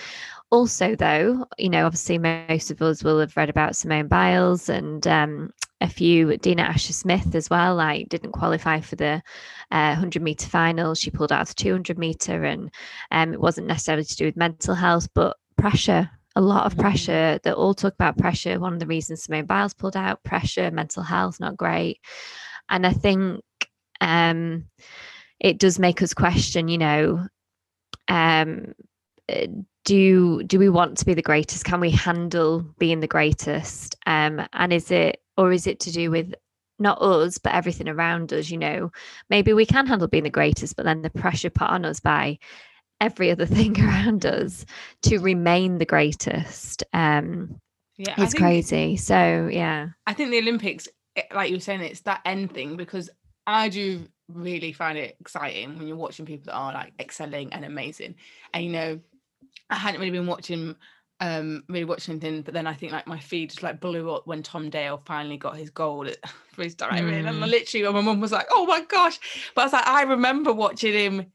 also 0.51 0.97
though 0.97 1.47
you 1.59 1.69
know 1.69 1.85
obviously 1.85 2.19
most 2.19 2.71
of 2.71 2.81
us 2.81 3.05
will 3.05 3.21
have 3.21 3.37
read 3.37 3.51
about 3.51 3.77
simone 3.77 4.09
biles 4.09 4.69
and 4.69 5.07
um, 5.07 5.51
a 5.81 5.89
few 5.89 6.37
dina 6.39 6.63
asher 6.63 6.93
smith 6.93 7.35
as 7.35 7.51
well 7.51 7.75
like 7.75 8.09
didn't 8.09 8.33
qualify 8.33 8.81
for 8.81 8.97
the 8.97 9.23
uh, 9.71 9.93
100 9.93 10.23
meter 10.23 10.49
final. 10.49 10.95
She 10.95 11.11
pulled 11.11 11.33
out 11.33 11.49
the 11.49 11.55
200 11.55 11.99
meter 11.99 12.45
and 12.45 12.71
um, 13.11 13.33
it 13.33 13.41
wasn't 13.41 13.67
necessarily 13.67 14.05
to 14.05 14.17
do 14.17 14.25
with 14.27 14.37
mental 14.37 14.75
health 14.75 15.09
but 15.15 15.37
pressure 15.57 16.11
a 16.37 16.41
lot 16.41 16.67
of 16.67 16.73
mm-hmm. 16.73 16.83
pressure. 16.83 17.41
That 17.43 17.55
all 17.55 17.75
talk 17.75 17.95
about 17.95 18.19
pressure. 18.19 18.61
One 18.61 18.73
of 18.73 18.79
the 18.79 18.87
reasons 18.87 19.25
simone 19.25 19.47
biles 19.47 19.75
pulled 19.75 19.97
out 19.97 20.23
pressure 20.23 20.71
mental 20.71 21.03
health 21.03 21.41
not 21.41 21.57
great. 21.57 22.01
And 22.69 22.87
i 22.87 22.93
think 22.93 23.43
um, 24.01 24.67
it 25.41 25.59
does 25.59 25.79
make 25.79 26.03
us 26.03 26.15
question 26.15 26.69
you 26.69 26.79
know 26.79 27.27
um, 28.07 28.75
do 29.88 30.42
do 30.42 30.59
we 30.59 30.68
want 30.68 30.98
to 30.98 31.07
be 31.07 31.14
the 31.14 31.22
greatest? 31.22 31.64
Can 31.64 31.81
we 31.81 31.90
handle 31.90 32.61
being 32.79 33.01
the 33.01 33.07
greatest? 33.07 33.96
Um 34.05 34.46
and 34.53 34.70
is 34.70 34.90
it 34.90 35.22
or 35.38 35.51
is 35.51 35.66
it 35.66 35.81
to 35.81 35.90
do 35.90 36.11
with 36.11 36.35
not 36.79 37.01
us 37.01 37.38
but 37.38 37.55
everything 37.55 37.88
around 37.88 38.33
us 38.35 38.51
you 38.51 38.59
know? 38.59 38.92
Maybe 39.31 39.55
we 39.55 39.64
can 39.64 39.87
handle 39.87 40.07
being 40.07 40.24
the 40.24 40.31
greatest 40.31 40.77
but 40.77 40.85
then 40.85 41.01
the 41.01 41.09
pressure 41.11 41.48
put 41.48 41.70
on 41.70 41.87
us 41.87 42.01
by 42.01 42.38
every 43.01 43.31
other 43.31 43.46
thing 43.57 43.81
around 43.81 44.27
us 44.27 44.66
to 45.03 45.18
remain 45.18 45.79
the 45.79 45.87
greatest 45.87 46.85
um 46.92 47.59
yeah 47.96 48.14
it's 48.18 48.35
crazy. 48.35 48.96
So 48.96 49.48
yeah. 49.51 49.88
I 50.07 50.12
think 50.12 50.31
the 50.31 50.38
olympics 50.38 50.87
eh, 51.16 51.22
like 51.33 51.48
you 51.48 51.57
were 51.57 51.61
saying 51.61 51.81
it's 51.81 52.01
that 52.03 52.20
end 52.27 52.53
thing 52.53 52.77
because 52.77 53.09
i 53.46 53.70
do 53.70 54.07
really 54.29 54.72
find 54.72 54.98
it 54.98 55.16
exciting 55.20 55.79
when 55.79 55.88
you're 55.88 55.96
watching 55.96 56.27
people 56.27 56.44
that 56.46 56.55
are 56.55 56.74
like 56.74 56.92
excelling 57.01 57.51
and 57.55 57.64
amazing. 57.64 58.14
And 58.53 58.62
you 58.62 58.70
know 58.70 59.01
I 59.71 59.77
hadn't 59.77 60.01
really 60.01 60.13
been 60.13 60.27
watching 60.27 60.77
um 61.21 61.65
really 61.69 61.85
watching 61.85 62.13
anything 62.13 62.43
but 62.43 62.55
then 62.55 62.67
I 62.67 62.75
think 62.75 62.93
like 62.93 63.07
my 63.09 63.19
feed 63.19 63.51
just 63.51 63.63
like 63.63 63.81
blew 63.81 64.11
up 64.13 64.27
when 64.27 64.43
Tom 64.43 64.71
Daley 64.71 65.01
finally 65.05 65.37
got 65.37 65.57
his 65.57 65.71
goal 65.71 66.07
for 66.53 66.63
his 66.63 66.77
diary 66.77 67.23
mm. 67.23 67.29
and 67.29 67.41
literally 67.41 67.93
my 67.93 68.01
mum 68.01 68.21
was 68.21 68.33
like 68.33 68.47
oh 68.53 68.67
my 68.67 68.83
gosh 68.83 69.19
but 69.55 69.63
I 69.63 69.65
was 69.65 69.73
like 69.73 69.87
I 69.87 70.03
remember 70.03 70.53
watching 70.53 70.93
him 70.93 71.33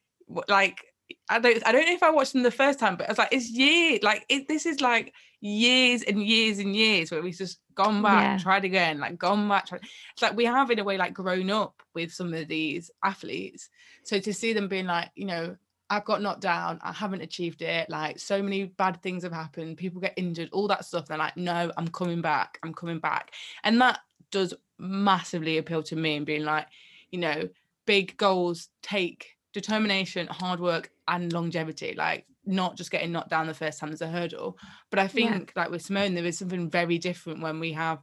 like 0.47 0.85
I 1.29 1.39
don't 1.39 1.67
I 1.67 1.71
don't 1.73 1.85
know 1.85 1.93
if 1.93 2.03
I 2.03 2.11
watched 2.11 2.33
him 2.33 2.43
the 2.43 2.51
first 2.51 2.79
time 2.79 2.95
but 2.95 3.07
I 3.07 3.11
was 3.11 3.17
like 3.17 3.33
it's 3.33 3.49
years 3.49 3.99
like 4.03 4.25
it, 4.29 4.47
this 4.47 4.65
is 4.65 4.79
like 4.79 5.13
years 5.41 6.03
and 6.03 6.25
years 6.25 6.59
and 6.59 6.73
years 6.73 7.11
where 7.11 7.21
we've 7.21 7.35
just 7.35 7.59
gone 7.75 8.01
back 8.01 8.23
yeah. 8.23 8.37
tried 8.37 8.63
again 8.63 8.99
like 8.99 9.17
gone 9.17 9.49
back 9.49 9.67
tried. 9.67 9.81
it's 10.13 10.21
like 10.21 10.37
we 10.37 10.45
have 10.45 10.71
in 10.71 10.79
a 10.79 10.83
way 10.83 10.97
like 10.97 11.13
grown 11.13 11.49
up 11.49 11.81
with 11.93 12.13
some 12.13 12.33
of 12.33 12.47
these 12.47 12.89
athletes 13.03 13.69
so 14.05 14.19
to 14.19 14.33
see 14.33 14.53
them 14.53 14.69
being 14.69 14.85
like 14.85 15.11
you 15.15 15.25
know 15.25 15.57
I've 15.93 16.05
got 16.05 16.23
knocked 16.23 16.41
down. 16.41 16.79
I 16.81 16.91
haven't 16.91 17.21
achieved 17.21 17.61
it. 17.61 17.87
Like 17.87 18.17
so 18.17 18.41
many 18.41 18.65
bad 18.65 19.01
things 19.03 19.21
have 19.23 19.31
happened. 19.31 19.77
People 19.77 20.01
get 20.01 20.13
injured, 20.17 20.49
all 20.51 20.67
that 20.69 20.85
stuff. 20.85 21.07
They're 21.07 21.17
like, 21.19 21.37
no, 21.37 21.71
I'm 21.77 21.87
coming 21.87 22.19
back. 22.19 22.57
I'm 22.63 22.73
coming 22.73 22.97
back. 22.97 23.33
And 23.63 23.79
that 23.79 23.99
does 24.31 24.55
massively 24.79 25.59
appeal 25.59 25.83
to 25.83 25.95
me 25.95 26.15
and 26.15 26.25
being 26.25 26.45
like, 26.45 26.65
you 27.11 27.19
know, 27.19 27.47
big 27.85 28.17
goals 28.17 28.69
take 28.81 29.37
determination, 29.53 30.25
hard 30.27 30.59
work, 30.59 30.89
and 31.07 31.31
longevity. 31.31 31.93
Like 31.95 32.25
not 32.43 32.75
just 32.75 32.89
getting 32.89 33.11
knocked 33.11 33.29
down 33.29 33.45
the 33.45 33.53
first 33.53 33.79
time 33.79 33.89
there's 33.89 34.01
a 34.01 34.07
hurdle. 34.07 34.57
But 34.89 34.97
I 34.97 35.07
think 35.07 35.53
yeah. 35.55 35.61
like 35.61 35.71
with 35.71 35.83
Simone, 35.83 36.15
there 36.15 36.25
is 36.25 36.39
something 36.39 36.71
very 36.71 36.97
different 36.97 37.43
when 37.43 37.59
we 37.59 37.73
have 37.73 37.99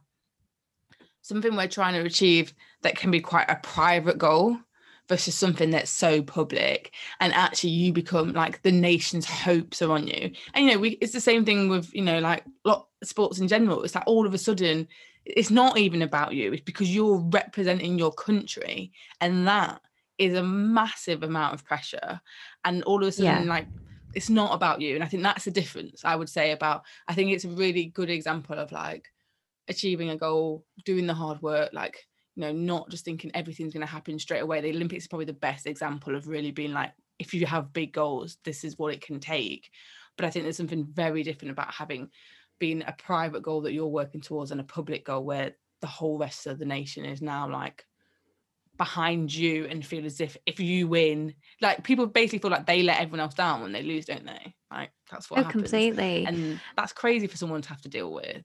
something 1.23 1.57
we're 1.57 1.67
trying 1.67 1.95
to 1.95 2.07
achieve 2.07 2.53
that 2.83 2.95
can 2.95 3.11
be 3.11 3.19
quite 3.19 3.49
a 3.49 3.59
private 3.61 4.17
goal 4.17 4.57
versus 5.11 5.35
something 5.35 5.71
that's 5.71 5.91
so 5.91 6.21
public 6.23 6.93
and 7.19 7.33
actually 7.33 7.69
you 7.69 7.91
become 7.91 8.31
like 8.31 8.61
the 8.61 8.71
nation's 8.71 9.25
hopes 9.25 9.81
are 9.81 9.91
on 9.91 10.07
you. 10.07 10.31
And 10.53 10.65
you 10.65 10.71
know 10.71 10.79
we 10.79 10.91
it's 11.01 11.11
the 11.11 11.19
same 11.19 11.43
thing 11.43 11.67
with 11.67 11.93
you 11.93 12.01
know 12.01 12.19
like 12.19 12.45
lot 12.63 12.87
sports 13.03 13.39
in 13.39 13.49
general. 13.49 13.83
It's 13.83 13.93
like 13.93 14.07
all 14.07 14.25
of 14.25 14.33
a 14.33 14.37
sudden 14.37 14.87
it's 15.25 15.51
not 15.51 15.77
even 15.77 16.01
about 16.01 16.33
you. 16.33 16.53
It's 16.53 16.63
because 16.63 16.95
you're 16.95 17.17
representing 17.17 17.99
your 17.99 18.13
country 18.13 18.93
and 19.19 19.45
that 19.49 19.81
is 20.17 20.33
a 20.33 20.43
massive 20.43 21.23
amount 21.23 21.55
of 21.55 21.65
pressure. 21.65 22.21
And 22.63 22.81
all 22.83 23.01
of 23.01 23.09
a 23.09 23.11
sudden 23.11 23.43
yeah. 23.43 23.53
like 23.53 23.67
it's 24.13 24.29
not 24.29 24.55
about 24.55 24.79
you. 24.79 24.95
And 24.95 25.03
i 25.03 25.07
think 25.07 25.23
that's 25.23 25.43
the 25.43 25.51
difference 25.51 26.05
i 26.05 26.15
would 26.15 26.29
say 26.29 26.51
about 26.51 26.83
i 27.09 27.13
think 27.13 27.31
it's 27.31 27.43
a 27.43 27.49
really 27.49 27.87
good 27.87 28.09
example 28.09 28.57
of 28.57 28.71
like 28.71 29.11
achieving 29.67 30.09
a 30.09 30.17
goal 30.17 30.63
doing 30.85 31.05
the 31.05 31.13
hard 31.13 31.41
work 31.41 31.71
like 31.73 32.07
you 32.35 32.41
know 32.41 32.51
not 32.51 32.89
just 32.89 33.05
thinking 33.05 33.31
everything's 33.33 33.73
going 33.73 33.85
to 33.85 33.91
happen 33.91 34.19
straight 34.19 34.41
away. 34.41 34.61
The 34.61 34.69
olympics 34.69 35.03
is 35.03 35.07
probably 35.07 35.25
the 35.25 35.33
best 35.33 35.65
example 35.67 36.15
of 36.15 36.27
really 36.27 36.51
being 36.51 36.73
like 36.73 36.91
if 37.19 37.33
you 37.33 37.45
have 37.45 37.73
big 37.73 37.93
goals 37.93 38.37
this 38.43 38.63
is 38.63 38.77
what 38.77 38.93
it 38.93 39.01
can 39.01 39.19
take. 39.19 39.69
But 40.17 40.25
i 40.25 40.29
think 40.29 40.43
there's 40.43 40.57
something 40.57 40.87
very 40.91 41.23
different 41.23 41.51
about 41.51 41.73
having 41.73 42.09
been 42.59 42.83
a 42.85 42.93
private 42.93 43.41
goal 43.41 43.61
that 43.61 43.73
you're 43.73 43.87
working 43.87 44.21
towards 44.21 44.51
and 44.51 44.61
a 44.61 44.65
public 44.65 45.05
goal 45.05 45.23
where 45.23 45.53
the 45.81 45.87
whole 45.87 46.17
rest 46.17 46.45
of 46.45 46.59
the 46.59 46.65
nation 46.65 47.05
is 47.05 47.21
now 47.21 47.49
like 47.49 47.83
behind 48.77 49.33
you 49.33 49.65
and 49.65 49.85
feel 49.85 50.05
as 50.05 50.21
if 50.21 50.37
if 50.45 50.59
you 50.59 50.87
win. 50.87 51.33
Like 51.61 51.83
people 51.83 52.07
basically 52.07 52.39
feel 52.39 52.51
like 52.51 52.65
they 52.65 52.83
let 52.83 52.99
everyone 52.99 53.19
else 53.19 53.33
down 53.33 53.61
when 53.61 53.71
they 53.71 53.83
lose 53.83 54.05
don't 54.05 54.25
they? 54.25 54.55
Like 54.71 54.91
that's 55.09 55.29
what 55.29 55.39
oh, 55.39 55.43
happens. 55.43 55.63
completely. 55.63 56.25
And 56.25 56.59
that's 56.77 56.93
crazy 56.93 57.27
for 57.27 57.37
someone 57.37 57.61
to 57.61 57.69
have 57.69 57.81
to 57.81 57.89
deal 57.89 58.11
with 58.11 58.43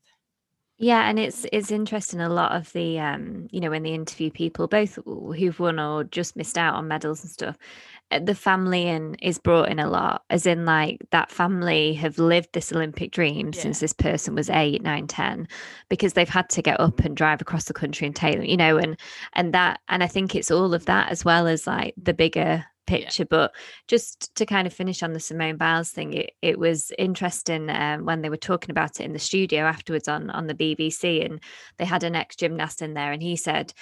yeah, 0.79 1.09
and 1.09 1.19
it's 1.19 1.47
it's 1.53 1.71
interesting. 1.71 2.21
A 2.21 2.29
lot 2.29 2.53
of 2.53 2.71
the 2.75 3.01
um, 3.01 3.49
you 3.51 3.61
know, 3.61 3.71
when 3.71 3.83
they 3.83 3.95
interview 3.95 4.31
people, 4.31 4.69
both 4.69 4.99
who've 5.07 5.59
won 5.59 5.81
or 5.81 6.05
just 6.05 6.37
missed 6.37 6.59
out 6.59 6.75
on 6.75 6.87
medals 6.87 7.23
and 7.23 7.31
stuff, 7.31 7.57
eh, 8.11 8.19
the 8.19 8.35
family 8.35 8.87
and 8.87 9.17
is 9.23 9.39
brought 9.39 9.71
in 9.71 9.79
a 9.79 9.89
lot. 9.89 10.25
As 10.29 10.45
in, 10.45 10.67
like 10.67 10.99
that 11.13 11.31
family 11.31 11.95
have 11.95 12.19
lived 12.19 12.51
this 12.53 12.73
Olympic 12.73 13.11
dream 13.11 13.53
yeah. 13.55 13.63
since 13.63 13.81
this 13.81 13.95
person 13.95 14.35
was 14.35 14.51
eight, 14.51 14.83
nine, 14.83 15.07
ten, 15.07 15.49
because 15.89 16.13
they've 16.13 16.29
had 16.29 16.51
to 16.51 16.61
get 16.61 16.79
up 16.79 17.01
and 17.01 17.17
drive 17.17 17.41
across 17.41 17.65
the 17.65 17.73
country 17.73 18.07
and 18.07 18.15
take, 18.15 18.35
them, 18.37 18.45
you 18.45 18.59
know, 18.59 18.77
and 18.77 18.99
and 19.33 19.55
that, 19.55 19.81
and 19.89 20.03
I 20.05 20.07
think 20.09 20.35
it's 20.35 20.51
all 20.51 20.75
of 20.75 20.85
that 20.87 21.11
as 21.11 21.25
well 21.25 21.47
as 21.47 21.67
like 21.67 21.95
the 21.97 22.15
bigger 22.15 22.67
picture. 22.87 23.23
Yeah. 23.23 23.29
But 23.31 23.55
just 23.89 24.35
to 24.37 24.47
kind 24.47 24.67
of 24.67 24.73
finish 24.73 25.03
on 25.03 25.13
the 25.13 25.21
Simone 25.21 25.57
Biles 25.57 25.91
thing, 25.91 26.15
it, 26.15 26.33
it 26.43 26.59
was 26.59 26.93
interesting 26.99 27.69
um, 27.71 28.05
when 28.05 28.23
they 28.23 28.31
were 28.31 28.37
talking 28.37 28.71
about 28.71 29.01
it 29.01 29.05
in 29.05 29.13
the 29.13 29.19
studio 29.19 29.65
afterwards 29.65 30.09
on 30.09 30.31
on 30.31 30.47
the 30.47 30.55
BBC, 30.55 31.25
and 31.25 31.41
they 31.79 31.85
had 31.85 32.03
an 32.03 32.17
ex 32.17 32.37
gymnast 32.37 32.83
in 32.83 32.95
there, 32.95 33.13
and 33.13 33.23
he 33.23 33.37
said, 33.37 33.73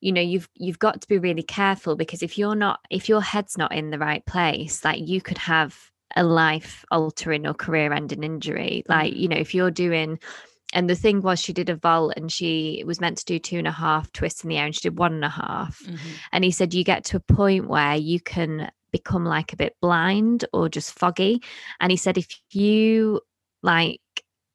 you 0.00 0.12
know, 0.12 0.20
you've 0.20 0.48
you've 0.54 0.78
got 0.78 1.00
to 1.00 1.08
be 1.08 1.18
really 1.18 1.42
careful 1.42 1.96
because 1.96 2.22
if 2.22 2.38
you're 2.38 2.56
not, 2.56 2.80
if 2.90 3.08
your 3.08 3.22
head's 3.22 3.58
not 3.58 3.72
in 3.72 3.90
the 3.90 3.98
right 3.98 4.24
place, 4.26 4.84
like 4.84 5.06
you 5.06 5.20
could 5.20 5.38
have 5.38 5.92
a 6.16 6.24
life 6.24 6.84
altering 6.90 7.46
or 7.46 7.54
career 7.54 7.92
ending 7.92 8.22
injury. 8.22 8.84
Like, 8.88 9.14
you 9.14 9.28
know, 9.28 9.36
if 9.36 9.54
you're 9.54 9.70
doing 9.70 10.18
and 10.72 10.88
the 10.88 10.94
thing 10.94 11.20
was 11.20 11.40
she 11.40 11.52
did 11.52 11.68
a 11.68 11.76
vault 11.76 12.14
and 12.16 12.30
she 12.30 12.82
was 12.86 13.00
meant 13.00 13.18
to 13.18 13.24
do 13.24 13.38
two 13.38 13.58
and 13.58 13.66
a 13.66 13.72
half 13.72 14.12
twists 14.12 14.42
in 14.42 14.48
the 14.48 14.56
air 14.56 14.66
and 14.66 14.74
she 14.74 14.82
did 14.82 14.98
one 14.98 15.14
and 15.14 15.24
a 15.24 15.28
half. 15.28 15.80
Mm-hmm. 15.80 16.08
and 16.32 16.44
he 16.44 16.50
said 16.50 16.74
you 16.74 16.84
get 16.84 17.04
to 17.04 17.16
a 17.16 17.20
point 17.20 17.68
where 17.68 17.96
you 17.96 18.20
can 18.20 18.70
become 18.90 19.24
like 19.24 19.52
a 19.52 19.56
bit 19.56 19.76
blind 19.80 20.44
or 20.52 20.68
just 20.68 20.98
foggy 20.98 21.42
and 21.80 21.90
he 21.90 21.96
said 21.96 22.18
if 22.18 22.28
you 22.50 23.20
like 23.62 24.00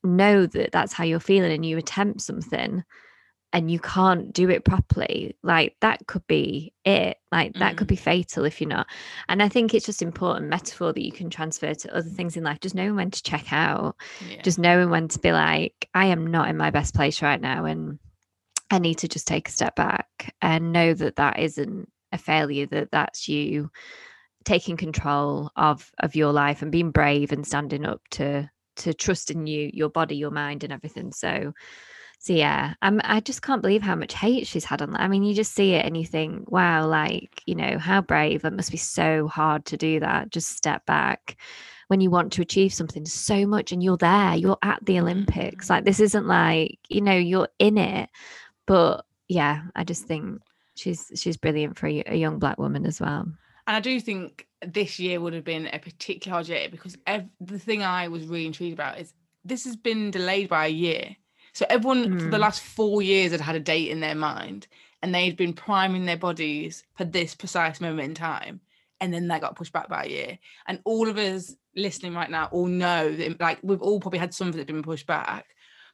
know 0.03 0.45
that 0.45 0.71
that's 0.71 0.93
how 0.93 1.03
you're 1.03 1.19
feeling 1.19 1.51
and 1.51 1.65
you 1.65 1.77
attempt 1.77 2.21
something 2.21 2.83
and 3.53 3.71
you 3.71 3.79
can't 3.79 4.33
do 4.33 4.49
it 4.49 4.65
properly 4.65 5.35
like 5.41 5.75
that 5.79 6.05
could 6.07 6.25
be 6.27 6.73
it 6.85 7.17
like 7.31 7.53
that 7.53 7.73
mm. 7.73 7.77
could 7.77 7.87
be 7.87 7.95
mm. 7.95 7.99
fatal 7.99 8.43
if 8.43 8.59
you're 8.59 8.69
not 8.69 8.87
and 9.29 9.41
i 9.41 9.47
think 9.47 9.73
it's 9.73 9.85
just 9.85 10.01
important 10.01 10.49
metaphor 10.49 10.91
that 10.91 11.03
you 11.03 11.11
can 11.11 11.29
transfer 11.29 11.73
to 11.73 11.95
other 11.95 12.09
things 12.09 12.35
in 12.35 12.43
life 12.43 12.59
just 12.59 12.75
knowing 12.75 12.95
when 12.95 13.11
to 13.11 13.23
check 13.23 13.51
out 13.51 13.95
yeah. 14.29 14.41
just 14.41 14.59
knowing 14.59 14.89
when 14.89 15.07
to 15.07 15.19
be 15.19 15.31
like 15.31 15.89
i 15.93 16.05
am 16.05 16.27
not 16.27 16.49
in 16.49 16.57
my 16.57 16.69
best 16.69 16.93
place 16.93 17.21
right 17.21 17.41
now 17.41 17.65
and 17.65 17.99
i 18.69 18.79
need 18.79 18.97
to 18.97 19.07
just 19.07 19.27
take 19.27 19.47
a 19.47 19.51
step 19.51 19.75
back 19.75 20.33
and 20.41 20.73
know 20.73 20.93
that 20.93 21.15
that 21.15 21.39
isn't 21.39 21.89
a 22.11 22.17
failure 22.17 22.65
that 22.65 22.91
that's 22.91 23.27
you 23.27 23.69
taking 24.43 24.77
control 24.77 25.51
of 25.55 25.91
of 25.99 26.15
your 26.15 26.31
life 26.31 26.61
and 26.61 26.71
being 26.71 26.91
brave 26.91 27.31
and 27.31 27.45
standing 27.45 27.85
up 27.85 28.01
to 28.09 28.49
to 28.77 28.93
trust 28.93 29.31
in 29.31 29.47
you 29.47 29.69
your 29.73 29.89
body 29.89 30.15
your 30.15 30.31
mind 30.31 30.63
and 30.63 30.71
everything 30.71 31.11
so 31.11 31.53
so 32.19 32.33
yeah, 32.33 32.73
I'm, 32.81 32.99
I 33.03 33.19
just 33.19 33.41
can't 33.41 33.61
believe 33.61 33.81
how 33.81 33.95
much 33.95 34.13
hate 34.13 34.47
she's 34.47 34.65
had 34.65 34.81
on 34.81 34.91
that. 34.91 35.01
I 35.01 35.07
mean, 35.07 35.23
you 35.23 35.33
just 35.33 35.53
see 35.53 35.73
it 35.73 35.85
and 35.85 35.95
you 35.95 36.05
think, 36.05 36.51
wow, 36.51 36.87
like, 36.87 37.41
you 37.45 37.55
know, 37.55 37.77
how 37.77 38.01
brave. 38.01 38.43
It 38.43 38.53
must 38.53 38.71
be 38.71 38.77
so 38.77 39.27
hard 39.27 39.65
to 39.65 39.77
do 39.77 39.99
that. 39.99 40.31
Just 40.31 40.57
step 40.57 40.85
back 40.85 41.37
when 41.87 42.01
you 42.01 42.09
want 42.09 42.33
to 42.33 42.41
achieve 42.41 42.73
something 42.73 43.05
so 43.05 43.45
much 43.45 43.71
and 43.71 43.81
you're 43.81 43.97
there, 43.97 44.35
you're 44.35 44.57
at 44.61 44.85
the 44.85 44.99
Olympics. 44.99 45.69
Like, 45.69 45.83
mm. 45.83 45.85
this 45.85 45.99
isn't 45.99 46.27
like, 46.27 46.79
you 46.89 47.01
know, 47.01 47.15
you're 47.15 47.49
in 47.59 47.77
it. 47.77 48.09
But 48.65 49.05
yeah, 49.27 49.63
I 49.75 49.83
just 49.83 50.05
think 50.05 50.41
she's 50.75 51.11
she's 51.15 51.37
brilliant 51.37 51.77
for 51.77 51.87
a, 51.87 52.03
a 52.07 52.15
young 52.15 52.39
black 52.39 52.57
woman 52.57 52.85
as 52.85 52.99
well. 52.99 53.27
And 53.67 53.75
I 53.75 53.79
do 53.79 53.99
think 53.99 54.47
this 54.65 54.99
year 54.99 55.19
would 55.19 55.33
have 55.33 55.43
been 55.43 55.67
a 55.67 55.79
particular 55.79 56.35
hard 56.35 56.47
year 56.47 56.67
because 56.69 56.97
ev- 57.05 57.29
the 57.39 57.59
thing 57.59 57.83
I 57.83 58.07
was 58.07 58.25
really 58.25 58.45
intrigued 58.45 58.73
about 58.73 58.99
is 58.99 59.13
this 59.45 59.65
has 59.65 59.75
been 59.75 60.11
delayed 60.11 60.49
by 60.49 60.67
a 60.67 60.69
year. 60.69 61.15
So 61.57 61.65
everyone 61.71 62.05
mm. 62.05 62.19
for 62.19 62.29
the 62.29 62.37
hmm. 62.37 62.43
last 62.43 62.61
four 62.61 63.01
years 63.01 63.31
had 63.31 63.41
had 63.41 63.55
a 63.55 63.59
date 63.59 63.89
in 63.89 63.99
their 63.99 64.13
mind 64.13 64.67
and 65.01 65.13
they'd 65.13 65.35
been 65.35 65.53
priming 65.53 66.05
their 66.05 66.15
bodies 66.15 66.83
for 66.95 67.03
this 67.03 67.33
precise 67.33 67.81
moment 67.81 68.09
in 68.09 68.13
time. 68.13 68.61
And 69.01 69.11
then 69.11 69.27
that 69.29 69.41
got 69.41 69.55
pushed 69.55 69.73
back 69.73 69.89
by 69.89 70.03
a 70.03 70.07
year. 70.07 70.39
And 70.67 70.79
all 70.85 71.09
of 71.09 71.17
us 71.17 71.55
listening 71.75 72.13
right 72.13 72.29
now 72.29 72.47
all 72.51 72.67
know 72.67 73.11
that 73.11 73.39
like 73.39 73.57
we've 73.63 73.81
all 73.81 73.99
probably 73.99 74.19
had 74.19 74.35
something 74.35 74.55
that's 74.55 74.71
been 74.71 74.83
pushed 74.83 75.07
back. 75.07 75.47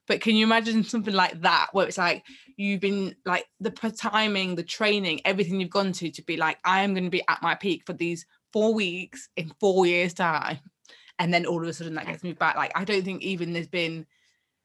But 0.06 0.20
can 0.20 0.36
you 0.36 0.46
imagine 0.46 0.84
something 0.84 1.14
like 1.14 1.40
that 1.44 1.68
where 1.72 1.88
it's 1.88 1.98
like 1.98 2.26
you've 2.58 2.82
been 2.82 3.16
like 3.26 3.46
the 3.62 3.72
timing, 3.72 4.56
the 4.56 4.64
training, 4.64 5.22
everything 5.24 5.62
you've 5.62 5.70
gone 5.70 5.94
to 5.94 6.12
to 6.12 6.22
be 6.24 6.36
like, 6.36 6.58
I 6.66 6.82
am 6.82 6.94
going 6.94 7.06
to 7.06 7.10
be 7.10 7.24
at 7.30 7.42
my 7.42 7.56
peak 7.56 7.84
for 7.86 7.94
these 7.94 8.26
four 8.52 8.74
weeks 8.74 9.30
in 9.38 9.54
four 9.62 9.86
years' 9.86 10.14
time. 10.14 10.60
And 11.20 11.34
then 11.34 11.46
all 11.46 11.64
of 11.64 11.70
a 11.70 11.72
sudden 11.72 11.94
that 11.94 12.08
gets 12.08 12.22
moved 12.22 12.40
back. 12.40 12.58
Like 12.58 12.74
I 12.76 12.84
don't 12.84 13.06
think 13.06 13.22
even 13.22 13.54
there's 13.54 13.68
been 13.70 14.06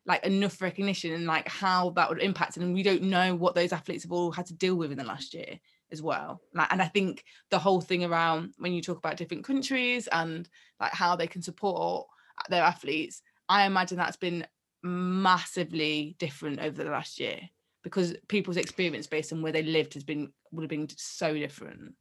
like 0.09 0.24
enough 0.24 0.61
recognition 0.62 1.12
and 1.12 1.26
like 1.26 1.46
how 1.46 1.90
that 1.90 2.09
would 2.09 2.20
impact 2.20 2.56
and 2.56 2.74
we 2.74 2.82
don't 2.82 3.02
know 3.02 3.36
what 3.36 3.54
those 3.54 3.72
athletes 3.72 4.02
have 4.02 4.11
all 4.11 4.32
had 4.32 4.46
to 4.46 4.54
deal 4.54 4.74
with 4.74 4.90
in 4.90 4.96
the 4.96 5.04
last 5.04 5.34
year 5.34 5.61
as 5.92 6.02
well 6.02 6.40
like 6.54 6.72
and 6.72 6.82
i 6.82 6.86
think 6.86 7.24
the 7.50 7.59
whole 7.59 7.80
thing 7.80 8.04
around 8.04 8.54
when 8.59 8.72
you 8.72 8.80
talk 8.80 8.96
about 8.96 9.18
different 9.18 9.44
countries 9.44 10.09
and 10.09 10.48
like 10.80 10.92
how 10.92 11.14
they 11.14 11.26
can 11.26 11.42
support 11.42 12.06
their 12.48 12.62
athletes 12.62 13.22
i 13.50 13.66
imagine 13.66 13.98
that's 13.98 14.16
been 14.16 14.46
massively 14.82 16.16
different 16.18 16.59
over 16.59 16.82
the 16.82 16.90
last 16.90 17.20
year 17.20 17.38
because 17.82 18.16
people's 18.28 18.56
experience 18.56 19.06
based 19.06 19.32
on 19.32 19.42
where 19.42 19.52
they 19.52 19.62
lived 19.62 19.92
has 19.92 20.04
been 20.04 20.32
would 20.52 20.62
have 20.62 20.70
been 20.70 20.88
so 20.96 21.34
different 21.34 21.94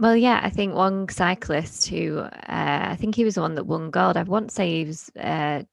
well, 0.00 0.16
yeah, 0.16 0.40
I 0.44 0.50
think 0.50 0.74
one 0.74 1.08
cyclist 1.08 1.88
who 1.88 2.18
uh, 2.18 2.28
I 2.46 2.94
think 2.94 3.16
he 3.16 3.24
was 3.24 3.34
the 3.34 3.40
one 3.40 3.56
that 3.56 3.64
won 3.64 3.90
gold. 3.90 4.16
I 4.16 4.22
want 4.22 4.50
to 4.50 4.54
say 4.54 4.78
he 4.78 4.84
was 4.84 5.10
uh, 5.18 5.64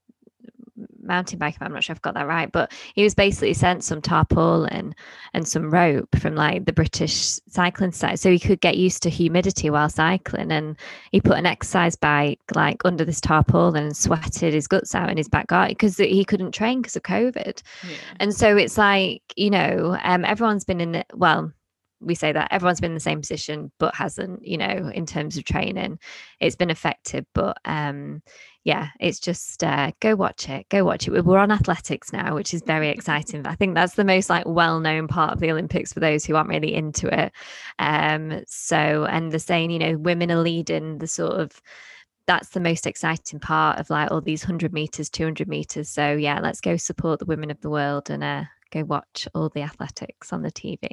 mountain 1.06 1.40
bike, 1.40 1.58
I'm 1.62 1.74
not 1.74 1.84
sure 1.84 1.94
I've 1.94 2.02
got 2.02 2.14
that 2.16 2.28
right, 2.28 2.52
but 2.52 2.72
he 2.94 3.04
was 3.04 3.16
basically 3.16 3.54
sent 3.54 3.84
some 3.84 4.02
tarpaulin 4.02 4.94
and 5.34 5.48
some 5.48 5.72
rope 5.72 6.10
from 6.20 6.36
like 6.36 6.66
the 6.66 6.74
British 6.74 7.40
cycling 7.48 7.92
site 7.92 8.20
so 8.20 8.32
he 8.32 8.40
could 8.40 8.62
get 8.62 8.78
used 8.78 9.04
to 9.04 9.10
humidity 9.10 9.70
while 9.70 9.90
cycling. 9.90 10.52
And 10.52 10.78
he 11.12 11.22
put 11.22 11.38
an 11.38 11.46
exercise 11.46 11.96
bike 11.96 12.40
like 12.54 12.84
under 12.86 13.06
this 13.06 13.22
tarpaulin 13.22 13.84
and 13.84 13.98
sweated 13.98 14.54
his 14.54 14.68
guts 14.68 14.96
out 14.96 15.10
in 15.10 15.18
his 15.18 15.30
back 15.30 15.48
garden 15.48 15.74
because 15.74 15.98
he 15.98 16.26
couldn't 16.26 16.52
train 16.52 16.82
because 16.82 16.96
of 16.96 17.04
COVID. 17.04 17.62
Yeah. 17.88 17.98
And 18.20 18.34
so 18.34 18.58
it's 18.58 18.78
like, 18.78 19.22
you 19.36 19.50
know, 19.50 19.98
um, 20.04 20.26
everyone's 20.26 20.66
been 20.66 20.82
in 20.82 20.96
it, 20.96 21.08
well, 21.14 21.52
we 22.06 22.16
say 22.16 22.32
that 22.32 22.52
everyone's 22.52 22.80
been 22.80 22.92
in 22.92 22.96
the 22.96 23.00
same 23.00 23.20
position 23.20 23.72
but 23.80 23.96
hasn't 23.96 24.46
you 24.46 24.58
know 24.58 24.92
in 24.94 25.06
terms 25.06 25.38
of 25.38 25.44
training 25.44 26.00
it's 26.40 26.56
been 26.56 26.70
effective 26.70 27.26
but 27.34 27.58
um 27.66 28.22
yeah, 28.66 28.88
it's 29.00 29.20
just 29.20 29.64
uh, 29.64 29.92
go 30.00 30.16
watch 30.16 30.50
it. 30.50 30.68
Go 30.70 30.84
watch 30.84 31.08
it. 31.08 31.24
We're 31.24 31.38
on 31.38 31.52
athletics 31.52 32.12
now, 32.12 32.34
which 32.34 32.52
is 32.52 32.64
very 32.66 32.90
exciting. 32.96 33.46
I 33.46 33.54
think 33.54 33.76
that's 33.76 33.94
the 33.94 34.04
most 34.04 34.28
like 34.30 34.44
well-known 34.48 35.08
part 35.08 35.34
of 35.34 35.40
the 35.40 35.52
Olympics 35.52 35.94
for 35.94 36.00
those 36.00 36.26
who 36.26 36.36
aren't 36.36 36.50
really 36.50 36.74
into 36.74 37.08
it. 37.08 37.32
Um, 37.78 38.44
so, 38.48 39.06
and 39.06 39.32
the 39.32 39.38
saying, 39.38 39.70
you 39.70 39.80
know, 39.80 39.98
women 39.98 40.32
are 40.32 40.42
leading 40.42 40.98
the 40.98 41.08
sort 41.08 41.40
of 41.40 41.62
that's 42.28 42.50
the 42.50 42.60
most 42.60 42.88
exciting 42.88 43.40
part 43.40 43.78
of 43.78 43.92
like 43.92 44.10
all 44.10 44.20
these 44.20 44.44
100 44.44 44.74
meters 44.74 45.12
200 45.12 45.48
meters 45.48 45.88
so 45.90 46.14
yeah 46.14 46.40
let's 46.40 46.60
go 46.60 46.76
support 46.76 47.20
the 47.20 47.26
women 47.26 47.52
of 47.52 47.62
the 47.62 47.70
world 47.70 48.10
and 48.10 48.24
uh, 48.24 48.44
go 48.72 48.84
watch 48.84 49.28
all 49.36 49.48
the 49.50 49.62
athletics 49.62 50.34
on 50.34 50.42
the 50.42 50.52
tv 50.52 50.90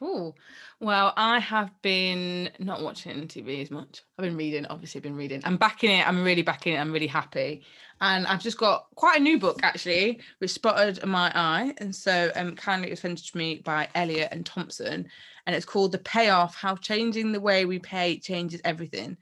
Cool. 0.00 0.34
Well, 0.80 1.12
I 1.18 1.40
have 1.40 1.70
been 1.82 2.48
not 2.58 2.80
watching 2.80 3.28
TV 3.28 3.60
as 3.60 3.70
much. 3.70 4.00
I've 4.18 4.24
been 4.24 4.36
reading, 4.36 4.64
obviously, 4.64 5.02
been 5.02 5.14
reading. 5.14 5.42
I'm 5.44 5.58
back 5.58 5.84
in 5.84 5.90
it. 5.90 6.08
I'm 6.08 6.24
really 6.24 6.40
back 6.40 6.66
in 6.66 6.72
it. 6.72 6.78
I'm 6.78 6.90
really 6.90 7.06
happy. 7.06 7.62
And 8.00 8.26
I've 8.26 8.40
just 8.40 8.56
got 8.56 8.86
quite 8.94 9.20
a 9.20 9.22
new 9.22 9.38
book 9.38 9.60
actually, 9.62 10.20
which 10.38 10.52
spotted 10.52 11.04
my 11.04 11.30
eye. 11.34 11.74
And 11.78 11.94
so 11.94 12.32
um 12.34 12.56
kindly 12.56 12.96
sent 12.96 13.18
to 13.18 13.36
me 13.36 13.56
by 13.62 13.88
Elliott 13.94 14.30
and 14.32 14.46
Thompson. 14.46 15.06
And 15.46 15.54
it's 15.54 15.66
called 15.66 15.92
The 15.92 15.98
Payoff 15.98 16.54
How 16.54 16.76
Changing 16.76 17.32
the 17.32 17.40
Way 17.40 17.66
We 17.66 17.78
Pay 17.78 18.20
Changes 18.20 18.62
Everything. 18.64 19.18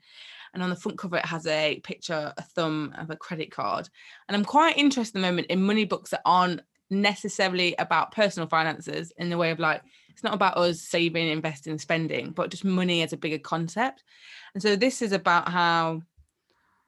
And 0.53 0.63
on 0.63 0.69
the 0.69 0.77
front 0.77 0.97
cover, 0.97 1.17
it 1.17 1.25
has 1.25 1.45
a 1.45 1.81
picture, 1.81 2.33
a 2.37 2.41
thumb 2.41 2.95
of 2.97 3.09
a 3.09 3.17
credit 3.17 3.51
card. 3.51 3.89
And 4.29 4.35
I'm 4.37 4.45
quite 4.45 4.77
interested 4.77 5.17
at 5.17 5.21
the 5.21 5.27
moment 5.27 5.47
in 5.47 5.61
money 5.61 5.83
books 5.83 6.11
that 6.11 6.21
aren't 6.25 6.61
necessarily 6.89 7.75
about 7.77 8.13
personal 8.13 8.47
finances 8.47 9.11
in 9.17 9.29
the 9.29 9.37
way 9.37 9.51
of 9.51 9.59
like 9.59 9.83
it's 10.19 10.23
not 10.25 10.33
about 10.33 10.57
us 10.57 10.81
saving, 10.81 11.29
investing, 11.29 11.77
spending, 11.77 12.31
but 12.31 12.51
just 12.51 12.65
money 12.65 13.03
as 13.03 13.13
a 13.13 13.17
bigger 13.17 13.39
concept. 13.39 14.03
And 14.53 14.61
so 14.61 14.75
this 14.75 15.01
is 15.01 15.13
about 15.13 15.47
how 15.47 16.01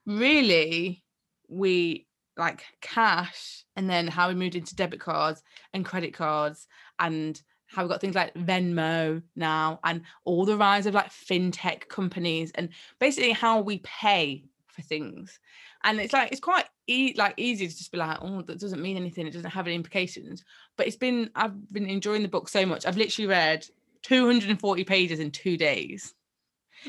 really 0.06 1.02
we 1.48 2.08
like 2.36 2.66
cash 2.82 3.64
and 3.78 3.90
then 3.90 4.10
how 4.10 4.28
we 4.28 4.36
moved 4.36 4.56
into 4.56 4.76
debit 4.76 5.00
cards 5.00 5.44
and 5.74 5.86
credit 5.86 6.14
cards 6.14 6.68
and 7.00 7.42
how 7.68 7.84
we've 7.84 7.90
got 7.90 8.02
things 8.02 8.16
like 8.16 8.34
Venmo 8.34 9.24
now 9.38 9.80
and 9.86 10.02
all 10.26 10.44
the 10.44 10.58
rise 10.58 10.86
of 10.86 10.94
like 10.94 11.10
fintech 11.10 11.88
companies 11.88 12.52
and 12.56 12.68
basically 13.00 13.32
how 13.32 13.62
we 13.62 13.78
pay 13.78 14.44
for 14.68 14.82
things 14.82 15.40
and 15.84 16.00
it's 16.00 16.14
like 16.14 16.32
it's 16.32 16.42
quite 16.42 16.66
e- 16.88 17.14
like 17.18 17.34
easy 17.38 17.68
to 17.68 17.76
just 17.76 17.92
be 17.92 17.98
like 17.98 18.18
oh 18.22 18.42
that 18.42 18.60
doesn't 18.60 18.82
mean 18.82 18.98
anything 18.98 19.28
it 19.28 19.34
doesn't 19.34 19.50
have 19.50 19.68
any 19.68 19.76
implications 19.76 20.44
but 20.78 20.88
it's 20.88 20.96
been 20.96 21.30
i've 21.36 21.72
been 21.72 21.88
enjoying 21.88 22.22
the 22.22 22.28
book 22.28 22.50
so 22.50 22.66
much 22.66 22.86
i've 22.86 22.98
literally 22.98 23.28
read 23.28 23.66
240 24.04 24.84
pages 24.84 25.20
in 25.20 25.32
two 25.32 25.58
days 25.58 26.14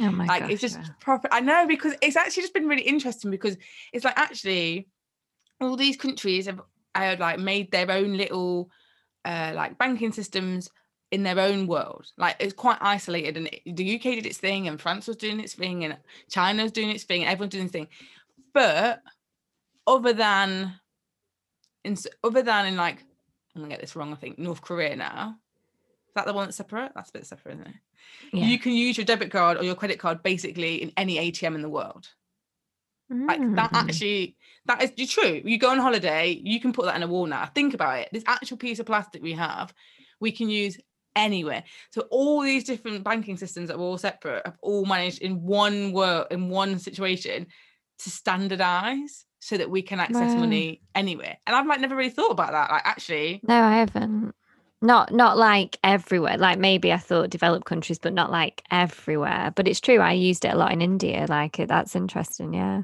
oh 0.00 0.10
my 0.10 0.24
like 0.26 0.42
gosh, 0.42 0.50
it's 0.52 0.60
just 0.60 0.78
yeah. 0.78 0.86
proper 1.00 1.28
i 1.30 1.40
know 1.40 1.66
because 1.66 1.94
it's 2.00 2.16
actually 2.16 2.42
just 2.42 2.54
been 2.54 2.68
really 2.68 2.82
interesting 2.82 3.30
because 3.30 3.56
it's 3.92 4.04
like 4.04 4.18
actually 4.18 4.88
all 5.60 5.76
these 5.76 5.96
countries 5.96 6.46
have, 6.46 6.60
have 6.94 7.20
like 7.20 7.38
made 7.38 7.70
their 7.70 7.90
own 7.90 8.16
little 8.16 8.70
uh 9.24 9.52
like 9.54 9.78
banking 9.78 10.12
systems 10.12 10.70
in 11.12 11.22
their 11.22 11.38
own 11.38 11.66
world. 11.66 12.06
Like 12.16 12.36
it's 12.40 12.54
quite 12.54 12.78
isolated, 12.80 13.36
and 13.36 13.50
the 13.66 13.96
UK 13.96 14.02
did 14.02 14.26
its 14.26 14.38
thing, 14.38 14.66
and 14.66 14.80
France 14.80 15.06
was 15.06 15.18
doing 15.18 15.40
its 15.40 15.52
thing, 15.52 15.84
and 15.84 15.98
China's 16.30 16.72
doing 16.72 16.88
its 16.88 17.04
thing, 17.04 17.22
and 17.22 17.30
everyone's 17.30 17.52
doing 17.52 17.64
its 17.64 17.72
thing 17.72 17.88
but 18.54 19.02
other 19.86 20.12
than 20.12 20.74
in 21.84 21.96
other 22.22 22.42
than 22.42 22.66
in 22.66 22.76
like 22.76 23.04
I'm 23.54 23.62
gonna 23.62 23.72
get 23.74 23.80
this 23.80 23.96
wrong, 23.96 24.12
I 24.12 24.16
think 24.16 24.38
North 24.38 24.62
Korea 24.62 24.96
now, 24.96 25.36
Is 26.08 26.14
that 26.14 26.26
the 26.26 26.32
one 26.32 26.46
that's 26.46 26.56
separate? 26.56 26.92
That's 26.94 27.10
a 27.10 27.12
bit 27.12 27.26
separate, 27.26 27.54
isn't 27.54 27.66
it? 27.66 27.74
Yeah. 28.32 28.44
You 28.46 28.58
can 28.58 28.72
use 28.72 28.96
your 28.96 29.04
debit 29.06 29.30
card 29.30 29.58
or 29.58 29.64
your 29.64 29.74
credit 29.74 29.98
card 29.98 30.22
basically 30.22 30.82
in 30.82 30.92
any 30.96 31.18
ATM 31.18 31.54
in 31.54 31.62
the 31.62 31.68
world. 31.68 32.08
Like 33.10 33.40
that 33.56 33.72
Mm. 33.72 33.76
actually, 33.88 34.36
that 34.64 34.82
is 34.98 35.10
true. 35.10 35.42
You 35.44 35.58
go 35.58 35.68
on 35.68 35.78
holiday, 35.78 36.40
you 36.42 36.58
can 36.60 36.72
put 36.72 36.86
that 36.86 36.96
in 36.96 37.02
a 37.02 37.06
wall 37.06 37.26
now. 37.26 37.44
Think 37.54 37.74
about 37.74 37.98
it. 37.98 38.08
This 38.10 38.24
actual 38.26 38.56
piece 38.56 38.78
of 38.78 38.86
plastic 38.86 39.22
we 39.22 39.32
have, 39.34 39.74
we 40.18 40.32
can 40.32 40.48
use 40.48 40.78
anywhere. 41.14 41.62
So 41.90 42.02
all 42.10 42.40
these 42.40 42.64
different 42.64 43.04
banking 43.04 43.36
systems 43.36 43.68
that 43.68 43.78
were 43.78 43.84
all 43.84 43.98
separate 43.98 44.46
have 44.46 44.56
all 44.62 44.86
managed 44.86 45.20
in 45.20 45.42
one 45.42 45.92
world, 45.92 46.28
in 46.30 46.48
one 46.48 46.78
situation, 46.78 47.48
to 48.04 48.10
standardize 48.10 49.24
so 49.40 49.56
that 49.56 49.70
we 49.70 49.82
can 49.82 50.00
access 50.00 50.34
Wow. 50.34 50.40
money 50.40 50.82
anywhere. 50.94 51.36
And 51.46 51.56
I've 51.56 51.66
like 51.66 51.80
never 51.80 51.96
really 51.96 52.10
thought 52.10 52.30
about 52.30 52.52
that. 52.52 52.70
Like 52.70 52.82
actually, 52.84 53.40
No, 53.46 53.60
I 53.62 53.78
haven't. 53.78 54.34
Not 54.80 55.12
not 55.12 55.38
like 55.38 55.78
everywhere. 55.84 56.36
Like 56.36 56.58
maybe 56.58 56.92
I 56.92 56.96
thought 56.98 57.30
developed 57.30 57.66
countries, 57.66 57.98
but 57.98 58.12
not 58.12 58.30
like 58.30 58.62
everywhere. 58.70 59.52
But 59.54 59.68
it's 59.68 59.80
true. 59.80 59.98
I 59.98 60.12
used 60.12 60.44
it 60.44 60.54
a 60.54 60.56
lot 60.56 60.72
in 60.72 60.80
India. 60.80 61.26
Like 61.28 61.56
that's 61.68 61.94
interesting. 61.94 62.52
Yeah. 62.52 62.82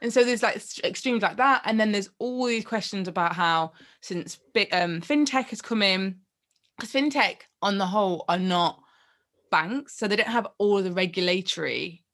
And 0.00 0.12
so 0.12 0.24
there's 0.24 0.42
like 0.42 0.62
extremes 0.84 1.22
like 1.22 1.38
that, 1.38 1.62
and 1.64 1.80
then 1.80 1.92
there's 1.92 2.10
all 2.18 2.46
these 2.46 2.64
questions 2.64 3.08
about 3.08 3.34
how 3.34 3.72
since 4.00 4.38
um, 4.72 5.00
fintech 5.00 5.46
has 5.46 5.60
come 5.60 5.82
in, 5.82 6.20
because 6.76 6.92
fintech 6.92 7.38
on 7.62 7.78
the 7.78 7.86
whole 7.86 8.24
are 8.28 8.38
not 8.38 8.80
banks, 9.50 9.96
so 9.96 10.06
they 10.06 10.16
don't 10.16 10.28
have 10.28 10.46
all 10.58 10.82
the 10.82 10.92
regulatory 10.92 12.04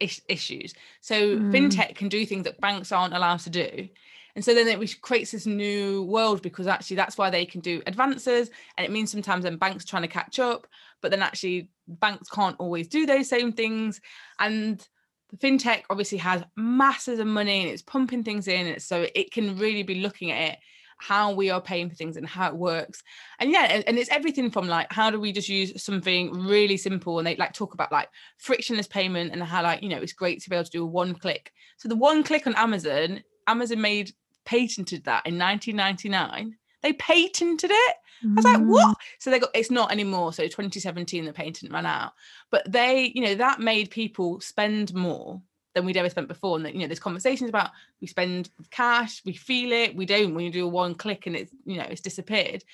is- 0.00 0.22
issues. 0.28 0.74
So 1.00 1.36
Mm. 1.36 1.52
fintech 1.52 1.94
can 1.94 2.08
do 2.08 2.26
things 2.26 2.44
that 2.44 2.60
banks 2.60 2.90
aren't 2.92 3.14
allowed 3.14 3.40
to 3.40 3.50
do. 3.50 3.88
And 4.36 4.44
so 4.44 4.54
then 4.54 4.68
it 4.68 5.02
creates 5.02 5.32
this 5.32 5.46
new 5.46 6.04
world 6.04 6.40
because 6.40 6.66
actually 6.66 6.96
that's 6.96 7.18
why 7.18 7.30
they 7.30 7.44
can 7.44 7.60
do 7.60 7.82
advances. 7.86 8.50
And 8.76 8.84
it 8.84 8.90
means 8.92 9.10
sometimes 9.10 9.44
then 9.44 9.56
banks 9.56 9.84
trying 9.84 10.02
to 10.02 10.08
catch 10.08 10.38
up, 10.38 10.66
but 11.02 11.10
then 11.10 11.20
actually 11.22 11.68
banks 11.88 12.28
can't 12.28 12.56
always 12.58 12.86
do 12.88 13.06
those 13.06 13.28
same 13.28 13.52
things. 13.52 14.00
And 14.38 14.86
the 15.30 15.36
fintech 15.36 15.82
obviously 15.90 16.18
has 16.18 16.44
masses 16.56 17.18
of 17.18 17.26
money 17.26 17.62
and 17.62 17.70
it's 17.70 17.82
pumping 17.82 18.22
things 18.22 18.46
in. 18.46 18.68
And 18.68 18.82
so 18.82 19.06
it 19.14 19.32
can 19.32 19.56
really 19.56 19.82
be 19.82 19.96
looking 19.96 20.30
at 20.30 20.52
it, 20.52 20.58
how 21.00 21.32
we 21.32 21.48
are 21.50 21.60
paying 21.60 21.88
for 21.88 21.94
things 21.94 22.16
and 22.16 22.26
how 22.26 22.48
it 22.48 22.56
works. 22.56 23.02
And 23.38 23.50
yeah, 23.50 23.64
and, 23.70 23.82
and 23.88 23.98
it's 23.98 24.10
everything 24.10 24.50
from 24.50 24.68
like 24.68 24.92
how 24.92 25.10
do 25.10 25.18
we 25.18 25.32
just 25.32 25.48
use 25.48 25.82
something 25.82 26.30
really 26.32 26.76
simple 26.76 27.18
and 27.18 27.26
they 27.26 27.36
like 27.36 27.54
talk 27.54 27.72
about 27.74 27.90
like 27.90 28.08
frictionless 28.38 28.86
payment 28.86 29.32
and 29.32 29.42
how 29.42 29.62
like, 29.62 29.82
you 29.82 29.88
know, 29.88 29.98
it's 29.98 30.12
great 30.12 30.42
to 30.42 30.50
be 30.50 30.56
able 30.56 30.64
to 30.64 30.70
do 30.70 30.82
a 30.82 30.86
one 30.86 31.14
click. 31.14 31.52
So 31.78 31.88
the 31.88 31.96
one 31.96 32.22
click 32.22 32.46
on 32.46 32.54
Amazon, 32.54 33.22
Amazon 33.46 33.80
made 33.80 34.12
patented 34.44 35.04
that 35.04 35.26
in 35.26 35.38
1999. 35.38 36.56
They 36.82 36.92
patented 36.94 37.70
it. 37.72 37.94
I 38.22 38.34
was 38.34 38.44
like, 38.44 38.58
Mm. 38.58 38.66
what? 38.66 38.96
So 39.18 39.30
they 39.30 39.38
got 39.38 39.50
it's 39.54 39.70
not 39.70 39.90
anymore. 39.90 40.34
So 40.34 40.42
2017, 40.44 41.24
the 41.24 41.32
patent 41.32 41.72
ran 41.72 41.86
out. 41.86 42.12
But 42.50 42.70
they, 42.70 43.12
you 43.14 43.22
know, 43.22 43.34
that 43.36 43.60
made 43.60 43.90
people 43.90 44.40
spend 44.40 44.92
more 44.92 45.40
than 45.74 45.84
we'd 45.84 45.96
ever 45.96 46.10
spent 46.10 46.28
before. 46.28 46.56
And 46.56 46.64
that, 46.64 46.74
you 46.74 46.80
know, 46.80 46.86
there's 46.86 46.98
conversations 46.98 47.48
about 47.48 47.70
we 48.00 48.06
spend 48.06 48.50
cash, 48.70 49.22
we 49.24 49.34
feel 49.34 49.72
it, 49.72 49.94
we 49.94 50.06
don't 50.06 50.34
when 50.34 50.44
you 50.44 50.50
do 50.50 50.66
one 50.66 50.94
click 50.94 51.26
and 51.26 51.36
it's, 51.36 51.52
you 51.64 51.78
know, 51.78 51.86
it's 51.88 52.00
disappeared. 52.00 52.64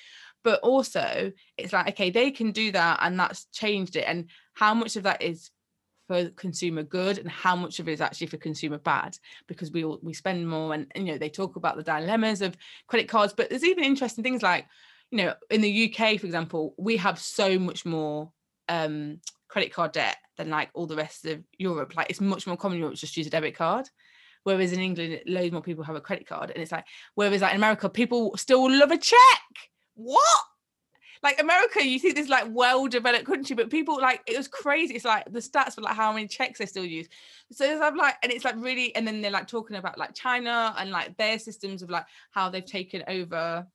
But 0.43 0.59
also 0.61 1.31
it's 1.57 1.73
like, 1.73 1.89
okay, 1.89 2.09
they 2.09 2.31
can 2.31 2.51
do 2.51 2.71
that 2.71 2.99
and 3.01 3.19
that's 3.19 3.45
changed 3.45 3.95
it. 3.95 4.05
And 4.07 4.29
how 4.53 4.73
much 4.73 4.95
of 4.95 5.03
that 5.03 5.21
is 5.21 5.51
for 6.07 6.29
consumer 6.31 6.83
good 6.83 7.17
and 7.17 7.29
how 7.29 7.55
much 7.55 7.79
of 7.79 7.87
it 7.87 7.93
is 7.93 8.01
actually 8.01 8.27
for 8.27 8.37
consumer 8.37 8.77
bad 8.77 9.17
because 9.47 9.71
we 9.71 9.83
all 9.83 9.99
we 10.01 10.13
spend 10.13 10.47
more 10.47 10.73
and 10.73 10.87
you 10.95 11.03
know 11.03 11.17
they 11.17 11.29
talk 11.29 11.57
about 11.57 11.75
the 11.75 11.83
dilemmas 11.83 12.41
of 12.41 12.55
credit 12.87 13.09
cards 13.09 13.33
but 13.35 13.49
there's 13.49 13.65
even 13.65 13.83
interesting 13.83 14.23
things 14.23 14.41
like 14.41 14.65
you 15.11 15.17
know 15.17 15.33
in 15.49 15.61
the 15.61 15.69
UK 15.69 16.17
for 16.17 16.25
example 16.25 16.73
we 16.77 16.95
have 16.97 17.19
so 17.19 17.59
much 17.59 17.85
more 17.85 18.31
um 18.69 19.19
credit 19.47 19.73
card 19.73 19.91
debt 19.91 20.17
than 20.37 20.49
like 20.49 20.69
all 20.73 20.85
the 20.85 20.95
rest 20.95 21.25
of 21.25 21.43
Europe 21.57 21.95
like 21.95 22.09
it's 22.09 22.21
much 22.21 22.47
more 22.47 22.57
common 22.57 22.77
in 22.77 22.81
Europe 22.81 22.95
just 22.95 23.17
use 23.17 23.27
a 23.27 23.29
debit 23.29 23.55
card 23.55 23.89
whereas 24.43 24.71
in 24.71 24.79
England 24.79 25.21
loads 25.25 25.51
more 25.51 25.61
people 25.61 25.83
have 25.83 25.95
a 25.95 26.01
credit 26.01 26.27
card 26.27 26.51
and 26.51 26.61
it's 26.61 26.71
like 26.71 26.85
whereas 27.15 27.41
like 27.41 27.51
in 27.51 27.57
America 27.57 27.89
people 27.89 28.35
still 28.37 28.69
love 28.69 28.91
a 28.91 28.97
check 28.97 29.17
what 29.95 30.43
like 31.23 31.41
America, 31.41 31.85
you 31.85 31.99
see 31.99 32.11
this 32.11 32.29
like 32.29 32.45
well-developed 32.49 33.25
country, 33.25 33.55
but 33.55 33.69
people 33.69 33.99
like 33.99 34.21
it 34.27 34.37
was 34.37 34.47
crazy. 34.47 34.95
It's 34.95 35.05
like 35.05 35.25
the 35.31 35.39
stats 35.39 35.75
for 35.75 35.81
like 35.81 35.95
how 35.95 36.13
many 36.13 36.27
checks 36.27 36.59
they 36.59 36.65
still 36.65 36.85
use. 36.85 37.07
So 37.51 37.81
I'm 37.81 37.95
like, 37.95 38.15
and 38.23 38.31
it's 38.31 38.45
like 38.45 38.55
really, 38.57 38.95
and 38.95 39.07
then 39.07 39.21
they're 39.21 39.31
like 39.31 39.47
talking 39.47 39.77
about 39.77 39.97
like 39.97 40.13
China 40.13 40.75
and 40.77 40.91
like 40.91 41.17
their 41.17 41.39
systems 41.39 41.81
of 41.81 41.89
like 41.89 42.05
how 42.31 42.49
they've 42.49 42.65
taken 42.65 43.03
over. 43.07 43.65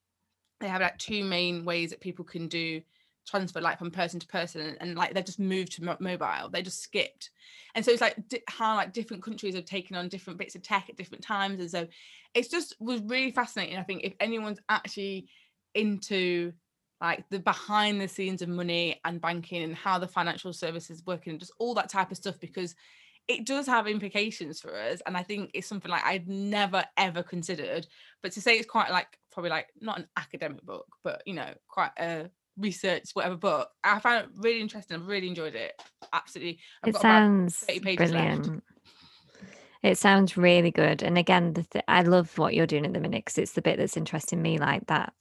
They 0.61 0.69
have 0.69 0.81
like 0.81 0.99
two 0.99 1.25
main 1.25 1.65
ways 1.65 1.91
that 1.91 2.01
people 2.01 2.25
can 2.25 2.47
do 2.49 2.83
transfer 3.27 3.61
like 3.61 3.79
from 3.79 3.91
person 3.91 4.19
to 4.21 4.27
person 4.27 4.61
and, 4.61 4.77
and, 4.81 4.97
like 4.97 5.15
they've 5.15 5.25
just 5.25 5.39
moved 5.39 5.73
to 5.73 5.85
mo- 5.85 5.97
mobile. 6.01 6.51
They 6.51 6.63
just 6.63 6.83
skipped. 6.83 7.31
And 7.75 7.85
so 7.85 7.91
it's 7.91 8.01
like 8.01 8.17
di- 8.29 8.43
how 8.49 8.75
like 8.77 8.93
different 8.93 9.23
countries 9.23 9.55
have 9.55 9.65
taken 9.65 9.97
on 9.97 10.09
different 10.09 10.39
bits 10.39 10.55
of 10.55 10.63
tech 10.63 10.91
at 10.91 10.97
different 10.97 11.23
times 11.25 11.61
and 11.61 11.71
so 11.71 11.87
it's 12.35 12.49
just 12.49 12.75
was 12.81 13.01
really 13.03 13.31
fascinating 13.31 13.77
i 13.77 13.83
think 13.83 14.03
if 14.05 14.15
anyone's 14.21 14.61
actually 14.69 15.29
into 15.75 16.53
like 17.01 17.29
the 17.31 17.39
behind 17.41 18.01
the 18.01 18.09
scenes 18.09 18.43
of 18.43 18.49
money 18.49 19.01
and 19.05 19.21
banking 19.21 19.63
and 19.63 19.75
how 19.75 19.99
the 19.99 20.07
financial 20.07 20.53
services 20.53 21.03
work 21.07 21.27
and 21.27 21.41
just 21.41 21.53
all 21.59 21.75
that 21.75 21.89
type 21.89 22.11
of 22.11 22.17
stuff 22.17 22.39
because 22.41 22.75
it 23.29 23.47
does 23.47 23.67
have 23.67 23.87
implications 23.87 24.61
for 24.61 24.75
us 24.77 25.01
and 25.07 25.17
i 25.17 25.23
think 25.23 25.51
it's 25.55 25.67
something 25.67 25.91
like 25.91 26.05
i'd 26.05 26.29
never 26.29 26.85
ever 26.97 27.23
considered. 27.23 27.87
But 28.23 28.33
to 28.33 28.41
say 28.41 28.57
it's 28.57 28.71
quite 28.71 28.91
like 28.91 29.19
probably 29.33 29.51
like 29.51 29.69
not 29.81 29.99
an 29.99 30.07
academic 30.17 30.63
book 30.63 30.87
but 31.03 31.23
you 31.27 31.35
know 31.35 31.53
quite 31.69 31.93
a 31.99 32.31
research 32.59 33.05
whatever 33.15 33.37
book 33.37 33.69
i 33.83 33.99
found 33.99 34.25
it 34.25 34.31
really 34.37 34.61
interesting 34.61 35.01
i 35.01 35.05
really 35.05 35.29
enjoyed 35.29 35.55
it 35.55 35.73
absolutely 36.13 36.59
I've 36.83 36.91
it 36.91 36.93
got 36.93 37.03
sounds 37.03 37.57
30 37.61 37.81
pages 37.81 37.99
left. 37.99 38.11
brilliant. 38.11 38.65
It 39.83 39.99
sounds 39.99 40.37
really 40.37 40.71
good. 40.71 41.03
And 41.03 41.19
again, 41.19 41.55
the 41.55 41.65
th- 41.65 41.85
I 41.89 42.03
love 42.03 42.39
what 42.39 42.55
you're 42.55 42.69
doing 42.69 42.87
at 42.87 42.93
the 42.93 43.01
minute 43.01 43.25
because 43.25 43.39
it's 43.39 43.53
the 43.53 43.63
bit 43.63 43.79
that's 43.79 43.97
interesting 43.97 44.41
me, 44.41 44.59
like 44.59 44.87
that 44.87 45.13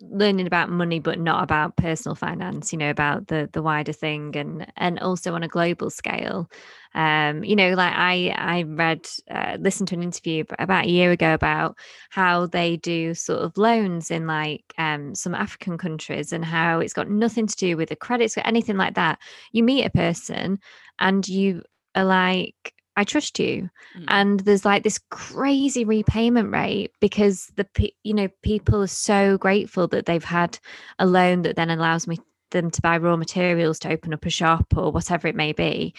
learning 0.00 0.46
about 0.46 0.70
money, 0.70 0.98
but 0.98 1.18
not 1.18 1.42
about 1.42 1.76
personal 1.76 2.14
finance. 2.14 2.72
You 2.72 2.78
know, 2.78 2.90
about 2.90 3.28
the 3.28 3.48
the 3.52 3.62
wider 3.62 3.92
thing, 3.92 4.36
and 4.36 4.66
and 4.76 4.98
also 5.00 5.34
on 5.34 5.42
a 5.42 5.48
global 5.48 5.90
scale. 5.90 6.50
Um, 6.94 7.44
you 7.44 7.54
know, 7.54 7.74
like 7.74 7.92
I 7.94 8.34
I 8.36 8.62
read, 8.64 9.06
uh, 9.30 9.56
listened 9.60 9.88
to 9.88 9.94
an 9.94 10.02
interview 10.02 10.44
about 10.58 10.86
a 10.86 10.90
year 10.90 11.12
ago 11.12 11.34
about 11.34 11.76
how 12.10 12.46
they 12.46 12.76
do 12.76 13.14
sort 13.14 13.40
of 13.40 13.56
loans 13.56 14.10
in 14.10 14.26
like 14.26 14.64
um 14.78 15.14
some 15.14 15.34
African 15.34 15.78
countries, 15.78 16.32
and 16.32 16.44
how 16.44 16.80
it's 16.80 16.94
got 16.94 17.08
nothing 17.10 17.46
to 17.46 17.56
do 17.56 17.76
with 17.76 17.90
the 17.90 17.96
credits 17.96 18.36
or 18.36 18.42
anything 18.42 18.76
like 18.76 18.94
that. 18.94 19.18
You 19.52 19.62
meet 19.62 19.84
a 19.84 19.90
person, 19.90 20.58
and 20.98 21.26
you 21.28 21.62
are 21.94 22.04
like 22.04 22.74
I 22.96 23.04
trust 23.04 23.38
you. 23.38 23.70
Mm. 23.96 24.04
And 24.08 24.40
there's 24.40 24.64
like 24.64 24.82
this 24.82 25.00
crazy 25.10 25.84
repayment 25.84 26.50
rate 26.50 26.92
because 27.00 27.50
the 27.56 27.66
you 28.02 28.14
know 28.14 28.28
people 28.42 28.82
are 28.82 28.88
so 28.88 29.38
grateful 29.38 29.88
that 29.88 30.06
they've 30.06 30.24
had 30.24 30.58
a 30.98 31.06
loan 31.06 31.42
that 31.42 31.56
then 31.56 31.70
allows 31.70 32.06
me 32.06 32.18
them 32.50 32.70
to 32.70 32.82
buy 32.82 32.98
raw 32.98 33.16
materials 33.16 33.78
to 33.78 33.90
open 33.90 34.12
up 34.12 34.26
a 34.26 34.30
shop 34.30 34.66
or 34.76 34.90
whatever 34.90 35.28
it 35.28 35.36
may 35.36 35.52
be. 35.52 35.94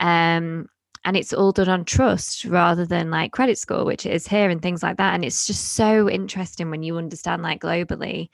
Um 0.00 0.68
and 1.04 1.16
it's 1.16 1.32
all 1.32 1.52
done 1.52 1.68
on 1.68 1.84
trust 1.84 2.44
rather 2.44 2.86
than 2.86 3.10
like 3.10 3.32
credit 3.32 3.58
score 3.58 3.84
which 3.84 4.06
it 4.06 4.12
is 4.12 4.26
here 4.26 4.50
and 4.50 4.62
things 4.62 4.82
like 4.82 4.98
that 4.98 5.14
and 5.14 5.24
it's 5.24 5.46
just 5.46 5.74
so 5.74 6.08
interesting 6.08 6.70
when 6.70 6.82
you 6.82 6.96
understand 6.96 7.42
like 7.42 7.60
globally 7.60 8.28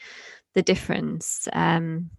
the 0.55 0.63
difference 0.63 1.49
um 1.55 2.11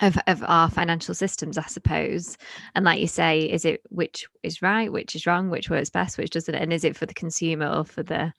of, 0.00 0.18
of 0.26 0.42
our 0.46 0.70
financial 0.70 1.14
systems, 1.14 1.58
I 1.58 1.66
suppose. 1.66 2.36
And 2.74 2.84
like 2.84 3.00
you 3.00 3.06
say, 3.06 3.40
is 3.42 3.64
it 3.64 3.82
which 3.90 4.26
is 4.42 4.62
right, 4.62 4.90
which 4.90 5.14
is 5.14 5.26
wrong, 5.26 5.50
which 5.50 5.70
works 5.70 5.90
best, 5.90 6.18
which 6.18 6.30
doesn't, 6.30 6.54
and 6.54 6.72
is 6.72 6.84
it 6.84 6.96
for 6.96 7.06
the 7.06 7.14
consumer 7.14 7.68
or 7.68 7.84
for 7.84 8.02
the 8.02 8.32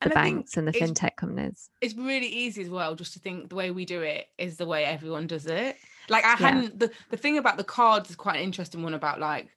the 0.00 0.06
And 0.06 0.14
banks 0.14 0.56
and 0.56 0.66
the 0.66 0.72
fintech 0.72 1.14
companies? 1.16 1.70
it's 1.80 1.94
really 1.94 2.26
easy 2.26 2.60
as 2.62 2.68
well 2.68 2.96
just 2.96 3.12
to 3.12 3.20
think 3.20 3.48
the 3.48 3.54
way 3.54 3.70
we 3.70 3.84
do 3.84 4.00
it 4.02 4.26
is 4.36 4.56
the 4.56 4.66
way 4.66 4.84
everyone 4.84 5.28
does 5.28 5.46
it 5.46 5.76
like 6.08 6.24
i 6.24 6.30
Yeah. 6.30 6.36
hadn't 6.36 6.76
the, 6.76 6.90
the 7.10 7.16
thing 7.16 7.38
about 7.38 7.56
the 7.56 7.62
cards 7.62 8.10
is 8.10 8.16
quite 8.16 8.34
an 8.38 8.42
interesting 8.42 8.82
one 8.82 8.94
about 8.94 9.20
like 9.20 9.48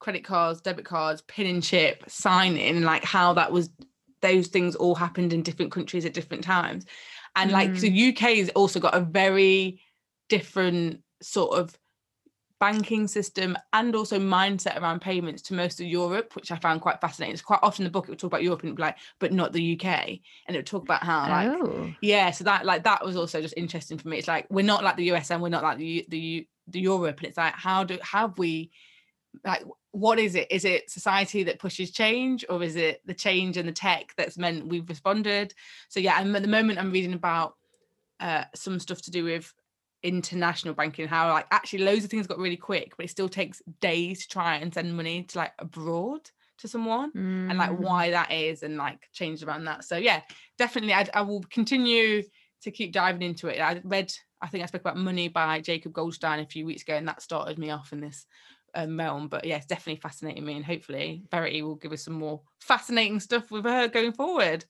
credit 0.00 0.22
cards 0.22 0.60
debit 0.60 0.84
cards 0.84 1.22
pin 1.22 1.46
and 1.46 1.62
chip 1.62 2.04
signing 2.06 2.82
like 2.82 3.02
how 3.02 3.32
that 3.32 3.50
was 3.50 3.70
those 4.20 4.48
things 4.48 4.76
all 4.76 4.94
happened 4.94 5.32
in 5.32 5.40
different 5.42 5.72
countries 5.72 6.04
at 6.04 6.12
different 6.12 6.44
times 6.44 6.84
and 7.34 7.50
like 7.50 7.74
so 7.74 7.86
mm. 7.86 8.10
uk 8.10 8.18
has 8.18 8.50
also 8.50 8.78
got 8.78 8.94
a 8.94 9.00
very 9.00 9.80
different 10.38 11.00
sort 11.22 11.56
of 11.56 11.78
banking 12.58 13.06
system 13.06 13.56
and 13.72 13.94
also 13.94 14.18
mindset 14.18 14.80
around 14.80 15.00
payments 15.00 15.42
to 15.42 15.54
most 15.54 15.80
of 15.80 15.86
Europe, 15.86 16.34
which 16.34 16.50
I 16.50 16.56
found 16.56 16.80
quite 16.80 17.00
fascinating. 17.00 17.34
It's 17.34 17.42
quite 17.42 17.60
often 17.62 17.84
the 17.84 17.90
book 17.90 18.06
it 18.06 18.10
would 18.10 18.18
talk 18.18 18.32
about 18.32 18.42
Europe 18.42 18.60
and 18.60 18.68
it'd 18.68 18.76
be 18.76 18.82
like, 18.82 18.96
but 19.20 19.32
not 19.32 19.52
the 19.52 19.78
UK. 19.78 19.86
And 20.46 20.50
it 20.50 20.56
would 20.56 20.66
talk 20.66 20.82
about 20.82 21.04
how 21.04 21.28
like 21.28 21.48
oh, 21.50 21.92
yeah, 22.00 22.32
so 22.32 22.42
that 22.44 22.64
like 22.64 22.82
that 22.82 23.04
was 23.04 23.16
also 23.16 23.40
just 23.40 23.54
interesting 23.56 23.98
for 23.98 24.08
me. 24.08 24.18
It's 24.18 24.26
like 24.26 24.46
we're 24.50 24.64
not 24.64 24.82
like 24.82 24.96
the 24.96 25.12
US 25.12 25.30
and 25.30 25.40
we're 25.40 25.50
not 25.50 25.62
like 25.62 25.78
the 25.78 26.04
the 26.08 26.48
the 26.66 26.80
Europe, 26.80 27.18
and 27.18 27.28
it's 27.28 27.36
like 27.36 27.54
how 27.54 27.84
do 27.84 27.96
have 28.02 28.38
we 28.38 28.70
like 29.44 29.62
what 29.92 30.18
is 30.18 30.34
it? 30.34 30.48
Is 30.50 30.64
it 30.64 30.90
society 30.90 31.44
that 31.44 31.60
pushes 31.60 31.92
change, 31.92 32.44
or 32.48 32.62
is 32.62 32.74
it 32.74 33.00
the 33.04 33.14
change 33.14 33.56
and 33.56 33.68
the 33.68 33.72
tech 33.72 34.12
that's 34.16 34.36
meant 34.38 34.66
we've 34.66 34.88
responded? 34.88 35.54
So 35.90 36.00
yeah, 36.00 36.20
and 36.20 36.34
at 36.34 36.42
the 36.42 36.48
moment 36.48 36.80
I'm 36.80 36.90
reading 36.90 37.14
about 37.14 37.54
uh, 38.20 38.44
some 38.54 38.80
stuff 38.80 39.02
to 39.02 39.10
do 39.10 39.24
with 39.24 39.52
international 40.04 40.74
banking 40.74 41.08
how 41.08 41.30
like 41.30 41.46
actually 41.50 41.82
loads 41.82 42.04
of 42.04 42.10
things 42.10 42.26
got 42.26 42.38
really 42.38 42.58
quick 42.58 42.94
but 42.96 43.06
it 43.06 43.10
still 43.10 43.28
takes 43.28 43.62
days 43.80 44.20
to 44.20 44.28
try 44.28 44.56
and 44.56 44.72
send 44.72 44.94
money 44.94 45.22
to 45.22 45.38
like 45.38 45.52
abroad 45.58 46.20
to 46.58 46.68
someone 46.68 47.10
mm. 47.12 47.50
and 47.50 47.58
like 47.58 47.70
mm. 47.70 47.78
why 47.78 48.10
that 48.10 48.30
is 48.30 48.62
and 48.62 48.76
like 48.76 49.08
change 49.12 49.42
around 49.42 49.64
that. 49.64 49.84
So 49.84 49.96
yeah 49.96 50.20
definitely 50.58 50.94
I, 50.94 51.06
I 51.14 51.22
will 51.22 51.42
continue 51.50 52.22
to 52.62 52.70
keep 52.70 52.92
diving 52.92 53.22
into 53.22 53.48
it. 53.48 53.60
I 53.60 53.80
read 53.84 54.12
i 54.42 54.46
think 54.46 54.62
i 54.62 54.66
spoke 54.66 54.82
about 54.82 54.98
money 54.98 55.28
by 55.28 55.60
jacob 55.60 55.92
goldstein 55.92 56.40
a 56.40 56.46
few 56.46 56.66
weeks 56.66 56.82
ago 56.82 56.94
and 56.94 57.08
that 57.08 57.22
started 57.22 57.58
me 57.58 57.70
off 57.70 57.94
in 57.94 58.00
this 58.00 58.26
um, 58.74 58.98
realm. 58.98 59.28
But 59.28 59.46
yeah 59.46 59.56
it's 59.56 59.66
definitely 59.66 60.00
fascinating 60.00 60.44
me 60.44 60.56
and 60.56 60.64
hopefully 60.64 61.22
verity 61.30 61.62
will 61.62 61.76
give 61.76 61.92
us 61.92 62.04
some 62.04 62.14
more 62.14 62.42
fascinating 62.60 63.20
stuff 63.20 63.50
with 63.50 63.64
her 63.64 63.88
going 63.88 64.12
forward. 64.12 64.64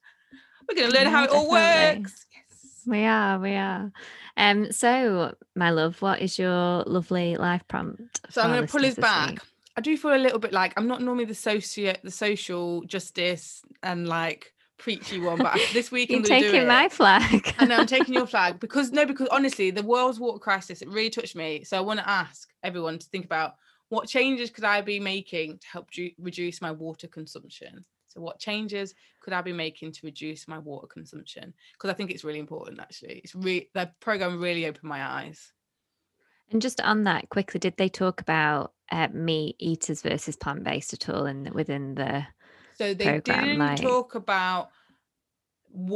We're 0.69 0.77
going 0.77 0.91
to 0.91 0.97
learn 0.97 1.13
how 1.13 1.25
it 1.25 1.31
all 1.31 1.51
works 1.51 2.25
we 2.87 3.05
are, 3.05 3.39
we 3.39 3.55
are. 3.55 3.93
Um, 4.37 4.73
so 4.73 5.35
my 5.55 5.71
love, 5.71 6.01
what 6.03 6.21
is 6.21 6.39
your 6.39 6.83
lovely 6.85 7.37
life 7.37 7.63
prompt? 7.69 8.21
So 8.31 8.43
I'm 8.43 8.51
going 8.51 8.67
to 8.67 8.71
pull 8.71 8.83
his 8.83 8.97
back. 8.97 9.31
Week? 9.31 9.41
I 9.77 9.81
do 9.81 9.97
feel 9.97 10.15
a 10.15 10.19
little 10.19 10.39
bit 10.39 10.53
like 10.53 10.73
I'm 10.77 10.87
not 10.87 11.03
normally 11.03 11.25
the 11.25 11.35
social, 11.35 11.93
the 12.03 12.11
social 12.11 12.83
justice 12.83 13.63
and 13.83 14.09
like 14.09 14.53
preachy 14.79 15.19
one, 15.19 15.39
but 15.39 15.59
this 15.73 15.91
week 15.91 16.11
You're 16.11 16.19
I'm 16.19 16.25
taking 16.25 16.67
my 16.67 16.89
flag. 16.89 17.55
I 17.59 17.65
know 17.67 17.79
I'm 17.79 17.87
taking 17.87 18.15
your 18.15 18.27
flag 18.35 18.61
because 18.61 18.93
no, 18.93 19.05
because 19.05 19.29
honestly, 19.29 19.71
the 19.71 19.83
world's 19.83 20.21
water 20.21 20.39
crisis 20.39 20.83
it 20.83 20.89
really 20.89 21.11
touched 21.11 21.35
me. 21.37 21.65
So 21.65 21.77
I 21.77 21.81
want 21.81 22.01
to 22.01 22.09
ask 22.09 22.49
everyone 22.63 22.99
to 22.99 23.07
think 23.09 23.25
about 23.25 23.55
what 23.89 24.09
changes 24.09 24.51
could 24.51 24.65
I 24.65 24.81
be 24.81 25.01
making 25.01 25.59
to 25.59 25.67
help 25.69 25.91
ju- 25.91 26.13
reduce 26.19 26.61
my 26.61 26.73
water 26.73 27.07
consumption. 27.07 27.85
So, 28.15 28.21
what 28.21 28.39
changes 28.39 28.95
could 29.21 29.33
I 29.33 29.43
be 29.43 29.53
making 29.53 29.93
to 29.93 30.01
reduce 30.05 30.47
my 30.47 30.59
water 30.59 30.87
consumption? 30.87 31.53
Because 31.73 31.91
I 31.91 31.95
think 31.95 32.11
it's 32.11 32.25
really 32.25 32.39
important. 32.39 32.81
Actually, 32.81 33.21
it's 33.25 33.35
really 33.35 33.71
the 33.75 33.91
program 34.01 34.41
really 34.41 34.67
opened 34.67 34.85
my 34.85 35.05
eyes. 35.05 35.53
And 36.51 36.63
just 36.63 36.81
on 36.81 37.05
that 37.05 37.29
quickly, 37.31 37.59
did 37.59 37.77
they 37.77 37.89
talk 37.89 38.21
about 38.21 38.73
uh, 38.93 39.09
meat 39.13 39.57
eaters 39.59 40.03
versus 40.03 40.37
plant 40.37 40.63
based 40.63 40.93
at 40.93 41.09
all 41.09 41.27
in 41.27 41.51
within 41.53 41.95
the? 41.95 42.27
So 42.79 42.95
they 42.95 43.05
program, 43.05 43.45
didn't 43.45 43.59
like... 43.59 43.81
talk 43.81 44.15
about 44.15 44.71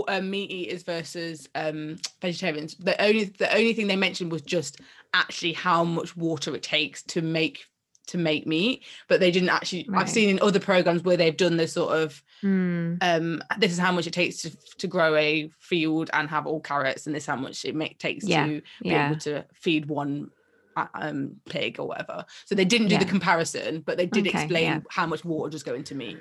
uh, 0.08 0.20
meat 0.20 0.50
eaters 0.50 0.82
versus 0.82 1.48
um, 1.54 1.98
vegetarians. 2.20 2.74
The 2.76 3.00
only 3.00 3.24
the 3.24 3.52
only 3.54 3.74
thing 3.74 3.86
they 3.86 3.96
mentioned 3.96 4.32
was 4.32 4.42
just 4.42 4.80
actually 5.14 5.52
how 5.52 5.84
much 5.84 6.16
water 6.16 6.54
it 6.54 6.62
takes 6.62 7.02
to 7.04 7.22
make 7.22 7.64
to 8.08 8.18
make 8.18 8.46
meat 8.46 8.84
but 9.06 9.20
they 9.20 9.30
didn't 9.30 9.50
actually 9.50 9.86
right. 9.88 10.00
i've 10.00 10.10
seen 10.10 10.28
in 10.28 10.40
other 10.40 10.58
programs 10.58 11.02
where 11.02 11.16
they've 11.16 11.36
done 11.36 11.56
this 11.56 11.74
sort 11.74 11.96
of 11.96 12.22
mm. 12.42 12.98
um 13.02 13.40
this 13.58 13.70
is 13.70 13.78
how 13.78 13.92
much 13.92 14.06
it 14.06 14.12
takes 14.12 14.42
to, 14.42 14.50
to 14.78 14.86
grow 14.86 15.14
a 15.14 15.50
field 15.60 16.10
and 16.12 16.28
have 16.28 16.46
all 16.46 16.60
carrots 16.60 17.06
and 17.06 17.14
this 17.14 17.26
how 17.26 17.36
much 17.36 17.64
it 17.64 17.74
make, 17.74 17.98
takes 17.98 18.26
yeah. 18.26 18.46
to 18.46 18.60
be 18.82 18.88
yeah. 18.88 19.10
able 19.10 19.20
to 19.20 19.44
feed 19.54 19.86
one 19.86 20.30
uh, 20.76 20.86
um 20.94 21.36
pig 21.48 21.78
or 21.78 21.88
whatever 21.88 22.24
so 22.44 22.54
they 22.54 22.64
didn't 22.64 22.88
do 22.88 22.94
yeah. 22.94 23.00
the 23.00 23.04
comparison 23.04 23.80
but 23.80 23.96
they 23.96 24.06
did 24.06 24.26
okay, 24.26 24.42
explain 24.42 24.84
how 24.90 25.06
much 25.06 25.24
water 25.24 25.50
does 25.50 25.62
go 25.62 25.74
into 25.74 25.94
meat 25.94 26.18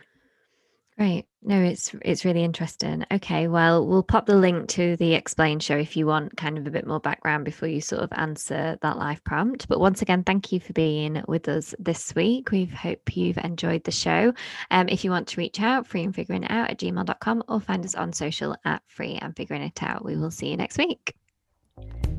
Right. 1.00 1.26
No, 1.44 1.62
it's 1.62 1.94
it's 2.02 2.26
really 2.26 2.44
interesting. 2.44 3.06
Okay, 3.12 3.48
well, 3.48 3.86
we'll 3.86 4.02
pop 4.02 4.26
the 4.26 4.36
link 4.36 4.68
to 4.70 4.98
the 4.98 5.14
explain 5.14 5.60
show 5.60 5.78
if 5.78 5.96
you 5.96 6.08
want 6.08 6.36
kind 6.36 6.58
of 6.58 6.66
a 6.66 6.72
bit 6.72 6.88
more 6.88 7.00
background 7.00 7.46
before 7.46 7.70
you 7.70 7.82
sort 7.82 8.02
of 8.02 8.12
answer 8.14 8.80
that 8.82 8.98
live 8.98 9.24
prompt. 9.24 9.68
But 9.68 9.80
once 9.80 10.02
again, 10.02 10.24
thank 10.24 10.52
you 10.52 10.60
for 10.60 10.74
being 10.74 11.24
with 11.28 11.48
us 11.48 11.76
this 11.78 12.16
week. 12.16 12.50
We 12.50 12.66
hope 12.66 13.16
you've 13.16 13.38
enjoyed 13.38 13.84
the 13.84 13.92
show. 13.92 14.34
Um, 14.72 14.90
if 14.90 15.04
you 15.04 15.12
want 15.12 15.28
to 15.30 15.40
reach 15.40 15.62
out, 15.62 15.86
free 15.86 16.04
and 16.04 16.16
figuring 16.16 16.44
it 16.44 16.52
out 16.52 16.72
at 16.72 16.80
gmail.com 16.80 17.44
or 17.48 17.62
find 17.62 17.86
us 17.86 17.94
on 17.94 18.12
social 18.12 18.56
at 18.66 18.82
free 18.88 19.20
and 19.22 19.36
figuring 19.36 19.62
it 19.62 19.84
out. 19.84 20.04
We 20.04 20.18
will 20.18 20.32
see 20.32 20.50
you 20.50 20.58
next 20.58 20.80
week. 20.80 21.16